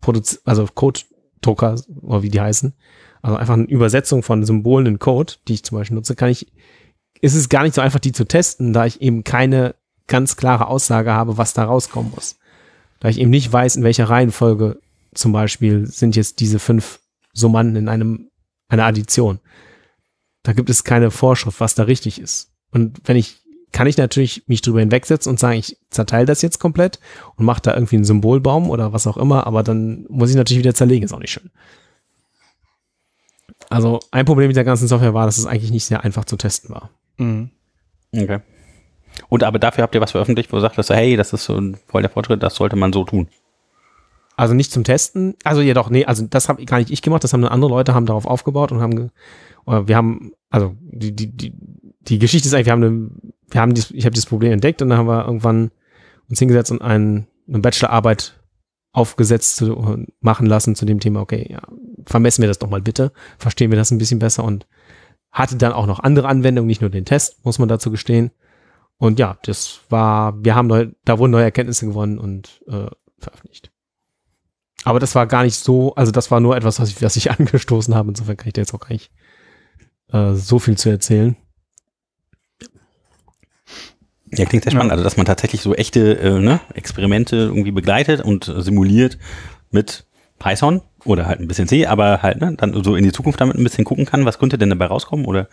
[0.00, 2.72] produzieren, also Code-Drucker, oder wie die heißen,
[3.20, 6.52] also einfach eine Übersetzung von Symbolen in Code, die ich zum Beispiel nutze, kann ich,
[7.22, 9.76] ist es gar nicht so einfach, die zu testen, da ich eben keine
[10.08, 12.36] ganz klare Aussage habe, was da rauskommen muss.
[13.00, 14.80] Da ich eben nicht weiß, in welcher Reihenfolge
[15.14, 17.00] zum Beispiel sind jetzt diese fünf
[17.32, 18.28] Summanden in einem,
[18.68, 19.38] einer Addition.
[20.42, 22.50] Da gibt es keine Vorschrift, was da richtig ist.
[22.72, 23.40] Und wenn ich,
[23.70, 26.98] kann ich natürlich mich drüber hinwegsetzen und sagen, ich zerteile das jetzt komplett
[27.36, 30.58] und mache da irgendwie einen Symbolbaum oder was auch immer, aber dann muss ich natürlich
[30.58, 31.50] wieder zerlegen, ist auch nicht schön.
[33.70, 36.36] Also ein Problem mit der ganzen Software war, dass es eigentlich nicht sehr einfach zu
[36.36, 36.90] testen war.
[37.18, 37.50] Mhm.
[38.14, 38.40] Okay.
[39.28, 41.56] Und aber dafür habt ihr was veröffentlicht, wo ihr sagt, dass, hey, das ist so
[41.56, 43.28] ein voll der Fortschritt, das sollte man so tun.
[44.36, 45.34] Also nicht zum Testen.
[45.44, 47.94] Also ja doch, nee, also das habe gar nicht ich gemacht, das haben andere Leute
[47.94, 49.10] haben darauf aufgebaut und haben
[49.66, 51.52] oder wir haben also die die die
[52.00, 53.10] die Geschichte ist eigentlich wir haben eine,
[53.50, 55.70] wir haben dies, ich habe dieses Problem entdeckt und dann haben wir irgendwann
[56.28, 58.40] uns hingesetzt und ein, eine Bachelorarbeit
[58.92, 61.60] aufgesetzt zu, und machen lassen zu dem Thema, okay, ja,
[62.06, 64.66] vermessen wir das doch mal bitte, verstehen wir das ein bisschen besser und
[65.32, 68.30] hatte dann auch noch andere Anwendungen, nicht nur den Test, muss man dazu gestehen.
[68.98, 72.86] Und ja, das war, wir haben neu, da wurden neue Erkenntnisse gewonnen und äh,
[73.18, 73.72] veröffentlicht.
[74.84, 77.30] Aber das war gar nicht so, also das war nur etwas, was ich, was ich
[77.38, 78.10] angestoßen habe.
[78.10, 79.10] Insofern kann ich da jetzt auch gar nicht
[80.12, 81.36] äh, so viel zu erzählen.
[84.34, 84.92] Ja, klingt sehr spannend.
[84.92, 89.18] Also, dass man tatsächlich so echte äh, ne, Experimente irgendwie begleitet und simuliert
[89.70, 90.06] mit
[90.38, 93.56] Python oder halt ein bisschen C, aber halt ne, dann so in die Zukunft damit
[93.56, 95.48] ein bisschen gucken kann, was könnte denn dabei rauskommen oder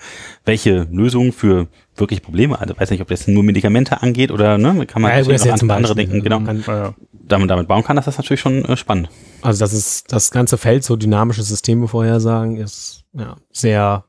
[0.45, 4.85] welche Lösungen für wirklich Probleme, also weiß nicht, ob das nur Medikamente angeht oder ne,
[4.85, 7.49] kann man Ja, ja zum an andere Beispiel, denken, also genau, man kann- Ja, damit,
[7.49, 9.09] damit bauen kann, das ist natürlich schon äh, spannend.
[9.41, 14.05] Also das ist das ganze Feld so dynamische Systeme vorhersagen ist ja sehr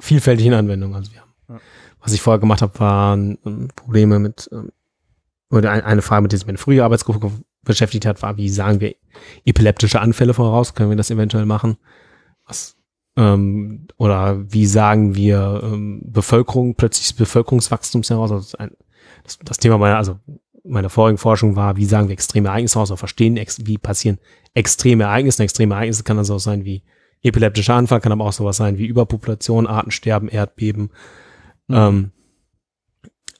[0.00, 0.94] vielfältig in Anwendung.
[0.94, 1.60] Also wir haben, Ja.
[2.00, 4.70] was ich vorher gemacht habe, waren ähm, Probleme mit ähm,
[5.50, 7.30] oder ein, eine Frage, mit der sich meine frühere Arbeitsgruppe
[7.70, 8.94] beschäftigt hat, war, wie sagen wir
[9.44, 10.74] epileptische Anfälle voraus?
[10.74, 11.76] Können wir das eventuell machen?
[12.46, 12.76] Was
[13.16, 18.32] ähm, oder wie sagen wir ähm, Bevölkerung plötzlich des Bevölkerungswachstums heraus?
[18.32, 18.70] Also ein,
[19.24, 20.18] das, das Thema meiner, also
[20.64, 24.18] meiner vorigen Forschung war, wie sagen wir extreme Ereignisse aus oder verstehen, wie passieren
[24.54, 25.42] extreme Ereignisse.
[25.42, 26.82] Extreme Ereignisse kann also auch sein wie
[27.22, 30.90] epileptischer Anfall, kann aber auch sowas sein wie Überpopulation, Artensterben, Erdbeben,
[31.68, 32.12] ähm,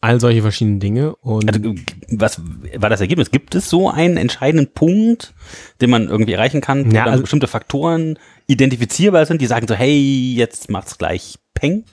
[0.01, 1.15] all solche verschiedenen Dinge.
[1.17, 1.75] Und Also,
[2.11, 2.41] was
[2.77, 3.31] war das Ergebnis?
[3.31, 5.35] Gibt es so einen entscheidenden Punkt,
[5.81, 9.67] den man irgendwie erreichen kann, wo Ja, dann also- bestimmte Faktoren identifizierbar sind, die sagen
[9.69, 11.85] so, hey, jetzt macht's gleich Peng?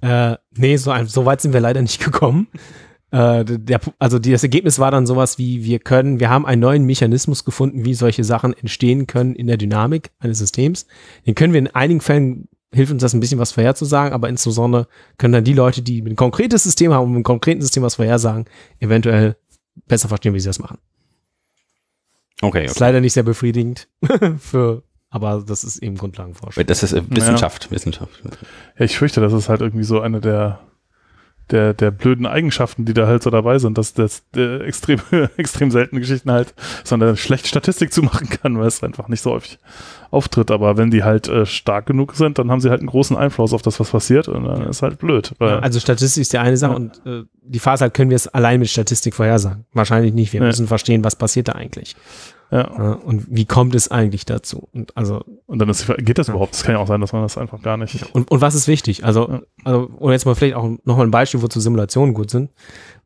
[0.00, 2.48] Äh, nee, so, so weit sind wir leider nicht gekommen.
[3.10, 6.60] Äh, der, also die, das Ergebnis war dann sowas wie, wir können, wir haben einen
[6.60, 10.86] neuen Mechanismus gefunden, wie solche Sachen entstehen können in der Dynamik eines Systems.
[11.26, 14.88] Den können wir in einigen Fällen, hilft uns das ein bisschen was vorherzusagen, aber insbesondere
[15.18, 17.94] können dann die Leute, die ein konkretes System haben und mit einem konkreten System was
[17.94, 18.46] vorhersagen,
[18.80, 19.36] eventuell
[19.86, 20.78] besser verstehen, wie sie das machen.
[22.42, 22.80] Okay, Ist okay.
[22.80, 23.88] leider nicht sehr befriedigend
[24.38, 26.66] für, aber das ist eben Grundlagenforschung.
[26.66, 28.22] Das ist äh, Wissenschaft, Wissenschaft.
[28.78, 30.60] Ja, ich fürchte, das ist halt irgendwie so eine der,
[31.50, 35.00] der, der blöden Eigenschaften, die da halt so dabei sind, dass das der extrem,
[35.36, 36.54] extrem seltene Geschichten halt
[36.84, 39.58] so eine schlechte Statistik zu machen kann, weil es einfach nicht so häufig
[40.10, 40.50] auftritt.
[40.50, 43.52] Aber wenn die halt äh, stark genug sind, dann haben sie halt einen großen Einfluss
[43.52, 45.34] auf das, was passiert und dann ist halt blöd.
[45.40, 46.76] Ja, also Statistik ist ja eine Sache Ja.
[46.76, 49.64] und äh, die Phase halt können wir es allein mit Statistik vorhersagen.
[49.72, 50.32] Wahrscheinlich nicht.
[50.32, 50.46] Wir Nee.
[50.46, 51.94] müssen verstehen, was passiert da eigentlich.
[52.60, 52.92] Ja.
[52.92, 54.68] Und wie kommt es eigentlich dazu?
[54.72, 56.54] Und also Und dann ist, geht das überhaupt?
[56.54, 58.14] Das kann ja auch sein, dass man das einfach gar nicht.
[58.14, 59.04] und, und was ist wichtig?
[59.04, 59.42] Also, Ja.
[59.64, 62.50] also oder jetzt mal vielleicht auch noch mal ein Beispiel, wozu Simulationen gut sind,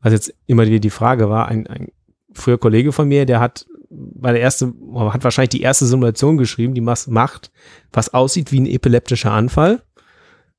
[0.03, 1.49] was jetzt immer wieder die Frage war.
[1.49, 1.89] Ein, ein
[2.33, 6.75] früher Kollege von mir, der hat bei der erste, hat wahrscheinlich die erste Simulation geschrieben,
[6.75, 7.51] die macht,
[7.93, 9.83] was aussieht wie ein epileptischer Anfall.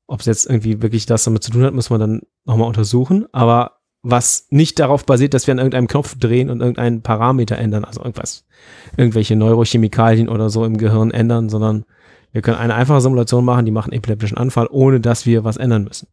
[0.08, 3.26] Ob es jetzt irgendwie wirklich das damit zu tun hat, muss man dann nochmal untersuchen.
[3.32, 7.84] Aber was nicht darauf basiert, dass wir an irgendeinem Knopf drehen und irgendeinen Parameter ändern,
[7.84, 8.46] also irgendwas,
[8.96, 11.84] irgendwelche Neurochemikalien oder so im Gehirn ändern, sondern
[12.32, 15.56] wir können eine einfache Simulation machen, die macht einen epileptischen Anfall, ohne dass wir was
[15.56, 16.08] ändern müssen.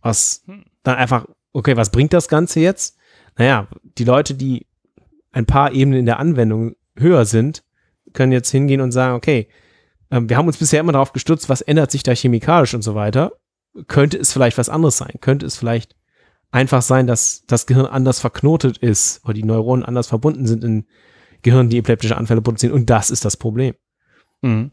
[0.00, 0.64] Was Hm.
[0.82, 2.96] dann einfach, okay, was bringt das Ganze jetzt?
[3.36, 4.66] Naja, die Leute, die
[5.30, 7.62] ein paar Ebenen in der Anwendung höher sind,
[8.14, 9.48] können jetzt hingehen und sagen, okay,
[10.10, 12.94] ähm, wir haben uns bisher immer darauf gestützt, was ändert sich da chemikalisch und so
[12.94, 13.32] weiter.
[13.86, 15.12] Könnte es vielleicht was anderes sein?
[15.20, 15.94] Könnte es vielleicht
[16.50, 20.86] einfach sein, dass das Gehirn anders verknotet ist oder die Neuronen anders verbunden sind in
[21.42, 23.74] Gehirnen, die epileptische Anfälle produzieren und das ist das Problem.
[24.42, 24.72] Mhm.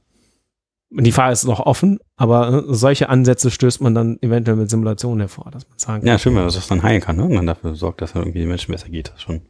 [0.91, 4.69] Und die Frage ist noch offen, aber äh, solche Ansätze stößt man dann eventuell mit
[4.69, 7.25] Simulationen hervor, dass man sagen kann, Ja, schön, wenn man das dann heilen kann, ne?
[7.25, 9.11] Und dann dafür sorgt, dass es irgendwie den Menschen besser geht.
[9.11, 9.41] Das schon.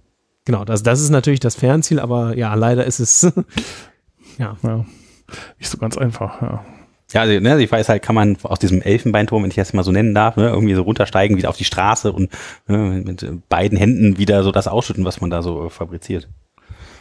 [0.45, 3.31] genau, das, das ist natürlich das Fernziel, aber ja, leider ist es,
[4.38, 4.85] ja, Ja.
[5.57, 6.65] Nicht so ganz einfach, ja.
[7.14, 9.84] Ja, also, ne, ich weiß halt, kann man aus diesem Elfenbeinturm, wenn ich das mal
[9.84, 12.32] so nennen darf, ne, irgendwie so runtersteigen, wieder auf die Straße und
[12.68, 16.27] ne, mit äh, beiden Händen wieder so das ausschütten, was man da so äh, fabriziert.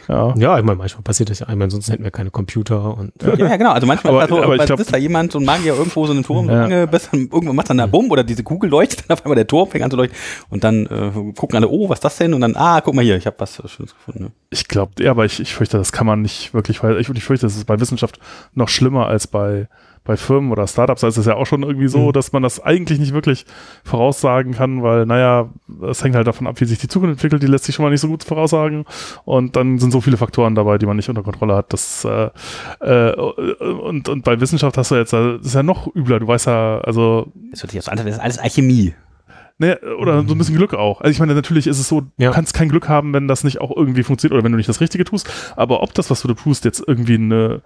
[0.07, 0.35] Ja.
[0.37, 3.33] ja, ich meine, manchmal passiert das ja einmal, sonst hätten wir keine Computer und Ja,
[3.33, 3.71] ja genau.
[3.71, 5.73] Also manchmal Aber- ist da so, aber ich aber glaub- sitzt da jemand, ein Magier
[5.75, 6.61] irgendwo so in einem Turm, Ja.
[6.61, 9.35] lange, bis dann irgendwann macht dann da Bumm oder diese Kugel leuchtet, dann auf einmal
[9.35, 10.15] der Turm fängt an zu leuchten
[10.49, 12.35] und dann äh, gucken alle, oh, was ist das denn?
[12.35, 14.25] Und dann, ah, guck mal hier, ich habe was äh, Schönes gefunden.
[14.25, 14.31] Ne?
[14.51, 17.23] Ich glaube, ja, aber ich, ich fürchte, das kann man nicht wirklich, weil ich, ich
[17.23, 18.19] fürchte, das ist bei Wissenschaft
[18.53, 19.67] noch schlimmer als bei,
[20.05, 22.11] bei Firmen oder Startups ist es ja auch schon irgendwie so, Mhm.
[22.13, 23.45] dass man das eigentlich nicht wirklich
[23.83, 25.49] voraussagen kann, weil, naja,
[25.89, 27.89] es hängt halt davon ab, wie sich die Zukunft entwickelt, die lässt sich schon mal
[27.89, 28.85] nicht so gut voraussagen.
[29.25, 31.73] Und dann sind so viele Faktoren dabei, die man nicht unter Kontrolle hat.
[31.73, 32.29] Das, äh,
[32.81, 36.19] äh, und, und bei Wissenschaft hast du jetzt, das ist ja noch übler.
[36.19, 38.93] Du weißt ja, also Das sich jetzt alles Alchemie.
[39.57, 40.99] Ne, oder so ein bisschen Glück auch.
[40.99, 42.27] Also ich meine, natürlich ist es so, Ja.
[42.29, 44.67] du kannst kein Glück haben, wenn das nicht auch irgendwie funktioniert oder wenn du nicht
[44.67, 45.29] das Richtige tust.
[45.55, 47.61] Aber ob das, was du da tust, jetzt irgendwie eine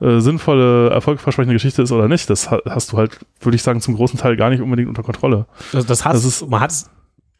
[0.00, 3.82] äh, sinnvolle, erfolgversprechende Geschichte ist oder nicht, das ha- hast du halt, würde ich sagen,
[3.82, 5.44] zum großen Teil gar nicht unbedingt unter Kontrolle.
[5.74, 6.72] Also das, hat, Das ist- man hat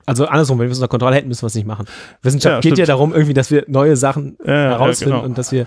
[0.05, 1.87] also andersrum, wenn wir es unter Kontrolle hätten, müssen wir es nicht machen.
[2.23, 2.89] Wissenschaft Ja, geht ja stimmt.
[2.91, 5.29] darum, irgendwie, dass wir neue Sachen Ja, ja, herausfinden ja, genau.
[5.29, 5.67] und dass wir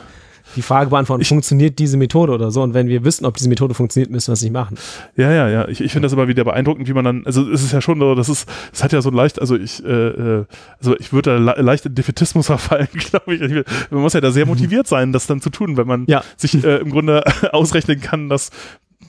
[0.55, 2.61] die Frage beantworten, Ich- funktioniert diese Methode oder so?
[2.61, 4.77] Und wenn wir wissen, ob diese Methode funktioniert, müssen wir es nicht machen.
[5.15, 5.67] Ja, ja, ja.
[5.67, 7.99] Ich, ich finde das immer wieder beeindruckend, wie man dann, also es ist ja schon
[7.99, 10.45] so, das ist, es hat ja so leicht, also ich, äh, äh,
[10.79, 13.65] also ich würde da le leicht in Defetismus verfallen, glaube ich.
[13.91, 16.23] Man muss ja da sehr motiviert sein, das dann zu tun, wenn man Ja.
[16.37, 18.49] sich äh, im Grunde ausrechnen kann, dass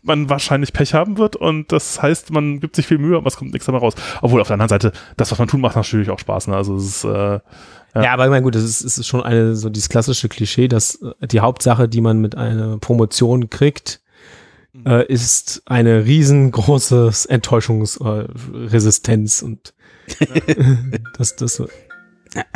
[0.03, 3.37] man wahrscheinlich Pech haben wird und das heißt, man gibt sich viel Mühe, aber es
[3.37, 3.95] kommt nichts dabei raus.
[4.23, 6.47] Obwohl auf der anderen Seite, das, was man tut, macht natürlich auch Spaß.
[6.49, 6.57] Ne?
[6.57, 7.39] Also es ist, äh,
[7.95, 8.03] Ja.
[8.05, 11.01] Ja, aber ich meine, gut, das ist, ist schon eine, so dieses klassische Klischee, dass
[11.21, 14.01] äh, die Hauptsache, die man mit einer Promotion kriegt,
[14.73, 14.87] Mhm.
[14.87, 19.75] äh, ist eine riesengroße Enttäuschungsresistenz und
[21.19, 21.67] das, das, so-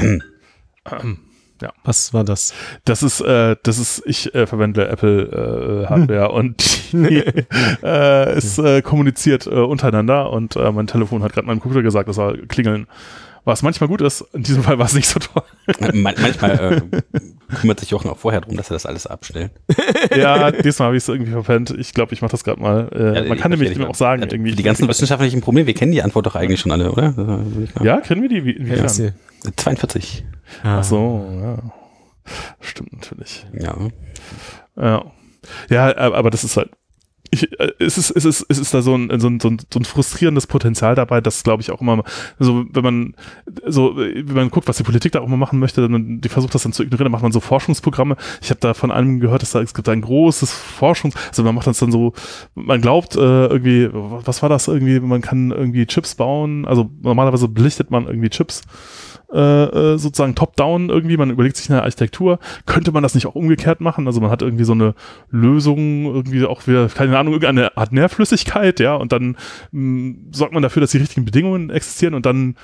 [1.61, 1.73] ja.
[1.83, 2.55] was war das?
[2.85, 7.19] Das ist, äh, das ist, ich äh, verwende Apple äh, Hardware und die,
[7.83, 12.09] äh, es äh, kommuniziert äh, untereinander und äh, mein Telefon hat gerade meinem Computer gesagt,
[12.09, 12.87] das soll klingeln.
[13.47, 15.43] Was manchmal gut ist, in diesem Fall war es nicht so toll.
[15.79, 17.01] Man manchmal äh,
[17.61, 19.51] kümmert sich Jochen auch vorher darum, dass er das alles abstellt.
[20.17, 21.71] ja, diesmal habe ich es irgendwie verpennt.
[21.79, 22.89] Ich glaube, ich mache das gerade mal.
[22.95, 24.33] Äh, Ja, man kann nämlich auch sagen, mal.
[24.33, 24.53] irgendwie.
[24.53, 27.13] Die ganzen wissenschaftlichen Probleme, wir kennen die Antwort doch eigentlich schon alle, oder?
[27.83, 28.45] Ja, kennen wir die?
[28.45, 28.83] Wie?
[28.83, 29.15] Was hier?
[29.57, 30.25] 42.
[30.63, 30.79] Ah.
[30.79, 31.59] Ach so, ja.
[32.61, 33.47] Stimmt natürlich.
[33.53, 33.77] Ja.
[34.77, 35.05] Ja.
[35.69, 36.71] Ja, aber aber das ist halt.
[37.35, 39.59] Ich, äh, es, ist, es, ist, es ist da so ein, so ein, so ein,
[39.73, 42.05] so ein frustrierendes Potenzial dabei, das glaube ich auch immer,
[42.39, 43.15] so wenn man
[43.67, 46.55] so, wenn man guckt, was die Politik da auch immer machen möchte, dann die versucht
[46.55, 48.17] das dann zu ignorieren, dann macht man so Forschungsprogramme.
[48.41, 51.57] Ich habe da von einem gehört, dass da es gibt ein großes Forschungs, also man
[51.57, 52.13] macht das dann so,
[52.55, 57.49] man glaubt äh, irgendwie, was war das irgendwie, man kann irgendwie Chips bauen, also normalerweise
[57.49, 58.63] belichtet man irgendwie Chips
[59.33, 63.35] äh, äh, sozusagen top-down irgendwie, man überlegt sich eine Architektur, könnte man das nicht auch
[63.35, 64.07] umgekehrt machen?
[64.07, 64.95] Also man hat irgendwie so eine
[65.31, 69.37] Lösung, irgendwie auch wieder, keine Ahnung, irgendeine Art Nährflüssigkeit, ja, und dann
[69.73, 72.57] mh, sorgt man dafür, dass die richtigen Bedingungen existieren und dann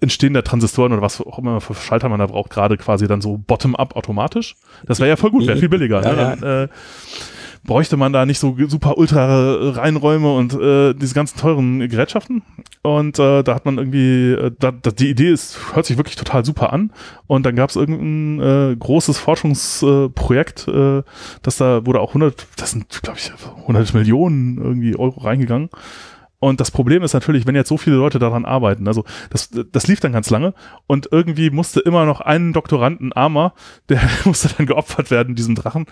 [0.00, 3.20] entstehen da Transistoren oder was auch immer für Schalter man da braucht, gerade quasi dann
[3.20, 4.56] so bottom-up automatisch.
[4.86, 6.02] Das wäre ja voll gut, wäre viel billiger.
[6.02, 6.18] Ja, ne?
[6.20, 6.36] ja.
[6.36, 6.68] Dann, äh,
[7.68, 12.42] bräuchte man da nicht so super ultra Reinräume und äh, diese ganzen teuren Gerätschaften.
[12.82, 16.16] Und äh, da hat man irgendwie, äh, da, da, die Idee ist, hört sich wirklich
[16.16, 16.90] total super an.
[17.26, 21.02] Und dann gab es irgendein äh, großes Forschungsprojekt, äh,
[21.42, 23.30] das da wurde auch 100, das sind glaube ich
[23.60, 25.68] 100 Millionen irgendwie Euro reingegangen.
[26.40, 29.86] Und das Problem ist natürlich, wenn jetzt so viele Leute daran arbeiten, also das, das
[29.88, 30.54] lief dann ganz lange
[30.86, 33.54] und irgendwie musste immer noch ein Doktoranden armer,
[33.88, 35.86] der musste dann geopfert werden, diesem Drachen.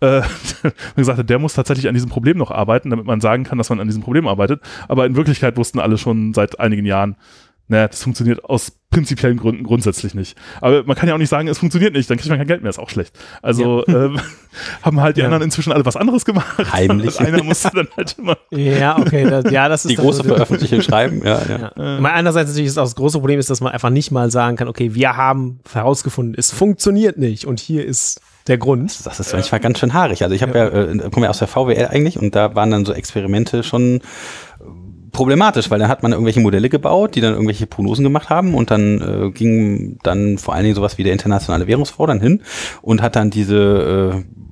[0.00, 0.20] Äh,
[0.62, 3.70] man gesagt der muss tatsächlich an diesem Problem noch arbeiten, damit man sagen kann, dass
[3.70, 4.60] man an diesem Problem arbeitet.
[4.88, 7.16] Aber in Wirklichkeit wussten alle schon seit einigen Jahren,
[7.68, 10.36] naja, das funktioniert aus prinzipiellen Gründen grundsätzlich nicht.
[10.60, 12.62] Aber man kann ja auch nicht sagen, es funktioniert nicht, dann kriegt man kein Geld
[12.62, 13.12] mehr, ist auch schlecht.
[13.42, 14.20] Also ähm,
[14.82, 15.26] haben halt die Ja.
[15.26, 16.72] anderen inzwischen alle was anderes gemacht.
[16.72, 17.18] Heimlich.
[17.20, 21.22] Einer musste dann halt immer Ja, okay, das, ja, das ist Die große Veröffentlichung schreiben,
[21.24, 21.72] ja, ja.
[21.76, 22.00] Ja.
[22.00, 24.56] Mal einerseits natürlich ist auch das große Problem ist, dass man einfach nicht mal sagen
[24.56, 29.06] kann, okay, wir haben herausgefunden, es funktioniert nicht und hier ist der Grund.
[29.06, 30.22] Das ist manchmal ganz schön haarig.
[30.22, 32.84] Also ich habe ja, äh, komme ja aus der VWL eigentlich und da waren dann
[32.84, 34.00] so Experimente schon
[35.12, 38.70] problematisch, weil da hat man irgendwelche Modelle gebaut, die dann irgendwelche Prognosen gemacht haben und
[38.70, 42.42] dann äh, ging dann vor allen Dingen sowas wie der internationale Währungsfonds dann hin
[42.80, 44.42] und hat dann diese äh,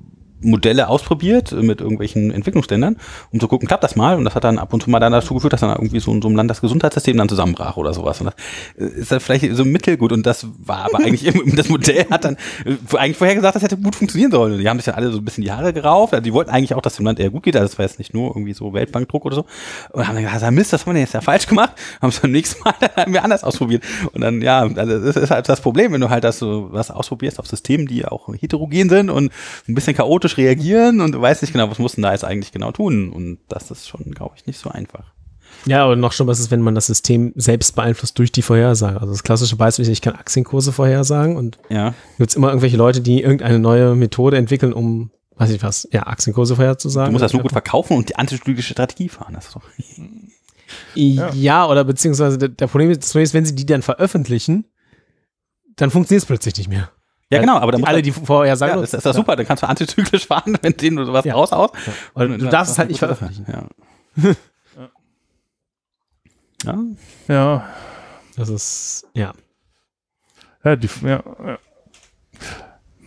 [0.41, 2.97] Modelle ausprobiert äh, mit irgendwelchen Entwicklungsländern,
[3.31, 4.17] um zu gucken, klappt das mal?
[4.17, 6.11] Und das hat dann ab und zu mal dann dazu geführt, dass dann irgendwie so,
[6.13, 8.19] in so einem Land das Gesundheitssystem dann zusammenbrach oder sowas.
[8.21, 8.35] Und das
[8.77, 10.11] äh, ist dann vielleicht so mittelgut.
[10.11, 13.77] Und das war aber eigentlich, das Modell hat dann äh, eigentlich vorher gesagt, das hätte
[13.77, 14.57] gut funktionieren sollen.
[14.57, 16.13] Die haben sich dann alle so ein bisschen Haare gerauft.
[16.13, 17.55] Also die wollten eigentlich auch, dass dem Land eher gut geht.
[17.55, 19.45] Also das war jetzt nicht nur irgendwie so Weltbankdruck oder so.
[19.91, 21.73] Und haben dann gesagt, "Ah, Mist, das haben wir jetzt ja falsch gemacht.
[22.01, 23.83] Haben es beim nächsten Mal dann wir anders ausprobiert.
[24.13, 26.91] Und dann, ja, also das ist halt das Problem, wenn du halt das so was
[26.91, 29.31] ausprobierst auf Systemen, die auch heterogen sind und
[29.67, 32.51] ein bisschen chaotisch reagieren und du weißt nicht genau, was musst du da jetzt eigentlich
[32.51, 33.11] genau tun.
[33.11, 35.13] Und das ist schon, glaube ich, nicht so einfach.
[35.65, 38.99] Ja, und noch schon was ist, wenn man das System selbst beeinflusst durch die Vorhersage.
[38.99, 41.93] Also das klassische Beispiel ist, ich kann Aktienkurse vorhersagen und Ja.
[42.17, 46.07] gibt es immer irgendwelche Leute, die irgendeine neue Methode entwickeln, um, weiß ich was, ja,
[46.07, 47.07] Aktienkurse vorherzusagen.
[47.09, 49.33] Du musst das nur gut verkaufen und die antizyklische Strategie fahren.
[49.33, 49.61] Das ist doch
[50.95, 54.65] Ja, oder beziehungsweise der, der Problem ist, das Problem ist, wenn sie die dann veröffentlichen,
[55.75, 56.89] dann funktioniert es plötzlich nicht mehr.
[57.31, 59.63] Ja, genau, aber dann alle, die vorher sagen, ja, das ist doch super, dann kannst
[59.63, 61.33] du antizyklisch fahren, wenn denen du sowas ja.
[61.33, 61.73] raushaust.
[62.15, 62.25] Ja.
[62.27, 63.45] du darfst es halt nicht veröffentlichen.
[63.47, 64.35] Ja.
[66.65, 66.83] ja.
[67.27, 67.65] Ja.
[68.35, 69.33] Das ist, ja.
[70.63, 71.57] Ja, die, ja, ja.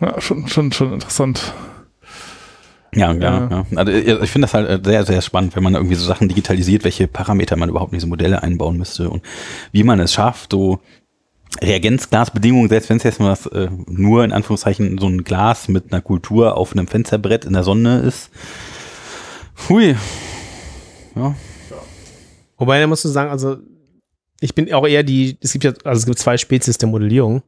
[0.00, 1.52] ja schon, schon, schon interessant.
[2.94, 3.66] Ja, ja, ja.
[3.76, 6.84] Also ich finde das halt äh, sehr, sehr spannend, wenn man irgendwie so Sachen digitalisiert,
[6.84, 9.22] welche Parameter man überhaupt in diese Modelle einbauen müsste und
[9.72, 10.80] wie man es schafft, so
[11.62, 16.02] Reagenzglasbedingungen, selbst wenn es jetzt mal äh, nur in Anführungszeichen so ein Glas mit einer
[16.02, 18.30] Kultur auf einem Fensterbrett in der Sonne ist.
[19.68, 19.96] Hui.
[21.14, 21.34] Ja.
[22.56, 23.58] Wobei, da musst du sagen, also
[24.40, 27.42] ich bin auch eher die, es gibt ja, also es gibt zwei Spezies der Modellierung,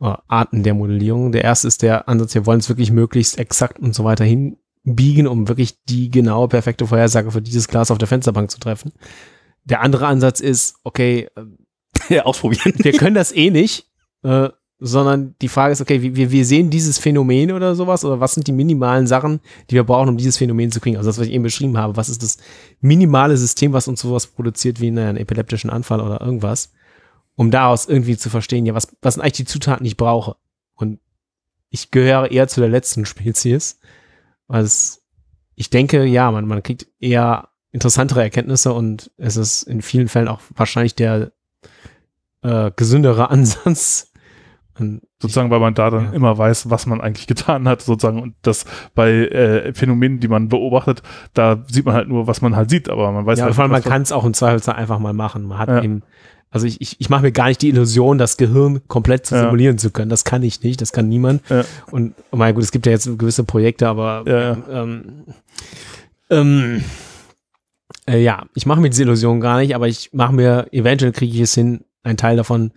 [0.00, 1.32] Arten der Modellierung.
[1.32, 5.26] Der erste ist der Ansatz, wir wollen es wirklich möglichst exakt und so weiter hinbiegen,
[5.26, 8.92] um wirklich die genaue, perfekte Vorhersage für dieses Glas auf der Fensterbank zu treffen.
[9.64, 11.28] Der andere Ansatz ist, okay,
[12.14, 12.74] ja, ausprobieren.
[12.76, 13.86] Wir können das eh nicht,
[14.22, 14.48] äh,
[14.80, 18.46] sondern die Frage ist, okay, wir, wir sehen dieses Phänomen oder sowas, oder was sind
[18.46, 19.40] die minimalen Sachen,
[19.70, 20.96] die wir brauchen, um dieses Phänomen zu kriegen?
[20.96, 22.38] Also das, was ich eben beschrieben habe, was ist das
[22.80, 26.72] minimale System, was uns sowas produziert wie naja, einen epileptischen Anfall oder irgendwas,
[27.34, 30.36] um daraus irgendwie zu verstehen, ja, was, was sind eigentlich die Zutaten, die ich brauche?
[30.74, 31.00] Und
[31.70, 33.80] ich gehöre eher zu der letzten Spezies,
[34.46, 35.02] weil es,
[35.56, 40.28] ich denke, ja, man, man kriegt eher interessantere Erkenntnisse und es ist in vielen Fällen
[40.28, 41.32] auch wahrscheinlich der
[42.48, 44.12] äh, gesündere Ansatz.
[44.78, 46.12] Und sozusagen, weil man da dann ja.
[46.12, 48.22] immer weiß, was man eigentlich getan hat, sozusagen.
[48.22, 48.64] Und das
[48.94, 51.02] bei äh, Phänomenen, die man beobachtet,
[51.34, 53.62] da sieht man halt nur, was man halt sieht, aber man weiß ja, halt vor
[53.62, 55.44] allem, man kann es auch im Zweifelsfall einfach mal machen.
[55.44, 55.82] Man hat ja.
[55.82, 56.02] eben,
[56.50, 59.78] also ich, ich, ich mache mir gar nicht die Illusion, das Gehirn komplett zu simulieren
[59.78, 60.10] zu können.
[60.10, 61.42] Das kann ich nicht, das kann niemand.
[61.90, 65.24] Und oh mein gut, es gibt ja jetzt gewisse Projekte, aber ähm,
[66.30, 66.84] ähm,
[68.08, 71.34] äh, ja, ich mache mir diese Illusion gar nicht, aber ich mache mir, eventuell kriege
[71.34, 72.72] ich es hin, ein Teil davon,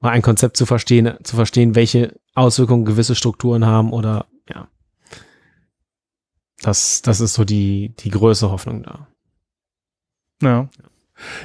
[0.00, 4.68] mal ein Konzept zu verstehen, zu verstehen, welche Auswirkungen gewisse Strukturen haben oder ja.
[6.62, 9.08] Das, das ist so die, die größte Hoffnung da.
[10.42, 10.68] Ja.
[10.68, 10.68] Ja,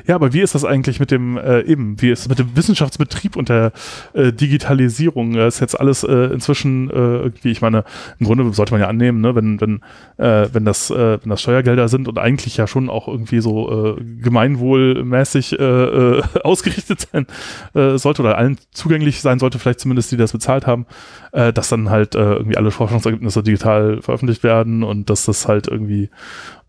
[0.08, 3.50] aber wie ist das eigentlich mit dem äh, eben, wie ist mit dem Wissenschaftsbetrieb und
[3.50, 3.72] der
[4.14, 5.34] äh, Digitalisierung?
[5.34, 7.84] Das ist jetzt alles äh, inzwischen äh, irgendwie, ich meine,
[8.20, 9.82] im Grunde sollte man ja annehmen, ne, wenn, wenn,
[10.18, 13.96] äh, wenn das, äh, wenn das Steuergelder sind und eigentlich ja schon auch irgendwie so
[13.98, 17.28] äh, gemeinwohlmäßig äh, äh, ausgerichtet sein
[17.74, 20.86] äh, sollte oder allen zugänglich sein sollte, vielleicht zumindest die das bezahlt haben,
[21.32, 25.68] äh, dass dann halt äh, irgendwie alle Forschungsergebnisse digital veröffentlicht werden und dass das halt
[25.68, 26.10] irgendwie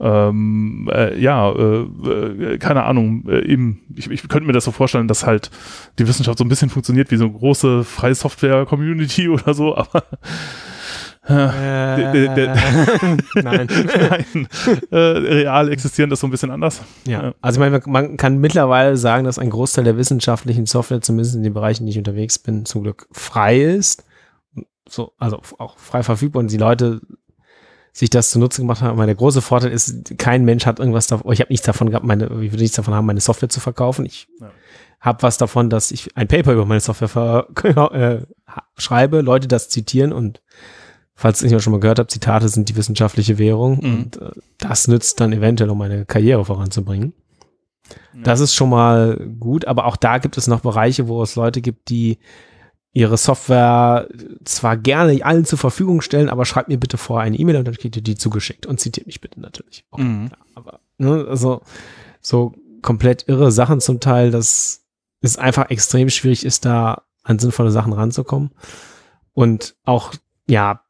[0.01, 4.73] ähm, äh, ja, äh, äh, keine Ahnung, äh, eben, ich, ich könnte mir das so
[4.73, 5.51] vorstellen, dass halt
[5.99, 10.05] die Wissenschaft so ein bisschen funktioniert wie so eine große freie Software-Community oder so, aber
[11.31, 12.55] äh, der, der,
[13.43, 13.69] Nein.
[13.69, 14.49] Nein.
[14.91, 16.83] Äh, real existierend ist so ein bisschen anders.
[17.07, 17.35] Ja.
[17.41, 21.43] Also ich meine, man kann mittlerweile sagen, dass ein Großteil der wissenschaftlichen Software, zumindest in
[21.43, 24.05] den Bereichen, die ich unterwegs bin, zum Glück frei ist.
[24.89, 27.01] So, also auch frei verfügbar und die Leute
[27.93, 28.97] sich das zunutze gemacht haben.
[28.97, 32.25] Meine große Vorteil ist, kein Mensch hat irgendwas davon, ich habe nichts davon gehabt, meine,
[32.27, 34.07] ich würde nichts davon haben, meine Software zu verkaufen.
[34.07, 34.51] Ich ja.
[35.01, 37.47] habe was davon, dass ich ein Paper über meine Software
[37.93, 38.23] äh,
[38.77, 40.41] schreibe, Leute das zitieren und
[41.15, 43.95] falls ich mal schon mal gehört habe, Zitate sind die wissenschaftliche Währung mhm.
[43.95, 47.12] und äh, das nützt dann eventuell, um meine Karriere voranzubringen.
[48.15, 48.23] Ja.
[48.23, 51.61] Das ist schon mal gut, aber auch da gibt es noch Bereiche, wo es Leute
[51.61, 52.19] gibt, die
[52.93, 54.09] ihre Software
[54.45, 57.77] zwar gerne allen zur Verfügung stellen, aber schreibt mir bitte vorher eine E-Mail und dann
[57.77, 59.85] kriegt ihr die zugeschickt und zitiert mich bitte natürlich.
[59.91, 60.31] Okay, mhm.
[60.55, 61.62] aber ne, also
[62.21, 64.83] so komplett irre Sachen zum Teil, dass
[65.21, 68.51] es einfach extrem schwierig ist, da an sinnvolle Sachen ranzukommen.
[69.33, 70.15] Und auch,
[70.49, 70.83] ja,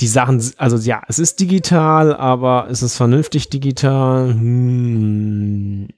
[0.00, 4.30] die Sachen, also ja, es ist digital, aber ist es vernünftig digital?
[4.30, 5.88] Hm,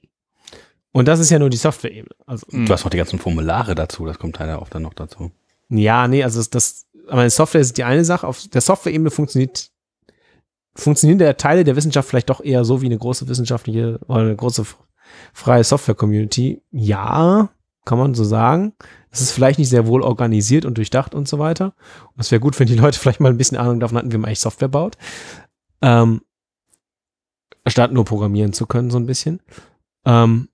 [0.91, 2.15] und das ist ja nur die Software-Ebene.
[2.25, 5.31] Also, du hast noch die ganzen Formulare dazu, das kommt leider auch dann noch dazu.
[5.69, 8.27] Ja, nee, also das, das aber Software ist die eine Sache.
[8.27, 9.69] Auf der Software-Ebene funktioniert,
[10.75, 14.35] funktionieren der Teile der Wissenschaft vielleicht doch eher so wie eine große wissenschaftliche oder eine
[14.35, 14.65] große
[15.33, 16.61] freie Software-Community.
[16.71, 17.49] Ja,
[17.85, 18.73] kann man so sagen.
[19.11, 21.73] Es ist vielleicht nicht sehr wohl organisiert und durchdacht und so weiter.
[22.15, 24.17] Und es wäre gut, wenn die Leute vielleicht mal ein bisschen Ahnung davon hatten, wie
[24.17, 24.97] man eigentlich Software baut.
[25.81, 26.21] Ähm,
[27.67, 29.41] statt nur programmieren zu können, so ein bisschen.
[30.05, 30.49] Ähm,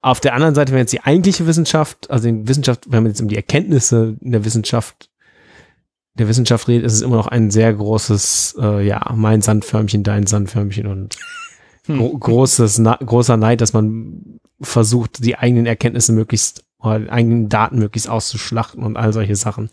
[0.00, 3.20] auf der anderen Seite, wenn jetzt die eigentliche Wissenschaft, also in Wissenschaft, wenn man jetzt
[3.20, 5.10] um die Erkenntnisse in der Wissenschaft,
[6.14, 10.26] der Wissenschaft redet, ist es immer noch ein sehr großes, äh, ja, mein Sandförmchen, dein
[10.26, 11.16] Sandförmchen und
[11.86, 11.98] hm.
[11.98, 17.78] gro großes, großer Neid, dass man versucht, die eigenen Erkenntnisse möglichst, oder die eigenen Daten
[17.78, 19.70] möglichst auszuschlachten und all solche Sachen.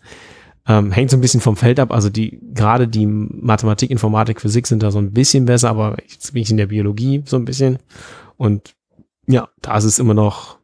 [0.68, 1.92] Ähm, hängt so ein bisschen vom Feld ab.
[1.92, 6.32] Also die, gerade die Mathematik, Informatik, Physik sind da so ein bisschen besser, aber jetzt
[6.32, 7.78] bin ich in der Biologie so ein bisschen.
[8.36, 8.75] Und
[9.26, 10.58] ja, da ist es immer noch,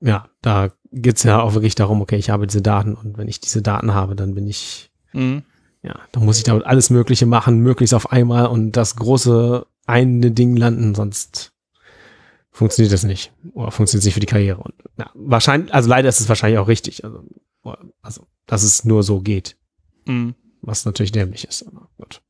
[0.00, 3.40] ja, da geht's ja auch wirklich darum, okay, ich habe diese Daten und wenn ich
[3.40, 5.44] diese Daten habe, dann bin ich, Mhm.
[5.82, 10.30] ja, dann muss ich damit alles Mögliche machen, möglichst auf einmal und das große eine
[10.30, 11.52] Ding landen, sonst
[12.50, 13.32] funktioniert das nicht.
[13.54, 14.60] Oder funktioniert es nicht für die Karriere.
[14.60, 17.02] Und ja, wahrscheinlich, also leider ist es wahrscheinlich auch richtig.
[17.04, 17.24] Also,
[18.02, 19.56] also dass es nur so geht,
[20.06, 20.34] Mhm.
[20.60, 21.66] was natürlich dämlich ist.
[21.66, 22.20] Aber gut.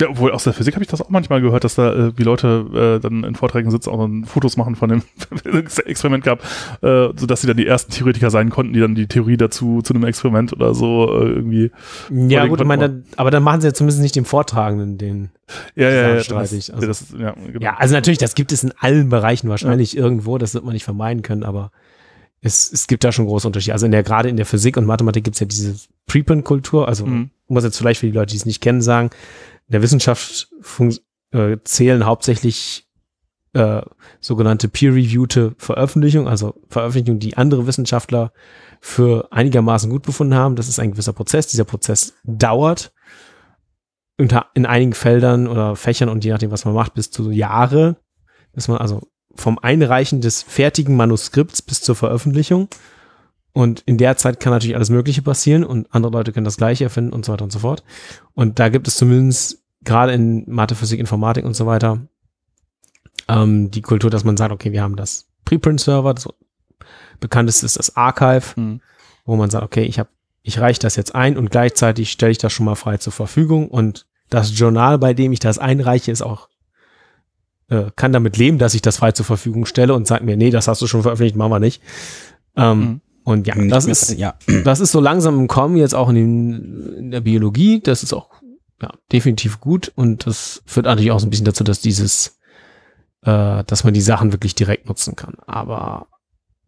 [0.00, 2.22] Ja, obwohl aus der Physik habe ich das auch manchmal gehört, dass da äh, wie
[2.22, 5.02] Leute äh, dann in Vorträgen sitzen und dann Fotos machen von dem
[5.86, 6.40] Experiment gab,
[6.82, 9.94] äh, sodass sie dann die ersten Theoretiker sein konnten, die dann die Theorie dazu zu
[9.94, 11.70] einem Experiment oder so äh, irgendwie.
[12.10, 15.30] Ja, gut, ich meine, aber dann machen sie ja zumindest nicht dem Vortragenden den.
[15.74, 16.14] Ja, ja, ja.
[16.16, 17.60] Ist- also- das ist, ja, genau.
[17.60, 20.84] Ja, also natürlich, das gibt es in allen Bereichen wahrscheinlich irgendwo, das wird man nicht
[20.84, 21.72] vermeiden können, aber
[22.40, 23.72] es, es gibt da schon große Unterschiede.
[23.72, 25.74] Also in der, gerade in der Physik und Mathematik gibt es ja diese
[26.06, 27.30] Preprint-Kultur, also Mhm.
[27.48, 29.10] muss jetzt vielleicht für die Leute, die es nicht kennen, sagen,
[29.68, 30.48] der Wissenschaft
[31.32, 32.88] äh, zählen hauptsächlich
[33.52, 33.82] äh,
[34.20, 38.32] sogenannte peer-reviewte Veröffentlichungen, also Veröffentlichungen, die andere Wissenschaftler
[38.80, 40.56] für einigermaßen gut befunden haben.
[40.56, 41.48] Das ist ein gewisser Prozess.
[41.48, 42.92] Dieser Prozess dauert
[44.16, 47.96] in einigen Feldern oder Fächern und je nachdem, was man macht, bis zu Jahre,
[48.52, 52.68] bis man also vom Einreichen des fertigen Manuskripts bis zur Veröffentlichung.
[53.58, 56.84] Und in der Zeit kann natürlich alles Mögliche passieren und andere Leute können das Gleiche
[56.84, 57.82] erfinden und so weiter und so fort.
[58.34, 62.06] Und da gibt es zumindest gerade in Mathe, Physik, Informatik und so weiter
[63.28, 66.28] ähm, die Kultur, dass man sagt, okay, wir haben das Preprint-Server, das
[67.20, 68.80] bekannteste ist das Archive, Mhm.
[69.24, 70.08] wo man sagt, okay, ich habe,
[70.42, 73.68] ich reiche das jetzt ein und gleichzeitig stelle ich das schon mal frei zur Verfügung
[73.68, 76.48] und das Journal, bei dem ich das einreiche, ist auch
[77.70, 80.50] äh, kann damit leben, dass ich das frei zur Verfügung stelle und sagt mir, nee,
[80.50, 81.82] das hast du schon veröffentlicht, machen wir nicht.
[82.56, 83.00] Ähm, Mhm.
[83.28, 84.34] Und ja, Nicht das mehr- ist, ja.
[84.64, 87.80] das ist so langsam im Kommen, jetzt auch in, den, in der Biologie.
[87.80, 88.30] Das ist auch
[88.80, 92.38] ja, definitiv gut und das führt natürlich auch so ein bisschen dazu, dass dieses,
[93.22, 95.34] äh, dass man die Sachen wirklich direkt nutzen kann.
[95.46, 96.06] Aber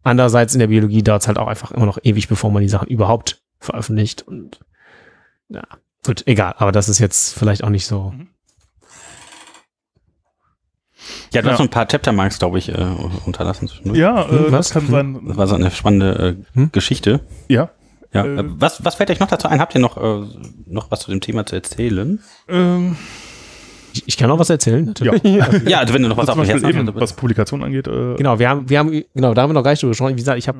[0.03, 2.69] andererseits in der Biologie dauert es halt auch einfach immer noch ewig, bevor man die
[2.69, 4.59] Sachen überhaupt veröffentlicht und
[5.49, 5.63] ja,
[6.05, 6.53] gut, egal.
[6.57, 8.13] Aber das ist jetzt vielleicht auch nicht so.
[11.33, 11.51] Ja, du Ja.
[11.53, 12.75] hast so ein paar Chaptermarks, glaube ich, äh,
[13.25, 13.69] unterlassen.
[13.93, 14.69] Ja, äh, Hm, was?
[14.69, 14.89] das kann Hm.
[14.91, 15.19] sein.
[15.27, 16.69] Das war so eine spannende äh, Hm?
[16.71, 17.21] Geschichte.
[17.47, 17.69] Ja.
[18.13, 18.25] Ja.
[18.25, 19.59] Äh, Äh, was, was fällt euch noch dazu ein?
[19.59, 20.25] Habt ihr noch, äh,
[20.67, 22.19] noch was zu dem Thema zu erzählen?
[22.49, 22.97] Ähm,
[23.93, 25.21] Ich, ich kann noch was erzählen, natürlich.
[25.23, 25.47] ja.
[25.67, 26.95] Ja, also wenn du noch was zum auf dem Herzen hast.
[26.95, 27.87] was Publikation angeht.
[27.87, 30.11] Äh, Genau, wir haben, wir haben, genau, da haben wir noch gar nicht drüber gesprochen.
[30.13, 30.59] Wie gesagt, ich habe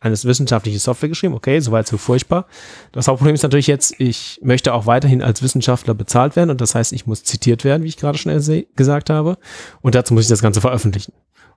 [0.00, 1.34] eine wissenschaftliche Software geschrieben.
[1.34, 2.46] Okay, soweit so furchtbar.
[2.92, 6.74] Das Hauptproblem ist natürlich jetzt, ich möchte auch weiterhin als Wissenschaftler bezahlt werden und das
[6.74, 8.32] heißt, ich muss zitiert werden, wie ich gerade schon
[8.74, 9.36] gesagt habe.
[9.82, 11.12] Und dazu muss ich das Ganze veröffentlichen.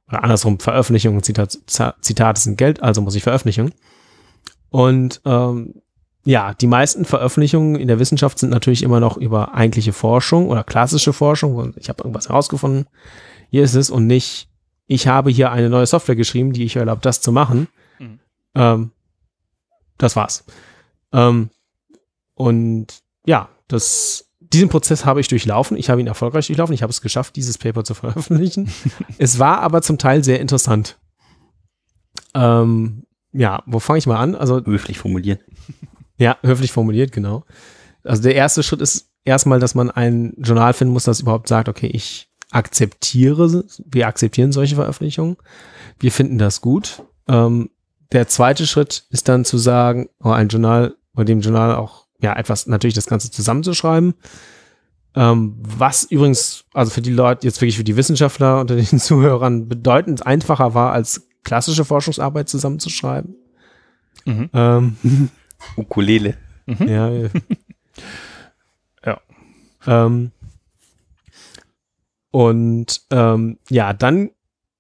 [0.09, 1.57] Oder andersrum, Veröffentlichung und Zitat,
[2.01, 3.73] Zitate sind Geld, also muss ich veröffentlichen.
[4.69, 5.75] Und ähm,
[6.25, 10.63] ja, die meisten Veröffentlichungen in der Wissenschaft sind natürlich immer noch über eigentliche Forschung oder
[10.63, 11.73] klassische Forschung.
[11.77, 12.87] Ich habe irgendwas herausgefunden,
[13.49, 14.49] hier ist es und nicht,
[14.87, 17.67] ich habe hier eine neue Software geschrieben, die ich erlaubt, das zu machen.
[18.55, 18.91] Ähm,
[19.97, 20.43] das war's.
[21.11, 21.49] Ähm,
[22.35, 22.87] und
[23.25, 25.77] ja, das, diesen Prozess habe ich durchlaufen.
[25.77, 26.73] Ich habe ihn erfolgreich durchlaufen.
[26.73, 28.71] Ich habe es geschafft, dieses Paper zu veröffentlichen.
[29.17, 30.97] es war aber zum Teil sehr interessant.
[32.33, 34.35] Ähm, ja, wo fange ich mal an?
[34.35, 35.39] Also Höflich formulieren.
[36.17, 37.45] ja, höflich formuliert, genau.
[38.03, 41.69] Also der erste Schritt ist erstmal, dass man ein Journal finden muss, das überhaupt sagt,
[41.69, 45.37] okay, ich akzeptiere, wir akzeptieren solche Veröffentlichungen,
[45.99, 47.03] wir finden das gut.
[47.27, 47.69] Ähm,
[48.13, 52.35] der zweite Schritt ist dann zu sagen, oh, ein Journal, bei dem Journal auch, ja,
[52.35, 54.13] etwas, natürlich das Ganze zusammenzuschreiben.
[55.15, 59.67] Ähm, was übrigens, also für die Leute, jetzt wirklich für die Wissenschaftler unter den Zuhörern
[59.67, 63.35] bedeutend einfacher war, als klassische Forschungsarbeit zusammenzuschreiben.
[64.25, 64.49] Mhm.
[64.53, 64.97] Ähm,
[65.75, 66.37] Ukulele.
[66.65, 66.87] Mhm.
[66.87, 67.11] ja.
[69.05, 69.21] ja.
[69.85, 70.31] Ähm,
[72.31, 74.31] und ähm, ja, dann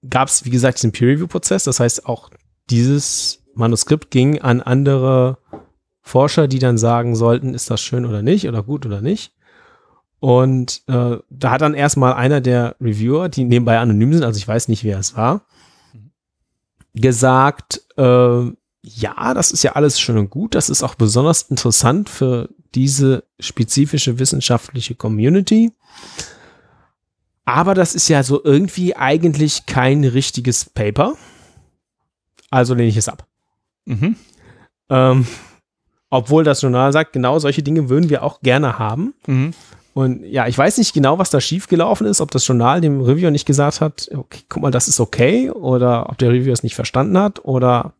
[0.09, 1.65] gab es, wie gesagt, diesen Peer-Review-Prozess.
[1.65, 2.29] Das heißt, auch
[2.69, 5.37] dieses Manuskript ging an andere
[6.01, 9.33] Forscher, die dann sagen sollten, ist das schön oder nicht oder gut oder nicht.
[10.19, 14.47] Und äh, da hat dann erstmal einer der Reviewer, die nebenbei anonym sind, also ich
[14.47, 15.45] weiß nicht, wer es war,
[16.93, 18.51] gesagt, äh,
[18.85, 20.55] ja, das ist ja alles schön und gut.
[20.55, 25.71] Das ist auch besonders interessant für diese spezifische wissenschaftliche Community.
[27.45, 31.15] Aber das ist ja so irgendwie eigentlich kein richtiges Paper.
[32.53, 33.25] Also lehne ich es ab.
[33.85, 34.15] Mhm.
[34.89, 35.27] Ähm,
[36.09, 39.13] obwohl das Journal sagt, genau solche Dinge würden wir auch gerne haben.
[39.27, 39.53] Mhm.
[39.93, 43.31] Und ja, ich weiß nicht genau, was da schiefgelaufen ist, ob das Journal dem Reviewer
[43.31, 46.75] nicht gesagt hat, okay, guck mal, das ist okay, oder ob der Reviewer es nicht
[46.75, 47.93] verstanden hat, oder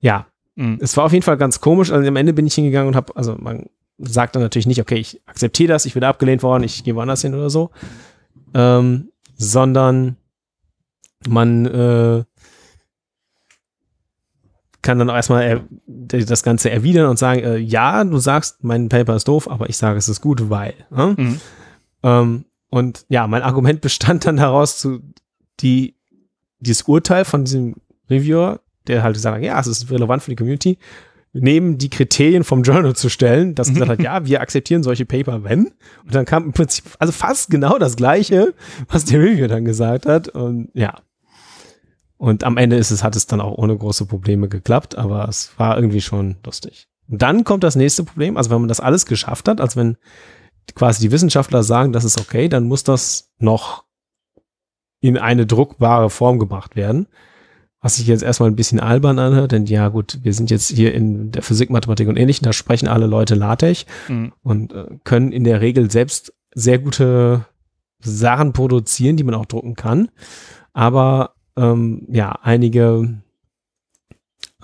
[0.00, 0.26] ja,
[0.58, 0.78] Mhm.
[0.80, 1.92] es war auf jeden Fall ganz komisch.
[1.92, 3.66] Also am Ende bin ich hingegangen und habe, also man
[3.98, 7.22] sagt dann natürlich nicht, okay, ich akzeptiere das, ich bin abgelehnt worden, ich gehe woanders
[7.22, 7.70] hin oder so,
[8.54, 10.16] ähm, sondern
[11.28, 12.24] man äh,
[14.88, 18.88] kann dann auch erstmal er, das Ganze erwidern und sagen, äh, ja, du sagst, mein
[18.88, 20.72] Paper ist doof, aber ich sage, es ist gut, weil.
[20.90, 21.14] Ne?
[21.14, 21.40] Mhm.
[22.02, 25.00] Ähm, und ja, mein Argument bestand dann daraus zu
[25.60, 25.94] die,
[26.60, 27.74] dieses Urteil von diesem
[28.08, 30.78] Reviewer, der halt gesagt hat, ja, es ist relevant für die Community,
[31.34, 35.44] neben die Kriterien vom Journal zu stellen, das gesagt hat, ja, wir akzeptieren solche Paper,
[35.44, 35.66] wenn.
[36.06, 38.54] Und dann kam im Prinzip, also fast genau das Gleiche,
[38.88, 40.28] was der Reviewer dann gesagt hat.
[40.28, 40.94] Und ja.
[42.18, 45.52] Und am Ende ist es, hat es dann auch ohne große Probleme geklappt, aber es
[45.56, 46.88] war irgendwie schon lustig.
[47.08, 49.96] Und dann kommt das nächste Problem, also wenn man das alles geschafft hat, also wenn
[50.74, 53.84] quasi die Wissenschaftler sagen, das ist okay, dann muss das noch
[55.00, 57.06] in eine druckbare Form gebracht werden.
[57.80, 60.92] Was sich jetzt erstmal ein bisschen albern anhört, denn ja gut, wir sind jetzt hier
[60.92, 64.32] in der Physik, Mathematik und Ähnlichem, da sprechen alle Leute LaTeX Mhm.
[64.42, 67.46] und äh, können in der Regel selbst sehr gute
[68.00, 70.10] Sachen produzieren, die man auch drucken kann.
[70.72, 73.20] Aber ähm, ja, einige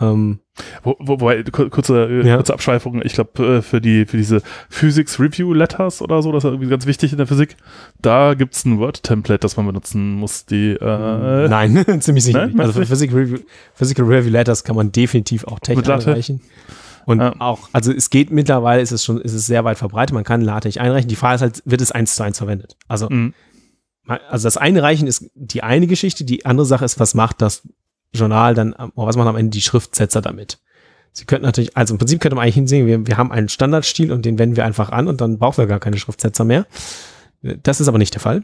[0.01, 0.41] ähm,
[0.83, 2.37] Wo, wo, wobei, kur- kurze, äh, Ja.
[2.37, 6.43] kurze Abschweifung, ich glaube, äh, für die, für diese Physics Review Letters oder so, das
[6.45, 7.57] ist irgendwie ganz wichtig in der Physik,
[8.01, 12.59] da gibt's ein Word-Template, das man benutzen muss, die, äh, Nein, ziemlich sicher nicht.
[12.59, 13.39] Also für Physical Review,
[13.75, 16.41] Physical Review Letters kann man definitiv auch Tech einreichen.
[17.07, 17.35] Und Ja.
[17.41, 20.41] auch, also es geht mittlerweile, ist es schon, ist es sehr weit verbreitet, man kann
[20.41, 21.09] LaTeX einreichen.
[21.09, 22.77] Die Frage ist halt, wird es eins zu eins verwendet?
[22.89, 23.35] Also, Mhm.
[24.07, 27.63] Also das Einreichen ist die eine Geschichte, die andere Sache ist, was macht das
[28.13, 30.59] Journal dann, oder was machen am Ende die Schriftsetzer damit?
[31.13, 34.11] Sie könnten natürlich, also im Prinzip könnte man eigentlich hinsehen, wir, wir haben einen Standardstil
[34.13, 36.67] und den wenden wir einfach an und dann brauchen wir gar keine Schriftsetzer mehr.
[37.43, 38.43] Das ist aber nicht der Fall.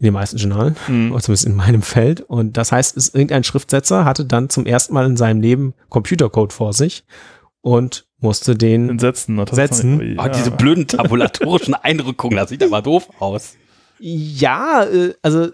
[0.00, 1.12] In den meisten Journalen Mhm.
[1.12, 2.20] oder zumindest in meinem Feld.
[2.20, 6.52] Und das heißt, es, irgendein Schriftsetzer hatte dann zum ersten Mal in seinem Leben Computercode
[6.52, 7.04] vor sich
[7.60, 8.88] und musste den.
[9.56, 10.00] Setzen.
[10.00, 13.56] ist- Oh, diese blöden tabulatorischen Eindrückungen, das sieht aber doof aus.
[13.98, 15.48] Ja, äh, also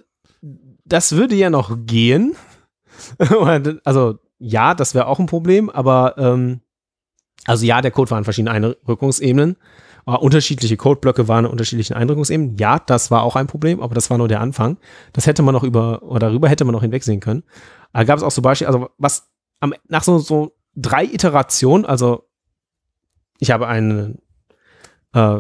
[0.85, 2.35] das würde ja noch gehen.
[3.85, 6.61] also ja, das wäre auch ein Problem, aber ähm,
[7.47, 9.57] also ja, der Code war an verschiedenen Einrückungsebenen.
[10.07, 12.57] Aber unterschiedliche Codeblöcke waren an unterschiedlichen Einrückungsebenen.
[12.57, 14.79] Ja, das war auch ein Problem, aber das war nur der Anfang.
[15.12, 17.45] Das hätte man noch über, oder darüber hätte man noch hinwegsehen können.
[17.93, 19.31] Da gab es auch so Beispiele, also was
[19.61, 22.29] am, nach so, so drei Iterationen, also
[23.39, 24.17] ich habe eine,
[25.12, 25.39] äh,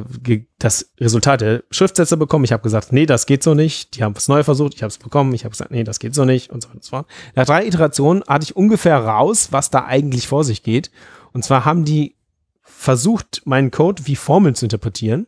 [0.58, 2.44] das Resultat der Schriftsätze bekommen.
[2.44, 3.96] Ich habe gesagt, nee, das geht so nicht.
[3.96, 4.74] Die haben es neu versucht.
[4.74, 5.32] Ich habe es bekommen.
[5.34, 7.06] Ich habe gesagt, nee, das geht so nicht und so weiter und so fort.
[7.34, 10.90] Nach drei Iterationen hatte ich ungefähr raus, was da eigentlich vor sich geht.
[11.32, 12.16] Und zwar haben die
[12.62, 15.26] versucht, meinen Code wie Formeln zu interpretieren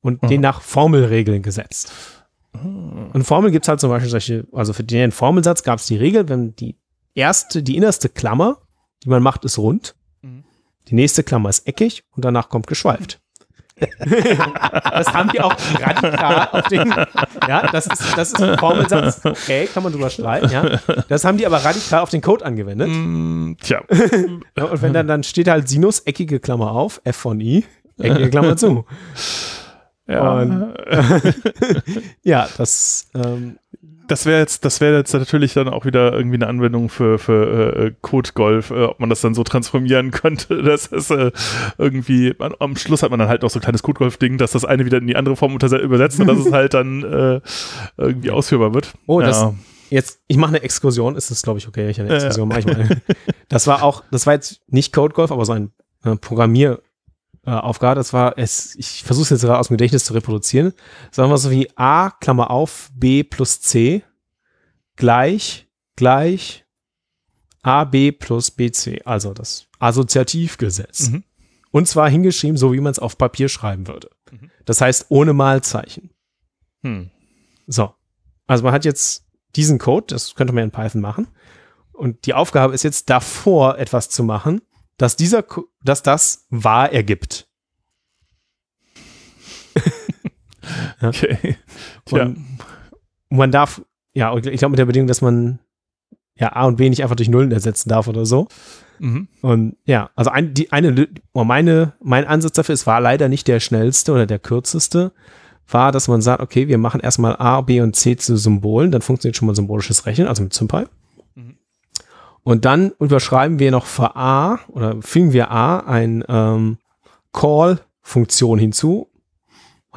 [0.00, 1.92] und den nach Formelregeln gesetzt.
[2.52, 6.54] Und Formeln gibt's halt zum Beispiel solche, also für den Formelsatz gab's die Regel, wenn
[6.56, 6.76] die
[7.14, 8.58] erste, die innerste Klammer,
[9.04, 10.44] die man macht, ist rund, Mhm.
[10.88, 13.20] die nächste Klammer ist eckig und danach kommt geschweift.
[14.90, 16.88] das haben die auch radikal auf den,
[17.48, 20.78] ja, das ist, das ist ein Formelsatz, okay, kann man drüber streiten, ja.
[21.08, 22.88] Das haben die aber radikal auf den Code angewendet.
[22.90, 23.82] Mm, Tja,
[24.56, 27.64] Ja, und wenn dann, dann steht halt Sinus, eckige Klammer auf, F von I,
[27.98, 28.84] eckige Klammer zu.
[30.06, 30.32] ja.
[30.32, 30.74] Und-
[32.22, 33.58] Ja, das, ähm,
[34.08, 37.76] Das wäre jetzt, das wäre jetzt natürlich dann auch wieder irgendwie eine Anwendung für, für
[37.76, 41.30] äh, Code Golf, äh, ob man das dann so transformieren könnte, dass es äh,
[41.78, 44.38] irgendwie, am, am Schluss hat man dann halt noch so ein kleines Code Golf Ding,
[44.38, 47.40] dass das eine wieder in die andere Form übersetzt und dass es halt dann äh,
[47.96, 48.92] irgendwie ausführbar wird.
[49.06, 49.26] Oh, ja.
[49.28, 49.54] das-
[49.90, 52.60] jetzt, ich mache eine Exkursion, ist das, glaube ich, okay, ich eine Ja, Exkursion mache.
[52.60, 53.02] Ich meine,
[53.48, 55.70] das war auch, das war jetzt nicht Code Golf, aber so ein
[56.04, 56.80] äh, Programmier,
[57.44, 60.72] äh, Aufgabe, das war es, ich versuche es jetzt gerade aus dem Gedächtnis zu reproduzieren.
[61.10, 64.04] Sagen wir so wie A, Klammer auf, B plus C
[64.96, 66.64] gleich, gleich
[67.62, 71.10] AB plus BC, also das Assoziativgesetz.
[71.10, 71.24] Mhm.
[71.70, 74.10] Und zwar hingeschrieben, so wie man es auf Papier schreiben würde.
[74.30, 74.50] Mhm.
[74.64, 76.10] Das heißt, ohne Malzeichen.
[76.82, 77.10] Hm.
[77.66, 77.94] So.
[78.46, 79.24] Also man hat jetzt
[79.56, 81.28] diesen Code, das könnte man in Python machen.
[81.92, 84.60] Und die Aufgabe ist jetzt davor etwas zu machen,
[85.02, 85.44] dass dieser,
[85.82, 87.48] dass das wahr ergibt.
[91.02, 91.56] Okay.
[92.04, 92.22] Tja.
[92.22, 92.46] Und
[93.28, 93.82] man darf,
[94.14, 95.58] ja, und ich glaube mit der Bedingung, dass man
[96.36, 98.46] ja A und B nicht einfach durch Nullen ersetzen darf oder so.
[99.00, 99.26] Mhm.
[99.40, 103.48] Und ja, also ein, die, eine, oh, meine, mein Ansatz dafür, es war leider nicht
[103.48, 105.12] der schnellste oder der kürzeste,
[105.66, 109.02] war, dass man sagt, okay, wir machen erstmal A, B und C zu Symbolen, dann
[109.02, 110.84] funktioniert schon mal symbolisches Rechnen, also mit SymPy.
[112.44, 112.50] Mhm.
[112.50, 116.78] Und dann überschreiben wir noch für A oder fügen wir A ein ähm,
[117.32, 119.08] Call-Funktion hinzu,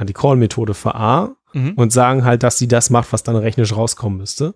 [0.01, 1.71] die Call-Methode für A Mhm.
[1.75, 4.53] und sagen halt, dass sie das macht, was dann rechnerisch rauskommen müsste.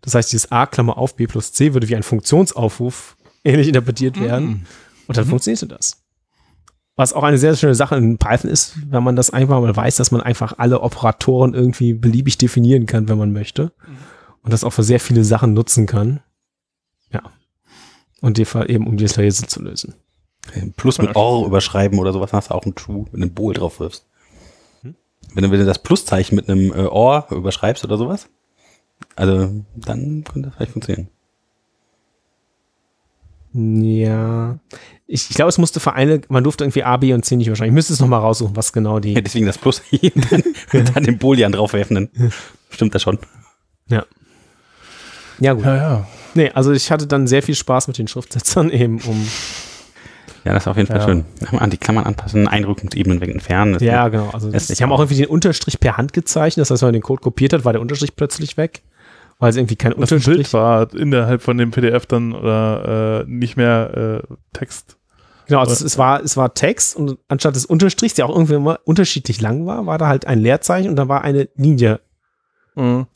[0.00, 4.20] Das heißt, dieses A, Klammer auf, B plus C würde wie ein Funktionsaufruf ähnlich interpretiert
[4.20, 4.46] werden.
[4.46, 4.62] Mhm.
[5.06, 6.02] Und dann funktionierte das.
[6.96, 9.96] Was auch eine sehr schöne Sache in Python ist, wenn man das einfach mal weiß,
[9.96, 13.72] dass man einfach alle Operatoren irgendwie beliebig definieren kann, wenn man möchte.
[14.42, 16.20] Und das auch für sehr viele Sachen nutzen kann.
[17.12, 17.22] Ja.
[18.20, 19.94] Und die Fall eben, um dieses Rätsel zu lösen.
[20.76, 23.54] Plus mit Or überschreiben oder sowas, hast du auch ein True, wenn du ein Bool
[23.54, 24.06] drauf wirfst.
[24.82, 28.28] Wenn du, wenn du das Pluszeichen mit einem äh, Or überschreibst oder sowas,
[29.16, 31.08] also dann könnte das vielleicht funktionieren.
[33.52, 34.58] Ja.
[35.06, 37.72] Ich, ich glaube, es musste Vereine, man durfte irgendwie A, B und C nicht wahrscheinlich.
[37.72, 39.14] Ich müsste es nochmal raussuchen, was genau Ja, die.
[39.14, 39.82] deswegen das Plus
[40.72, 42.10] dann, dann den Boolean draufwerfen,
[42.70, 43.18] stimmt das schon.
[43.88, 44.04] Ja.
[45.40, 45.64] Ja, gut.
[45.64, 46.06] Ja, ja.
[46.34, 49.26] Nee, also ich hatte dann sehr viel Spaß mit den Schriftsetzern eben, um.
[50.44, 51.04] Ja, das ist auf jeden Fall Ja.
[51.04, 51.24] schön.
[51.58, 53.74] An die Klammern anpassen, Einrückungsebenen weg entfernen.
[53.74, 54.30] Das Ja, genau.
[54.30, 56.62] Also Es- ich habe auch irgendwie den Unterstrich per Hand gezeichnet.
[56.62, 58.82] Das heißt, wenn man den Code kopiert hat, war der Unterstrich plötzlich weg.
[59.38, 63.30] Weil es irgendwie kein Das Unterstrich Bild war innerhalb von dem PDF dann oder äh,
[63.30, 64.96] nicht mehr äh, Text.
[65.46, 68.54] Genau, also es, es, war, es war Text und anstatt des Unterstrichs, der auch irgendwie
[68.54, 72.00] immer unterschiedlich lang war, war da halt ein Leerzeichen und da war eine Linie.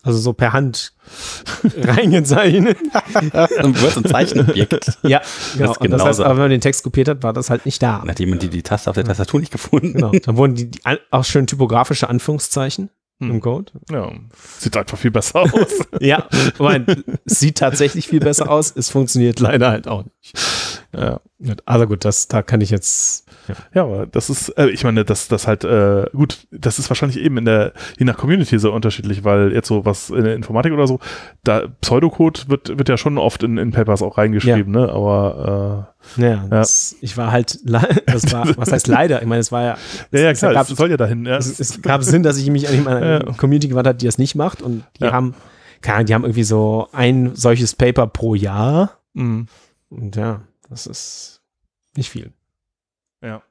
[0.03, 0.93] Also so per Hand
[1.83, 2.79] reingezeichnet.
[3.15, 4.99] ein Word- und Zeichenobjekt.
[5.03, 5.21] ja,
[5.57, 5.73] genau.
[5.73, 7.83] ist und das heißt, aber wenn man den Text kopiert hat, war das halt nicht
[7.83, 8.03] da.
[8.07, 9.95] Hat jemand die, die Taste auf der Tastatur nicht gefunden.
[9.95, 10.13] Genau.
[10.13, 10.81] Dann wurden die, die
[11.11, 13.31] auch schön typografische Anführungszeichen Hm.
[13.31, 13.73] im Code.
[13.93, 14.11] Ja,
[14.59, 15.53] sieht einfach viel besser aus.
[16.01, 18.73] Ja, ich meine, es sieht tatsächlich viel besser aus.
[18.77, 20.35] Es funktioniert leider halt auch nicht.
[20.99, 21.21] Ja.
[21.67, 23.27] Also gut, das, da kann ich jetzt.
[23.75, 27.19] ja, aber das ist, äh, ich meine, das, das halt, äh, gut, das ist wahrscheinlich
[27.19, 30.73] eben in der, je nach Community so unterschiedlich, weil jetzt so was in der Informatik
[30.73, 31.01] oder so,
[31.43, 34.89] da Pseudocode wird, wird ja schon oft in, in Papers auch reingeschrieben, ne?
[34.91, 37.59] Aber Ja, das, ich war halt,
[38.07, 39.21] das war, was heißt leider?
[39.21, 39.73] Ich meine, es war ja,
[40.13, 41.37] äh, ja, ja, es, klar, es, es gab, soll ja dahin, ja.
[41.37, 43.33] es, es gab Sinn, dass ich mich an eine Ja.
[43.37, 45.13] Community gewandt habe, die das nicht macht und die Ja.
[45.13, 45.35] haben,
[45.83, 49.47] keine Ahnung, die haben irgendwie so ein solches Paper pro Jahr Mhm.
[49.91, 50.41] und ja,
[50.75, 51.41] das ist
[51.97, 52.33] nicht viel.
[53.23, 53.43] Ja.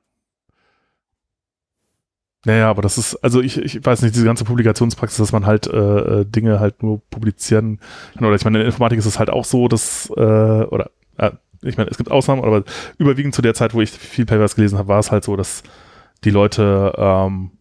[2.45, 5.65] Naja, aber das ist, also ich, ich weiß nicht, diese ganze Publikationspraxis, dass man halt
[5.67, 7.79] äh, äh, Dinge halt nur publizieren
[8.15, 8.25] kann.
[8.25, 11.31] Oder ich meine, in der Informatik ist es halt auch so, dass, äh, oder äh,
[11.61, 12.65] ich meine, es gibt Ausnahmen, aber
[12.97, 15.63] überwiegend zu der Zeit, wo ich viel Papers gelesen habe, war es halt so, dass
[16.25, 17.51] die Leute, ähm,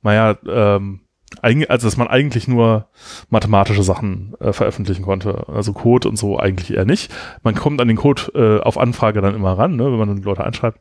[0.00, 1.00] naja, ähm,
[1.42, 2.86] also dass man eigentlich nur
[3.30, 5.44] mathematische Sachen äh, veröffentlichen konnte.
[5.48, 7.12] Also Code und so eigentlich eher nicht.
[7.42, 10.44] Man kommt an den Code äh, auf Anfrage dann immer ran, ne, wenn man Leute
[10.44, 10.80] anschreibt.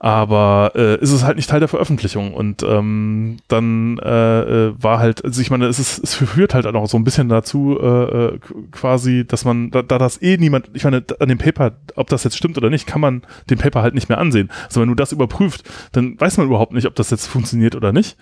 [0.00, 4.98] Aber äh, ist es halt nicht Teil der Veröffentlichung und ähm, dann äh, äh, war
[4.98, 7.86] halt, also ich meine, es, ist, es führt halt auch so ein bisschen dazu, äh,
[8.34, 8.38] äh,
[8.70, 12.22] quasi, dass man, da, da das eh niemand, ich meine, an dem Paper, ob das
[12.22, 14.50] jetzt stimmt oder nicht, kann man den Paper halt nicht mehr ansehen.
[14.66, 15.62] Also wenn du das überprüft,
[15.92, 18.18] dann weiß man überhaupt nicht, ob das jetzt funktioniert oder nicht.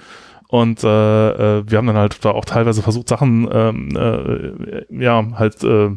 [0.52, 5.24] Und äh, äh, wir haben dann halt da auch teilweise versucht, Sachen ähm, äh, ja
[5.38, 5.92] halt äh,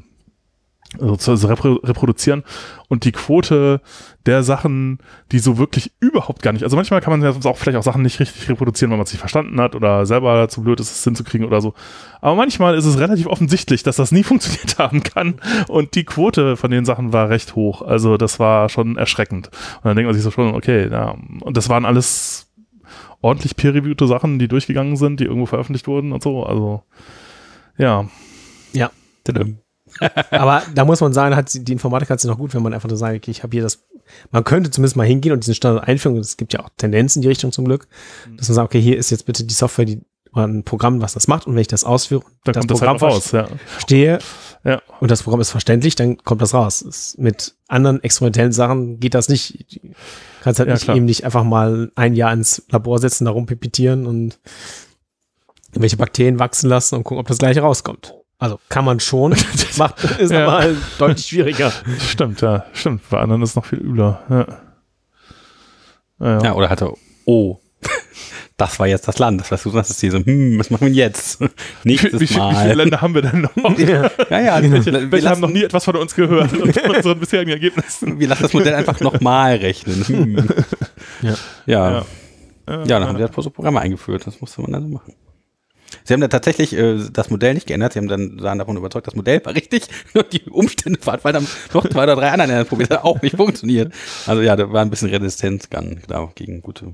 [0.98, 2.46] also zu repro reproduzieren
[2.88, 3.82] und die Quote
[4.26, 5.00] der Sachen,
[5.34, 7.84] die so wirklich überhaupt gar nicht, also manchmal kann man ja sonst auch vielleicht auch
[7.84, 10.90] Sachen nicht richtig reproduzieren, weil man es nicht verstanden hat oder selber zu blöd ist,
[10.90, 11.74] es hinzukriegen oder so.
[12.22, 15.36] Aber manchmal ist es relativ offensichtlich, dass das nie funktioniert haben kann
[15.68, 17.82] und die Quote von den Sachen war recht hoch.
[17.82, 19.48] Also das war schon erschreckend.
[19.48, 22.46] Und dann denkt man sich so schon, okay, ja, und das waren alles
[23.26, 26.44] ordentlich peer-reviewte Sachen, die durchgegangen sind, die irgendwo veröffentlicht wurden und so.
[26.44, 26.84] Also
[27.78, 28.08] ja,
[29.24, 29.58] Tadam.
[30.32, 32.74] Aber da muss man sagen, hat sie, die Informatik hat sie noch gut, wenn man
[32.74, 33.86] einfach nur sagt, okay, ich habe hier das,
[34.32, 36.18] man könnte zumindest mal hingehen und diesen Standard einführen.
[36.18, 37.88] Es gibt ja auch Tendenzen in die Richtung zum Glück,
[38.38, 40.02] dass man sagt, okay, hier ist jetzt bitte die Software, die
[40.34, 42.80] oder ein Programm, was das macht und wenn ich das ausführe, dann das kommt das
[42.80, 43.32] Programm halt raus.
[43.32, 43.48] Ja.
[43.68, 44.20] verstehe
[44.66, 44.82] Ja.
[45.00, 46.82] und das Programm ist verständlich, dann kommt das raus.
[46.82, 49.80] Es, mit anderen experimentellen Sachen geht das nicht.
[49.84, 49.90] Du
[50.42, 54.08] kannst halt Ja, nicht eben nicht einfach mal ein Jahr ins Labor setzen, da rumpipitieren
[54.08, 54.40] und
[55.70, 58.16] irgendwelche Bakterien wachsen lassen und gucken, ob das gleiche rauskommt.
[58.40, 59.36] Also kann man schon,
[59.78, 60.44] macht, ist Ja.
[60.48, 61.72] aber halt deutlich schwieriger.
[62.00, 63.08] Stimmt, ja, stimmt.
[63.10, 64.24] Bei anderen ist es noch viel übler.
[64.30, 64.48] Ja.
[66.20, 66.44] Ja, ja.
[66.44, 66.92] Ja, oder hatte,
[67.26, 67.60] oh,
[68.58, 69.42] das war jetzt das Land.
[69.42, 71.42] Das weißt du, das ist hier so, hm, was machen wir jetzt?
[71.42, 71.48] Wie,
[71.84, 72.56] Nächstes wie, viel- wie Mal.
[72.64, 73.56] viele Länder haben wir denn noch?
[73.78, 74.10] Ja.
[74.30, 76.96] ja, ja, Welche, wir, welche haben noch lassen, nie etwas von uns gehört und von
[76.96, 78.20] unseren bisherigen Ergebnissen?
[78.20, 80.04] wir lassen das Modell einfach nochmal rechnen.
[80.08, 80.36] Hm.
[81.22, 81.36] Ja.
[81.66, 81.92] Ja.
[81.92, 82.06] Ja.
[82.68, 84.26] Ja, dann haben sie halt so Programme eingeführt.
[84.26, 85.14] Das musste man dann so machen.
[86.04, 87.94] Sie haben dann tatsächlich äh, das Modell nicht geändert.
[87.94, 89.84] Sie haben dann waren davon überzeugt, das Modell war richtig.
[90.14, 93.22] Nur die Umstände waren, weil dann noch zwei oder drei andere Länder probiert haben, auch
[93.22, 93.94] nicht funktioniert.
[94.26, 96.94] Also ja, da war ein bisschen Resistenz gegen gute.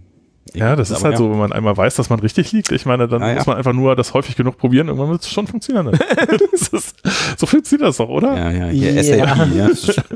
[0.54, 1.18] Ja, das ist halt ja.
[1.18, 2.72] so, wenn man einmal weiß, dass man richtig liegt.
[2.72, 3.36] Ich meine, dann Ja, ja.
[3.36, 5.92] muss man einfach nur das häufig genug probieren, irgendwann wird es schon funktionieren.
[6.52, 6.96] das ist,
[7.38, 8.36] so funktioniert das doch, oder?
[8.36, 9.36] Ja, ja, hier Ja.
[9.36, 9.56] SAP,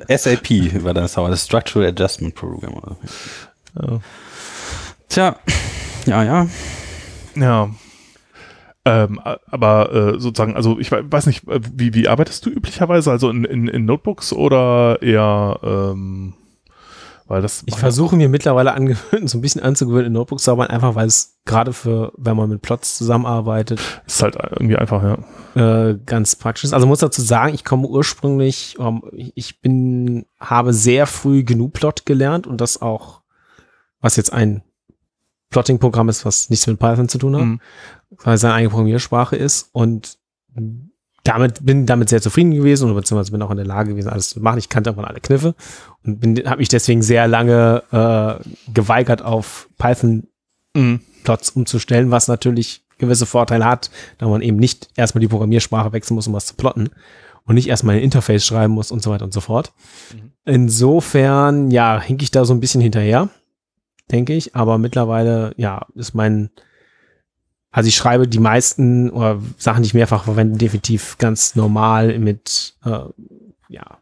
[0.10, 0.18] ja.
[0.18, 2.74] SAP war das, aber das Structural Adjustment Program.
[2.74, 2.98] Oder?
[3.82, 4.00] Ja.
[5.10, 5.36] Tja,
[6.06, 6.48] ja, ja.
[7.36, 7.70] Ja.
[8.88, 9.20] Ähm,
[9.50, 13.10] aber äh, sozusagen, also ich we- weiß nicht, äh, wie, wie arbeitest du üblicherweise?
[13.12, 16.34] Also in, in, in Notebooks oder eher ähm,
[17.28, 20.72] Weil das Ich versuche mir mittlerweile angewöhnt, so ein bisschen anzugewöhnen, in Notebooks zu arbeiten,
[20.72, 25.02] einfach weil es gerade für, wenn man mit Plots zusammenarbeitet, ist halt irgendwie einfach,
[25.56, 25.90] ja.
[25.90, 26.74] äh, ganz praktisch ist.
[26.74, 32.06] Also muss dazu sagen, ich komme ursprünglich, ähm, ich bin, habe sehr früh GNU Plot
[32.06, 33.22] gelernt und das auch,
[34.02, 34.62] was jetzt ein
[35.50, 37.60] Plotting-Programm ist, was nichts mit Python zu tun hat, Mhm.
[38.24, 40.18] weil es seine eigene Programmiersprache ist und
[41.26, 44.30] damit bin damit sehr zufrieden gewesen oder beziehungsweise bin auch in der Lage gewesen, alles
[44.30, 44.60] zu machen.
[44.60, 45.56] Ich kannte irgendwann alle Kniffe
[46.06, 50.28] und bin, habe mich deswegen sehr lange äh, geweigert, auf Python
[50.76, 51.00] Mhm.
[51.24, 53.90] Plots umzustellen, was natürlich gewisse Vorteile hat,
[54.20, 56.90] da man eben nicht erstmal die Programmiersprache wechseln muss, um was zu plotten
[57.46, 59.74] und nicht erstmal ein Interface schreiben muss und so weiter und so fort.
[60.46, 63.30] Insofern, ja, hink ich da so ein bisschen hinterher,
[64.12, 66.52] denke ich, aber mittlerweile, ja, ist mein,
[67.76, 72.74] also ich schreibe die meisten oder Sachen, die ich mehrfach verwende, definitiv ganz normal mit,
[72.86, 73.00] äh,
[73.68, 73.98] ja,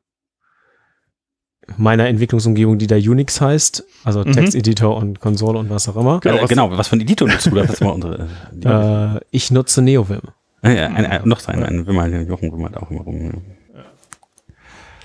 [1.78, 4.34] meiner Entwicklungsumgebung, die da Unix heißt, also Mhm.
[4.34, 6.20] Texteditor und Konsole und was auch immer.
[6.20, 7.56] Genau, äh, was- genau, was von Editor nutzt du?
[7.56, 8.28] Das ist mal unsere.
[8.64, 10.22] äh, Äh, ich nutze NeoVim.
[10.62, 13.41] äh, ein, ein, noch so ein, ein Wimmer, der Jochen wimmert auch immer rum.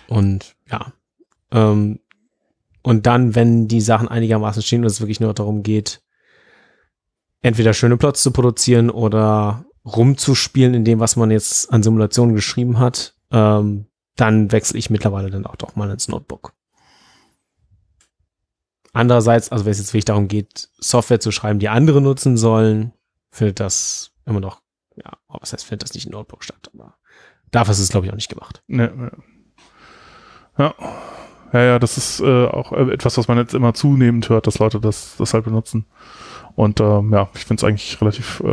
[0.09, 0.93] Und ja.
[1.53, 2.01] Ähm,
[2.83, 6.01] und dann, wenn die Sachen einigermaßen stehen und es wirklich nur darum geht,
[7.43, 12.79] entweder schöne Plots zu produzieren oder rumzuspielen in dem, was man jetzt an Simulationen geschrieben
[12.79, 13.87] hat, ähm,
[14.17, 16.53] dann wechsle ich mittlerweile dann auch doch mal ins Notebook.
[18.93, 22.93] Andererseits, also wenn es jetzt wirklich darum geht, Software zu schreiben, die andere nutzen sollen,
[23.31, 24.61] findet das immer noch,
[24.97, 26.97] ja, oh, was heißt, findet das nicht im Notebook statt, aber
[27.51, 28.63] dafür ist es, glaube ich, auch nicht gemacht.
[28.69, 29.11] Ja, ja.
[30.59, 30.75] ja.
[31.53, 34.59] Ja, ja, das ist äh, auch äh, etwas, was man jetzt immer zunehmend hört, dass
[34.59, 35.87] Leute das, das halt benutzen.
[36.59, 38.49] Und ähm, ja, ich finde es eigentlich relativ äh,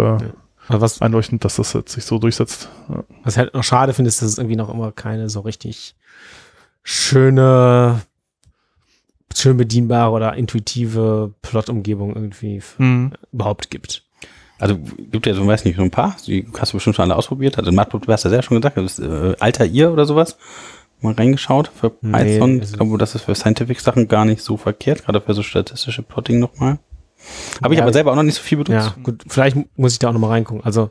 [0.68, 2.70] Also was, einleuchtend, dass das jetzt sich so durchsetzt.
[2.88, 3.04] Ja.
[3.24, 5.96] Was ich halt noch schade finde, ist, dass es irgendwie noch immer keine so richtig
[6.84, 8.02] schöne,
[9.36, 13.14] schön bedienbare oder intuitive Plot-Umgebung irgendwie Mhm.
[13.32, 14.04] überhaupt gibt.
[14.60, 14.78] Also
[15.12, 17.58] gibt ja so, weiß nicht, so ein paar, die hast du bestimmt schon alle ausprobiert.
[17.58, 20.38] Also Matplotlib hast du ja schon gesagt, das ist äh, Alter ihr oder sowas.
[21.02, 22.60] Mal reingeschaut für Nee, Python.
[22.60, 26.04] also- ich glaube, das ist für Scientific-Sachen gar nicht so verkehrt, gerade für so statistische
[26.04, 26.78] Plotting nochmal.
[27.64, 28.94] Habe ich Ja, aber selber auch noch nicht so viel benutzt.
[28.96, 30.64] Ja, gut, vielleicht muss ich da auch nochmal reingucken.
[30.64, 30.90] Also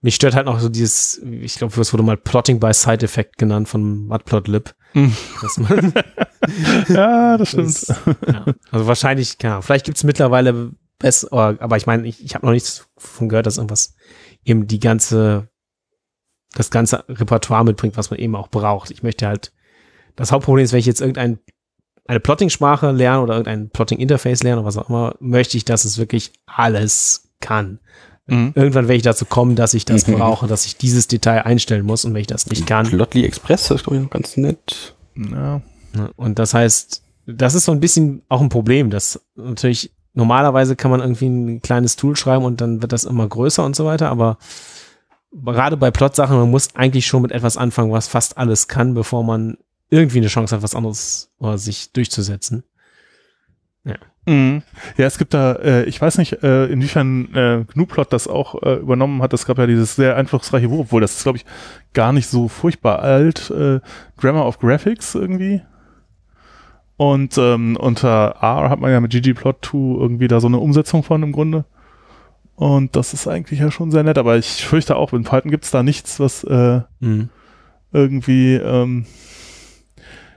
[0.00, 3.38] mich stört halt noch so dieses, ich glaube, es wurde mal Plotting by Side Effect
[3.38, 4.74] genannt von Matplotlib.
[4.94, 5.16] Mhm.
[6.88, 7.68] Ja, das stimmt.
[7.68, 7.88] das,
[8.26, 12.44] ja, also wahrscheinlich, ja, vielleicht gibt es mittlerweile besser, aber ich meine, ich, ich habe
[12.44, 13.94] noch nichts von gehört, dass irgendwas
[14.44, 15.48] eben die ganze,
[16.54, 18.90] das ganze Repertoire mitbringt, was man eben auch braucht.
[18.90, 19.52] Ich möchte halt,
[20.16, 21.38] das Hauptproblem ist, wenn ich jetzt irgendein
[22.06, 25.98] eine Plotting-Sprache lerne oder irgendein Plotting-Interface lerne oder was auch immer, möchte ich, dass es
[25.98, 27.78] wirklich alles kann.
[28.26, 28.52] Mhm.
[28.54, 30.14] Irgendwann werde ich dazu kommen, dass ich das Mhm.
[30.14, 32.86] brauche, dass ich dieses Detail einstellen muss und wenn ich das nicht kann.
[32.86, 34.94] Plotly Express, das ist glaube ich noch ganz nett.
[35.16, 35.60] Ja.
[36.16, 40.90] Und das heißt, das ist so ein bisschen auch ein Problem, dass natürlich normalerweise kann
[40.90, 44.10] man irgendwie ein kleines Tool schreiben und dann wird das immer größer und so weiter,
[44.10, 44.38] aber
[45.32, 49.24] gerade bei Plot-Sachen, man muss eigentlich schon mit etwas anfangen, was fast alles kann, bevor
[49.24, 49.56] man
[49.92, 52.64] irgendwie eine Chance hat, was anderes oder sich durchzusetzen.
[54.24, 54.62] Mhm.
[54.96, 58.74] Ja, es gibt da, äh, ich weiß nicht, äh, inwiefern äh, GNU-Plot das auch äh,
[58.74, 59.32] übernommen hat.
[59.32, 61.44] Es gab ja dieses sehr einflussreiche Buch, obwohl das ist, glaube ich,
[61.92, 63.50] gar nicht so furchtbar alt.
[63.50, 63.80] Äh,
[64.16, 65.62] Grammar of Graphics irgendwie.
[66.96, 71.24] Und ähm, unter R hat man ja mit ggplot2 irgendwie da so eine Umsetzung von
[71.24, 71.64] im Grunde.
[72.54, 75.72] Und das ist eigentlich ja schon sehr nett, aber ich fürchte auch, in Python gibt's
[75.72, 77.28] da nichts, was äh, Mhm.
[77.92, 79.06] irgendwie, ähm,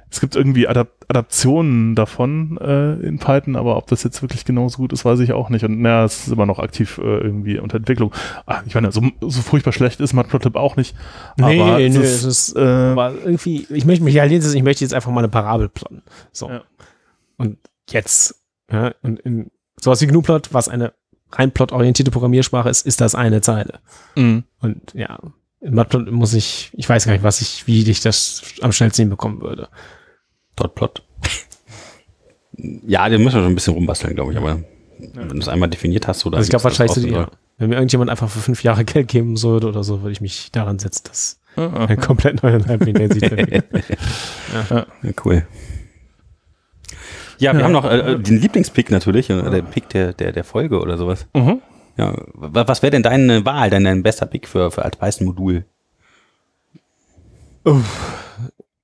[0.10, 4.78] es gibt irgendwie Adap Adaptionen davon äh, in Python, aber ob das jetzt wirklich genauso
[4.78, 5.64] gut ist, weiß ich auch nicht.
[5.64, 8.12] Und naja, es ist immer noch aktiv äh, irgendwie unter Entwicklung.
[8.48, 10.96] Ah, ich meine, so, so furchtbar schlecht ist Matplotlib auch nicht.
[11.38, 14.32] Nee, aber nee, es nee, ist, es ist- äh, Aber irgendwie, ich möchte mich halt
[14.32, 16.02] jetzt, ich möchte jetzt einfach mal eine Parabel plotten.
[16.32, 16.50] So.
[16.50, 16.64] Ja.
[17.38, 17.58] Und
[17.92, 18.36] jetzt,
[18.72, 20.94] ja, und in sowas wie GNU-Plot, was eine
[21.34, 23.80] rein plotorientierte Programmiersprache ist, ist das eine Zeile.
[24.16, 24.42] mh.
[24.62, 25.20] Und ja,
[25.70, 29.42] Matplot muss ich, ich weiß gar nicht, was ich, wie ich das am schnellsten hinbekommen
[29.42, 29.68] würde.
[30.56, 31.04] Dot Plot.
[32.58, 34.60] ja, den müssen wir schon ein bisschen rumbasteln, glaube ich, aber
[35.14, 37.76] wenn du es einmal definiert hast, oder Also ich glaube wahrscheinlich, die, ja, wenn mir
[37.76, 41.04] irgendjemand einfach für fünf Jahre Geld geben würde oder so, würde ich mich daran setzen,
[41.08, 43.64] dass Ah, ein komplett neuer Hinsicht entwickelt.
[44.72, 44.86] Ja,
[45.24, 45.48] cool.
[47.38, 47.66] Ja, wir Ja.
[47.66, 51.28] haben noch äh, den Lieblingspick natürlich, äh, der Pick der, der, der Folge oder sowas.
[51.34, 51.62] mhm.
[51.98, 55.66] Ja, wa- was wäre denn deine Wahl, dein, dein bester Pick für, für als Python-Modul?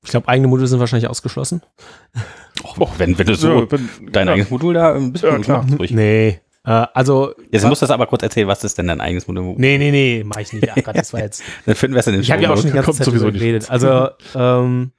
[0.03, 1.61] Ich glaube, eigene Module sind wahrscheinlich ausgeschlossen.
[2.79, 4.33] Och, wenn, wenn du so Ja, wenn- dein ja.
[4.33, 5.65] eigenes Modul da ein bisschen Ja, klar.
[5.77, 5.91] ruhig.
[5.91, 6.39] Nee.
[6.63, 9.55] Äh, also, Jetzt musst du das aber kurz erzählen, was ist denn dein eigenes Modul?
[9.57, 10.65] nee, nee, nee, mach ich nicht.
[10.65, 11.43] Ja, Gott, das war jetzt.
[11.65, 13.31] Dann finden wir es in den Ich habe ja auch schon die ganze Zeit sowieso
[13.31, 13.69] geredet.
[13.69, 14.91] Also, ähm,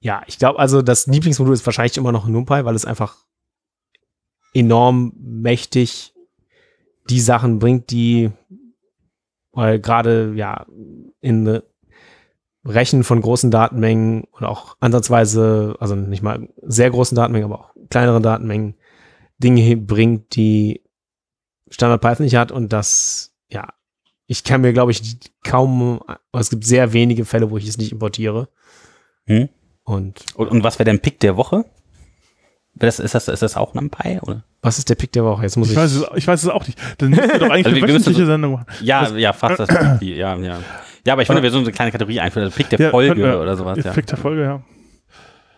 [0.00, 3.16] ja, ich glaube also, das Lieblingsmodul ist wahrscheinlich immer noch NumPy, weil es einfach
[4.52, 6.13] enorm mächtig
[7.10, 8.30] die Sachen bringt, die
[9.54, 10.66] weil gerade ja
[11.20, 11.62] in
[12.66, 17.70] Rechen von großen Datenmengen oder auch ansatzweise, also nicht mal sehr großen Datenmengen, aber auch
[17.90, 18.74] kleineren Datenmengen
[19.38, 20.82] Dinge bringt, die
[21.70, 23.68] Standard Python nicht hat und das, ja,
[24.26, 26.00] ich kann mir, glaube ich, kaum,
[26.32, 28.48] es gibt sehr wenige Fälle, wo ich es nicht importiere.
[29.26, 29.48] Hm?
[29.82, 31.66] Und, Und, und was wäre der Pick der Woche?
[32.76, 34.18] Das, ist, das, ist das auch NumPy?
[34.22, 34.42] Oder?
[34.62, 35.42] was ist der Pick der Woche?
[35.42, 36.78] Jetzt muss Ich ich, weiß, es, ich weiß es auch nicht.
[36.98, 38.66] Dann müssten wir doch eigentlich Also eine müssen wöchentliche Sendung machen.
[38.82, 39.68] Ja, ja, fast das.
[40.00, 40.58] Ja, ja.
[41.06, 42.46] ja, aber ich finde, wir sollen so eine kleine Kategorie einführen.
[42.46, 43.78] Also Pick der Ja, Folge wir- oder sowas.
[43.84, 43.92] Ja.
[43.92, 44.62] Pick der Folge, ja.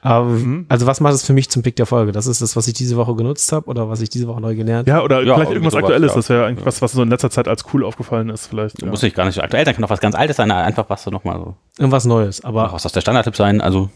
[0.02, 0.66] aber, Mhm.
[0.68, 2.10] also was macht es für mich zum Pick der Folge?
[2.12, 4.54] Das ist das, was ich diese Woche genutzt habe oder was ich diese Woche neu
[4.56, 6.10] gelernt Ja, oder Ja, vielleicht irgendwas sowas, Aktuelles.
[6.12, 6.16] ja.
[6.16, 8.82] Das wäre eigentlich was, was so in letzter Zeit als cool aufgefallen ist, vielleicht.
[8.82, 8.88] Ja.
[8.88, 11.04] Muss ich gar nicht so aktuell sein, kann auch was ganz Altes sein, einfach was
[11.04, 11.54] so nochmal so.
[11.78, 13.88] Irgendwas Neues, aber Auch was aus der Standardtipp sein, also.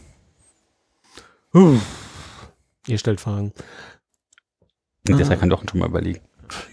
[2.87, 3.53] Ihr stellt Fragen.
[5.07, 6.21] Deshalb kann doch schon mal überlegen.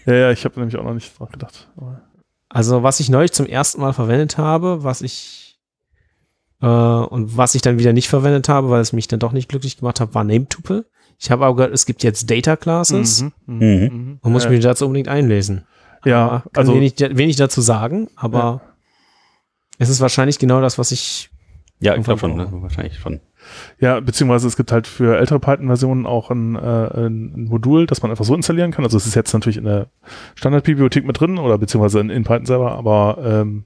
[0.05, 1.69] Ja, ja, ich habe nämlich auch noch nicht dran gedacht.
[1.77, 2.01] Aber-
[2.49, 5.59] Also was ich neulich zum ersten Mal verwendet habe, was ich
[6.61, 9.47] äh, und was ich dann wieder nicht verwendet habe, weil es mich dann doch nicht
[9.47, 10.85] glücklich gemacht hat, war NameTuple.
[11.17, 13.83] Ich habe aber gehört, es gibt jetzt Data Classes Mhm, mhm, Mhm.
[13.83, 14.19] mhm.
[14.21, 15.65] und muss Ja, mich dazu unbedingt einlesen.
[16.05, 18.61] Ja, Aber kann also wenig, wenig dazu sagen, aber
[19.77, 21.29] es ist wahrscheinlich genau das, was ich
[21.81, 22.61] Ja, ich glaube schon, Irgendwann ne?
[22.63, 23.21] wahrscheinlich schon.
[23.79, 28.11] Ja, beziehungsweise es gibt halt für ältere Python-Versionen auch ein, äh, ein Modul, das man
[28.11, 28.83] einfach so installieren kann.
[28.83, 29.87] Also es ist jetzt natürlich in der
[30.35, 33.65] Standardbibliothek mit drin oder beziehungsweise in, in Python selber, aber ähm,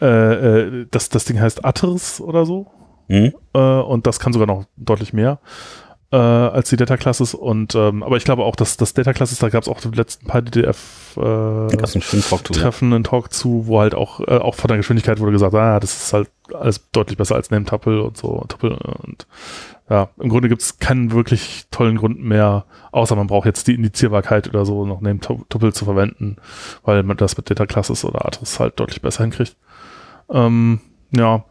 [0.00, 2.66] äh, äh, das, das Ding heißt Atters oder so.
[3.08, 3.34] Mhm.
[3.54, 5.40] Äh, und das kann sogar noch deutlich mehr
[6.12, 7.34] äh, als die Data Classes.
[7.34, 9.88] Und ähm, aber ich glaube auch, dass das Data Classes, da gab es auch die
[9.88, 11.66] letzten paar DDF äh.
[12.52, 15.80] Treffen, einen Talk zu, wo halt auch, äh, auch von der Geschwindigkeit wurde gesagt, ah,
[15.80, 18.44] das ist halt alles deutlich besser als NameTuple und so.
[18.48, 19.26] Tuple und
[19.88, 23.74] ja, im Grunde gibt es keinen wirklich tollen Grund mehr, außer man braucht jetzt die
[23.74, 26.36] Indizierbarkeit oder so, noch NameTuple zu verwenden,
[26.84, 29.56] weil man das mit Data Classes oder Address halt deutlich besser hinkriegt.
[30.28, 30.80] Ähm,
[31.10, 31.44] ja,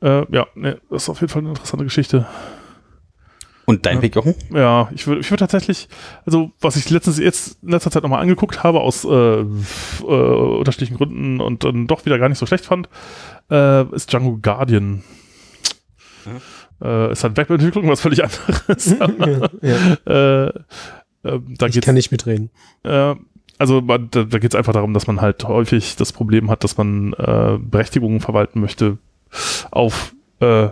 [0.00, 2.26] äh, ja, ne, das ist auf jeden Fall eine interessante Geschichte.
[3.64, 4.00] Und dein Ja.
[4.00, 4.34] Pick, Jochen?
[4.52, 5.88] Ja, ich würde ich würd tatsächlich,
[6.26, 9.44] also was ich letztens jetzt in letzter Zeit nochmal angeguckt habe, aus äh, äh,
[10.04, 12.88] unterschiedlichen Gründen und dann doch wieder gar nicht so schlecht fand,
[13.50, 15.04] äh, ist Django Guardian.
[16.82, 19.00] Äh, ist halt Webentwicklung, was völlig anderes.
[19.00, 19.76] aber, ja,
[20.06, 20.52] äh, äh,
[21.22, 22.50] da ich geht's, kann nicht mitreden.
[22.84, 23.14] äh,
[23.58, 26.64] also man, da, da geht es einfach darum, dass man halt häufig das Problem hat,
[26.64, 28.98] dass man äh, Berechtigungen verwalten möchte
[29.70, 30.70] auf äh,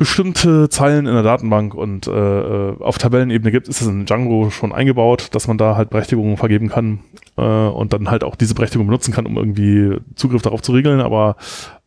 [0.00, 4.48] bestimmte Zeilen in der Datenbank und äh, äh, auf Tabellenebene gibt, ist es in Django
[4.48, 7.00] schon eingebaut, dass man da halt Berechtigungen vergeben kann
[7.36, 11.02] äh, und dann halt auch diese Berechtigung benutzen kann, um irgendwie Zugriff darauf zu regeln,
[11.02, 11.36] aber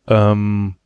[0.06, 0.76] ähm,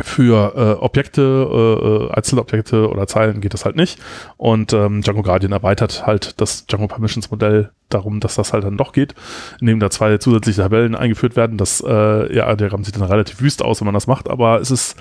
[0.00, 4.00] für äh, Objekte, äh, äh, Einzelobjekte oder Zeilen geht das halt nicht.
[4.36, 8.76] Und ähm, Django Guardian erweitert halt das Django Permissions Modell darum, dass das halt dann
[8.76, 9.14] doch geht,
[9.60, 11.56] indem da zwei zusätzliche Tabellen eingeführt werden.
[11.56, 14.72] Das äh, ja, Diagramm sieht dann relativ wüst aus, wenn man das macht, aber es
[14.72, 14.96] ist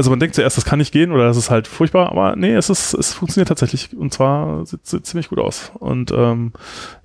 [0.00, 2.54] also man denkt zuerst, das kann nicht gehen oder das ist halt furchtbar, aber nee,
[2.54, 5.72] es ist, es funktioniert tatsächlich und zwar sieht, sieht ziemlich gut aus.
[5.78, 6.54] Und ähm,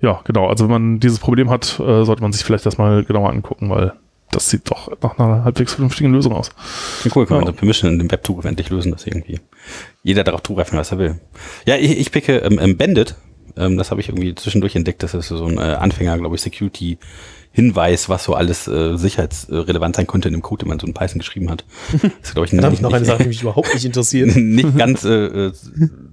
[0.00, 3.04] ja, genau, also wenn man dieses Problem hat, äh, sollte man sich vielleicht das mal
[3.04, 3.92] genauer angucken, weil
[4.30, 6.48] das sieht doch nach einer halbwegs vernünftigen Lösung aus.
[7.04, 7.52] Ja, cool, kann man Ja.
[7.52, 9.40] so Permission in dem Webzugriff endlich lösen, dass irgendwie
[10.02, 11.20] jeder darauf zugreifen, was er will.
[11.66, 13.14] Ja, ich, ich picke ähm, ähm, Bandit.
[13.58, 15.02] Ähm, das habe ich irgendwie zwischendurch entdeckt.
[15.02, 16.42] Das ist so ein äh, Anfänger, glaube ich,
[17.56, 20.94] Security-Hinweis, was so alles äh, sicherheitsrelevant sein könnte in dem Code, den man so in
[20.94, 21.64] Python geschrieben hat.
[22.02, 24.36] Das ist, glaube ich, nicht, ich noch eine Sache, die mich überhaupt nicht interessiert.
[24.36, 25.52] nicht ganz äh, äh,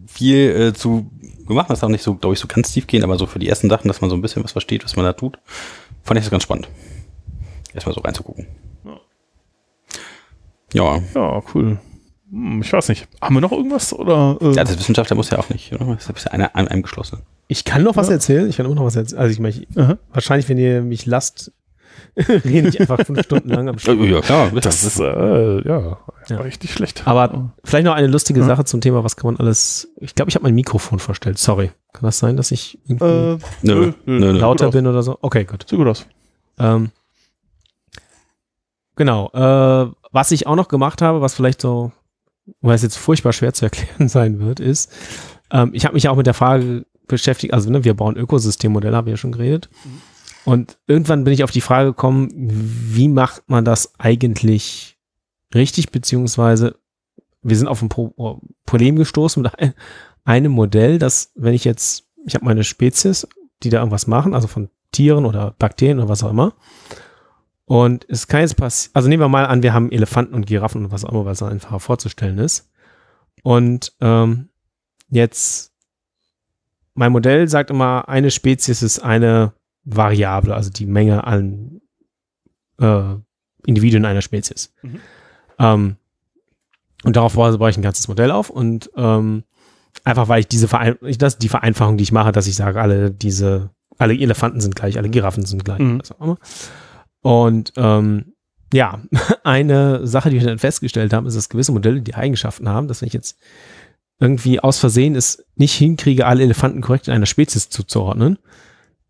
[0.07, 1.09] viel äh, zu
[1.47, 1.69] gemacht.
[1.69, 3.69] Das auch nicht so, glaube ich, so ganz tief gehen, aber so für die ersten
[3.69, 5.37] Sachen, dass man so ein bisschen was versteht, was man da tut,
[6.03, 6.67] fand ich das ganz spannend.
[7.73, 8.47] Erstmal so reinzugucken.
[10.73, 11.79] Ja, Ja, cool.
[12.33, 13.07] Hm, ich weiß nicht.
[13.21, 14.37] Haben wir noch irgendwas oder?
[14.41, 15.85] Äh, ja das Wissenschaftler muss ja auch nicht, oder?
[15.85, 17.19] Das ist ja eine, ein, einem geschlossen.
[17.47, 18.49] Ich kann noch was erzählen.
[18.49, 19.21] Ich kann immer noch was erzählen.
[19.21, 19.97] Also ich meine, Aha.
[20.11, 21.51] wahrscheinlich, wenn ihr mich lasst,
[22.17, 23.99] rede ich einfach fünf Stunden lang am Stück.
[24.09, 24.49] Ja, klar.
[24.51, 25.97] das ist äh, ja,
[26.27, 26.37] Ja.
[26.41, 27.03] richtig schlecht.
[27.05, 28.45] Aber vielleicht noch eine lustige Ja.
[28.47, 29.89] Sache zum Thema, was kann man alles.
[29.97, 31.37] Ich glaube, ich habe mein Mikrofon verstellt.
[31.37, 31.71] Sorry.
[31.91, 34.31] Kann das sein, dass ich irgendwie äh, Nö, nö, nö.
[34.31, 35.19] lauter bin oder so?
[35.21, 35.65] Okay, gut.
[35.69, 36.07] Sieht gut aus.
[36.57, 36.89] Ähm,
[38.95, 39.29] genau.
[39.33, 41.91] Äh, was ich auch noch gemacht habe, was vielleicht so,
[42.61, 44.91] weil es jetzt furchtbar schwer zu erklären sein wird, ist,
[45.51, 49.07] ähm, ich habe mich auch mit der Frage beschäftigt, also ne, wir bauen Ökosystemmodelle, haben
[49.07, 49.69] wir ja schon geredet.
[50.45, 54.97] Und irgendwann bin ich auf die Frage gekommen, wie macht man das eigentlich
[55.53, 56.75] richtig, beziehungsweise
[57.41, 59.73] wir sind auf ein Pro Problem gestoßen mit ein,
[60.23, 63.27] einem Modell, das, wenn ich jetzt, ich habe meine Spezies,
[63.61, 66.53] die da irgendwas machen, also von Tieren oder Bakterien oder was auch immer.
[67.65, 70.85] Und es kann jetzt passieren, also nehmen wir mal an, wir haben Elefanten und Giraffen
[70.85, 72.69] und was auch immer, was einfacher vorzustellen ist.
[73.41, 74.49] Und ähm,
[75.09, 75.73] jetzt,
[76.93, 79.53] mein Modell sagt immer, eine Spezies ist eine
[79.85, 81.81] Variable, also die Menge an
[82.79, 83.15] äh,
[83.65, 84.73] Individuen einer Spezies.
[84.81, 84.99] Mhm.
[85.59, 85.95] Ähm,
[87.03, 89.43] und darauf baue ich ein ganzes Modell auf und ähm,
[90.03, 93.11] einfach weil ich diese Verein das die Vereinfachung, die ich mache, dass ich sage, alle
[93.11, 95.79] diese, alle Elefanten sind gleich, alle Giraffen sind gleich.
[95.79, 95.99] Mhm.
[95.99, 96.37] Was auch immer.
[97.23, 98.33] Und ähm,
[98.71, 99.01] ja,
[99.43, 103.01] eine Sache, die wir dann festgestellt haben, ist, dass gewisse Modelle die Eigenschaften haben, dass
[103.01, 103.39] wenn ich jetzt
[104.19, 108.37] irgendwie aus Versehen es nicht hinkriege, alle Elefanten korrekt in einer Spezies zuzuordnen.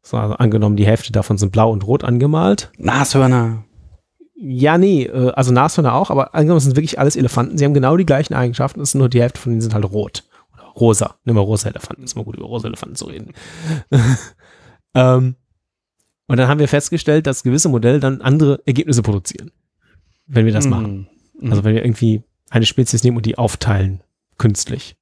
[0.01, 2.71] So, also angenommen, die Hälfte davon sind blau und rot angemalt.
[2.77, 3.63] Nashörner.
[4.35, 7.57] Ja, nee, äh, also Nashörner auch, aber angenommen, es sind wirklich alles Elefanten.
[7.57, 9.85] Sie haben genau die gleichen Eigenschaften, es ist nur die Hälfte von denen sind halt
[9.85, 10.23] rot.
[10.53, 11.15] Oder rosa.
[11.23, 13.33] Nimm mal rosa Elefanten, ist mal gut über rosa Elefanten zu reden.
[14.95, 15.35] ähm,
[16.27, 19.51] und dann haben wir festgestellt, dass gewisse Modelle dann andere Ergebnisse produzieren,
[20.25, 21.07] wenn wir das machen.
[21.39, 21.51] Mhm.
[21.51, 24.01] Also wenn wir irgendwie eine Spezies nehmen und die aufteilen,
[24.37, 24.95] künstlich.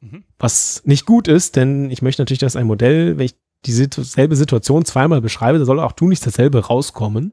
[0.00, 0.24] Mhm.
[0.38, 3.34] Was nicht gut ist, denn ich möchte natürlich, dass ein Modell, wenn ich
[3.66, 7.32] dieselbe Situation zweimal beschreibe, da soll auch du nicht dasselbe rauskommen.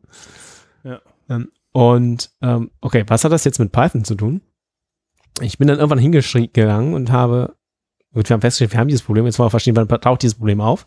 [0.84, 1.00] Ja.
[1.30, 4.42] Ähm, und ähm, okay, was hat das jetzt mit Python zu tun?
[5.42, 7.56] Ich bin dann irgendwann hingegangen und habe,
[8.14, 10.36] gut, wir haben festgestellt, wir haben dieses Problem, jetzt wollen wir verstehen, wann taucht dieses
[10.36, 10.86] Problem auf.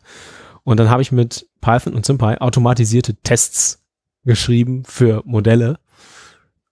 [0.65, 3.85] Und dann habe ich mit Python und SymPy automatisierte Tests
[4.25, 5.79] geschrieben für Modelle.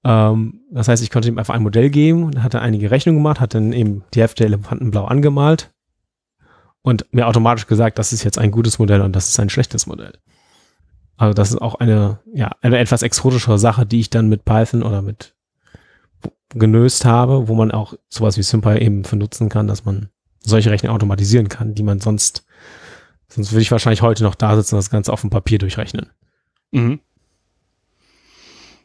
[0.04, 3.40] Ähm, das heißt, ich konnte ihm einfach ein Modell geben und hatte einige Rechnungen gemacht,
[3.40, 5.72] hat dann eben die Hälfte der Elefanten blau angemalt
[6.82, 9.86] und mir automatisch gesagt, das ist jetzt ein gutes Modell und das ist ein schlechtes
[9.86, 10.12] Modell.
[11.16, 14.82] Also das ist auch eine, ja, eine etwas exotischere Sache, die ich dann mit Python
[14.82, 15.34] oder mit
[16.50, 20.08] genöst habe, wo man auch sowas wie SymPy eben benutzen kann, dass man
[20.40, 22.46] solche Rechnungen automatisieren kann, die man sonst,
[23.28, 26.10] sonst würde ich wahrscheinlich heute noch da sitzen und das Ganze auf dem Papier durchrechnen.
[26.72, 27.00] Mhm.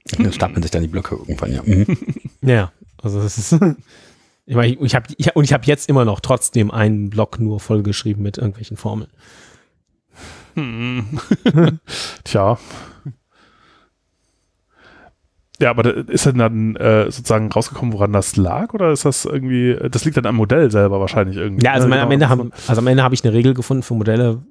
[0.06, 1.64] Da stapeln sich dann die Blöcke irgendwann, ja.
[1.64, 1.98] Mhm.
[2.41, 3.53] Ja, also das ist,
[4.45, 7.40] ich meine, ich, ich habe ich, und ich habe jetzt immer noch trotzdem einen Block
[7.40, 9.10] nur vollgeschrieben mit irgendwelchen Formeln.
[10.56, 11.20] Hm.
[12.24, 12.60] Tja.
[15.59, 18.73] Ja, aber ist denn dann äh, sozusagen rausgekommen, woran das lag?
[18.73, 21.63] Oder ist das irgendwie, das liegt dann am Modell selber wahrscheinlich irgendwie?
[21.63, 22.01] Ja, also ne?
[22.01, 24.43] am Ende haben, also am Ende habe ich eine Regel gefunden für Modelle,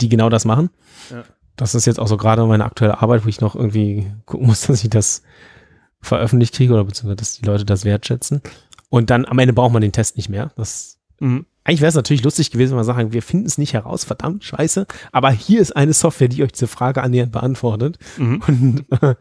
[0.00, 0.70] die genau das machen.
[1.10, 1.24] Ja.
[1.56, 4.60] Das ist jetzt auch so gerade meine aktuelle Arbeit, wo ich noch irgendwie gucken muss,
[4.66, 5.22] dass ich das
[6.00, 8.40] veröffentlicht kriege oder beziehungsweise, dass die Leute das wertschätzen.
[8.88, 10.52] Und dann am Ende braucht man den Test nicht mehr.
[10.56, 11.44] Das Mhm.
[11.64, 14.42] eigentlich wäre es natürlich lustig gewesen, wenn wir sagen, wir finden es nicht heraus, verdammt
[14.42, 14.86] scheiße.
[15.12, 17.98] Aber hier ist eine Software, die euch diese Frage annähernd beantwortet.
[18.16, 18.42] Mhm.
[18.46, 19.14] Und äh,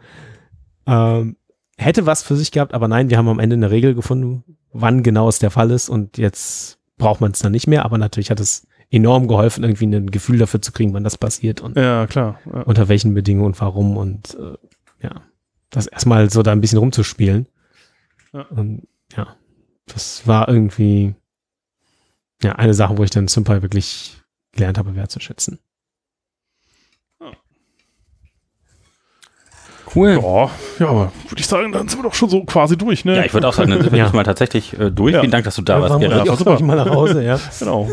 [0.90, 1.36] ähm,
[1.78, 5.04] hätte was für sich gehabt, aber nein, wir haben am Ende eine Regel gefunden, wann
[5.04, 8.32] genau es der Fall ist und jetzt braucht man es dann nicht mehr, aber natürlich
[8.32, 12.08] hat es enorm geholfen, irgendwie ein Gefühl dafür zu kriegen, wann das passiert und Ja,
[12.08, 12.40] klar.
[12.46, 12.62] Ja.
[12.64, 14.58] unter welchen Bedingungen und warum und äh,
[15.02, 15.22] ja,
[15.70, 17.48] das erstmal so da ein bisschen rumzuspielen.
[18.34, 18.42] Ja.
[18.50, 19.36] Und ja,
[19.86, 21.16] das war irgendwie
[22.44, 24.18] ja eine Sache, wo ich dann SymPy wirklich
[24.52, 25.60] gelernt habe, wertzuschätzen.
[29.96, 30.20] Cool.
[30.22, 30.50] Ja,
[30.80, 33.16] ja, aber würde ich sagen, dann sind wir doch schon so quasi durch, ne?
[33.18, 34.06] Ja, ich würde auch sagen, dann sind wir Ja.
[34.06, 35.14] jetzt mal tatsächlich äh, durch.
[35.14, 35.22] Ja.
[35.22, 36.20] Vielen Dank, dass du da warst, Gerrit.
[36.20, 36.52] ich Ja, auch super.
[36.58, 37.40] gleich mal nach Hause, ja.
[37.60, 37.90] Genau.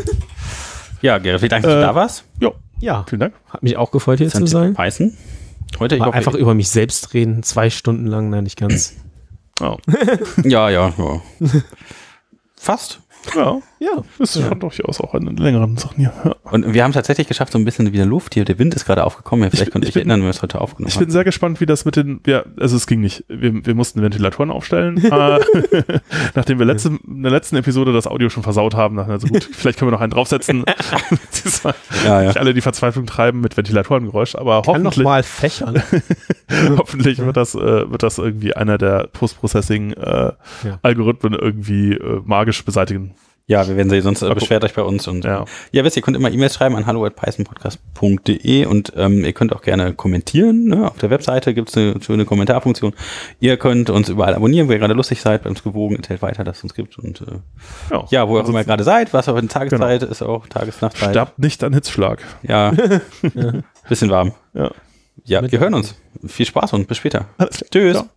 [1.01, 2.23] Ja, Gerrit, vielen Dank, dass du Äh, da warst.
[2.39, 3.33] Ja, Ja, vielen Dank.
[3.49, 4.73] hat mich auch gefreut, hier zu sein.
[4.75, 5.13] Python.
[5.79, 8.93] Heute, ich hoffe, einfach über mich selbst reden, zwei Stunden lang, nein, nicht ganz.
[9.59, 9.77] Oh.
[10.43, 11.21] ja, ja, ja.
[12.55, 12.99] Fast.
[13.35, 14.03] Ja, Ja.
[14.17, 16.11] das ist schon durchaus auch eine längeren Sachen hier.
[16.25, 16.35] Ja.
[16.51, 18.43] Und wir haben tatsächlich geschafft, so ein bisschen wieder Luft hier.
[18.45, 19.43] Der Wind ist gerade aufgekommen.
[19.43, 20.95] Ja, vielleicht Ich- könnt ihr ich euch bin- erinnern, wenn wir es heute aufgenommen Ich
[20.97, 21.11] bin haben.
[21.11, 23.23] sehr gespannt, wie das mit den, ja, also es ging nicht.
[23.27, 24.97] Wir, wir mussten Ventilatoren aufstellen.
[25.03, 25.09] äh,
[26.35, 29.27] nachdem wir letzte, in der letzten Episode das Audio schon versaut haben, dachten wir, also
[29.27, 30.63] gut, vielleicht können wir noch einen draufsetzen.
[31.63, 31.75] war
[32.05, 32.27] Ja, ja.
[32.29, 35.81] nicht alle die Verzweiflung treiben mit Ventilatorengeräusch, aber Kann noch hoffentlich, mal fächern.
[36.77, 43.13] hoffentlich wird das, äh, wird das irgendwie einer der Post-Processing-Algorithmen irgendwie äh, magisch beseitigen.
[43.49, 45.07] Ja, wir werden sehen, sonst äh, beschwert euch bei uns.
[45.07, 45.45] Und, Ja.
[45.71, 49.93] ja, wisst ihr, könnt immer E-Mails schreiben an hallo.pythonpodcast.de und ähm, ihr könnt auch gerne
[49.93, 50.65] kommentieren.
[50.65, 50.85] Ne?
[50.85, 52.93] Auf der Webseite gibt es eine schöne Kommentarfunktion.
[53.39, 56.43] Ihr könnt uns überall abonnieren, wo ihr gerade lustig seid, bei uns gewogen, erzählt weiter,
[56.43, 56.97] dass es uns gibt.
[56.97, 57.39] Und äh,
[57.91, 60.45] Ja, ja, wo ihr auch Also, immer gerade seid, was auch in Tageszeit ist, auch
[60.47, 61.11] Tagesnachtzeit.
[61.11, 62.21] Sterbt nicht an Hitzschlag.
[62.43, 62.73] Ja,
[63.89, 64.33] bisschen warm.
[64.53, 64.71] Ja.
[65.23, 65.95] Ja, wir hören uns.
[66.25, 67.27] Viel Spaß und bis später.
[67.71, 67.95] Tschüss.
[67.95, 68.09] Ciao.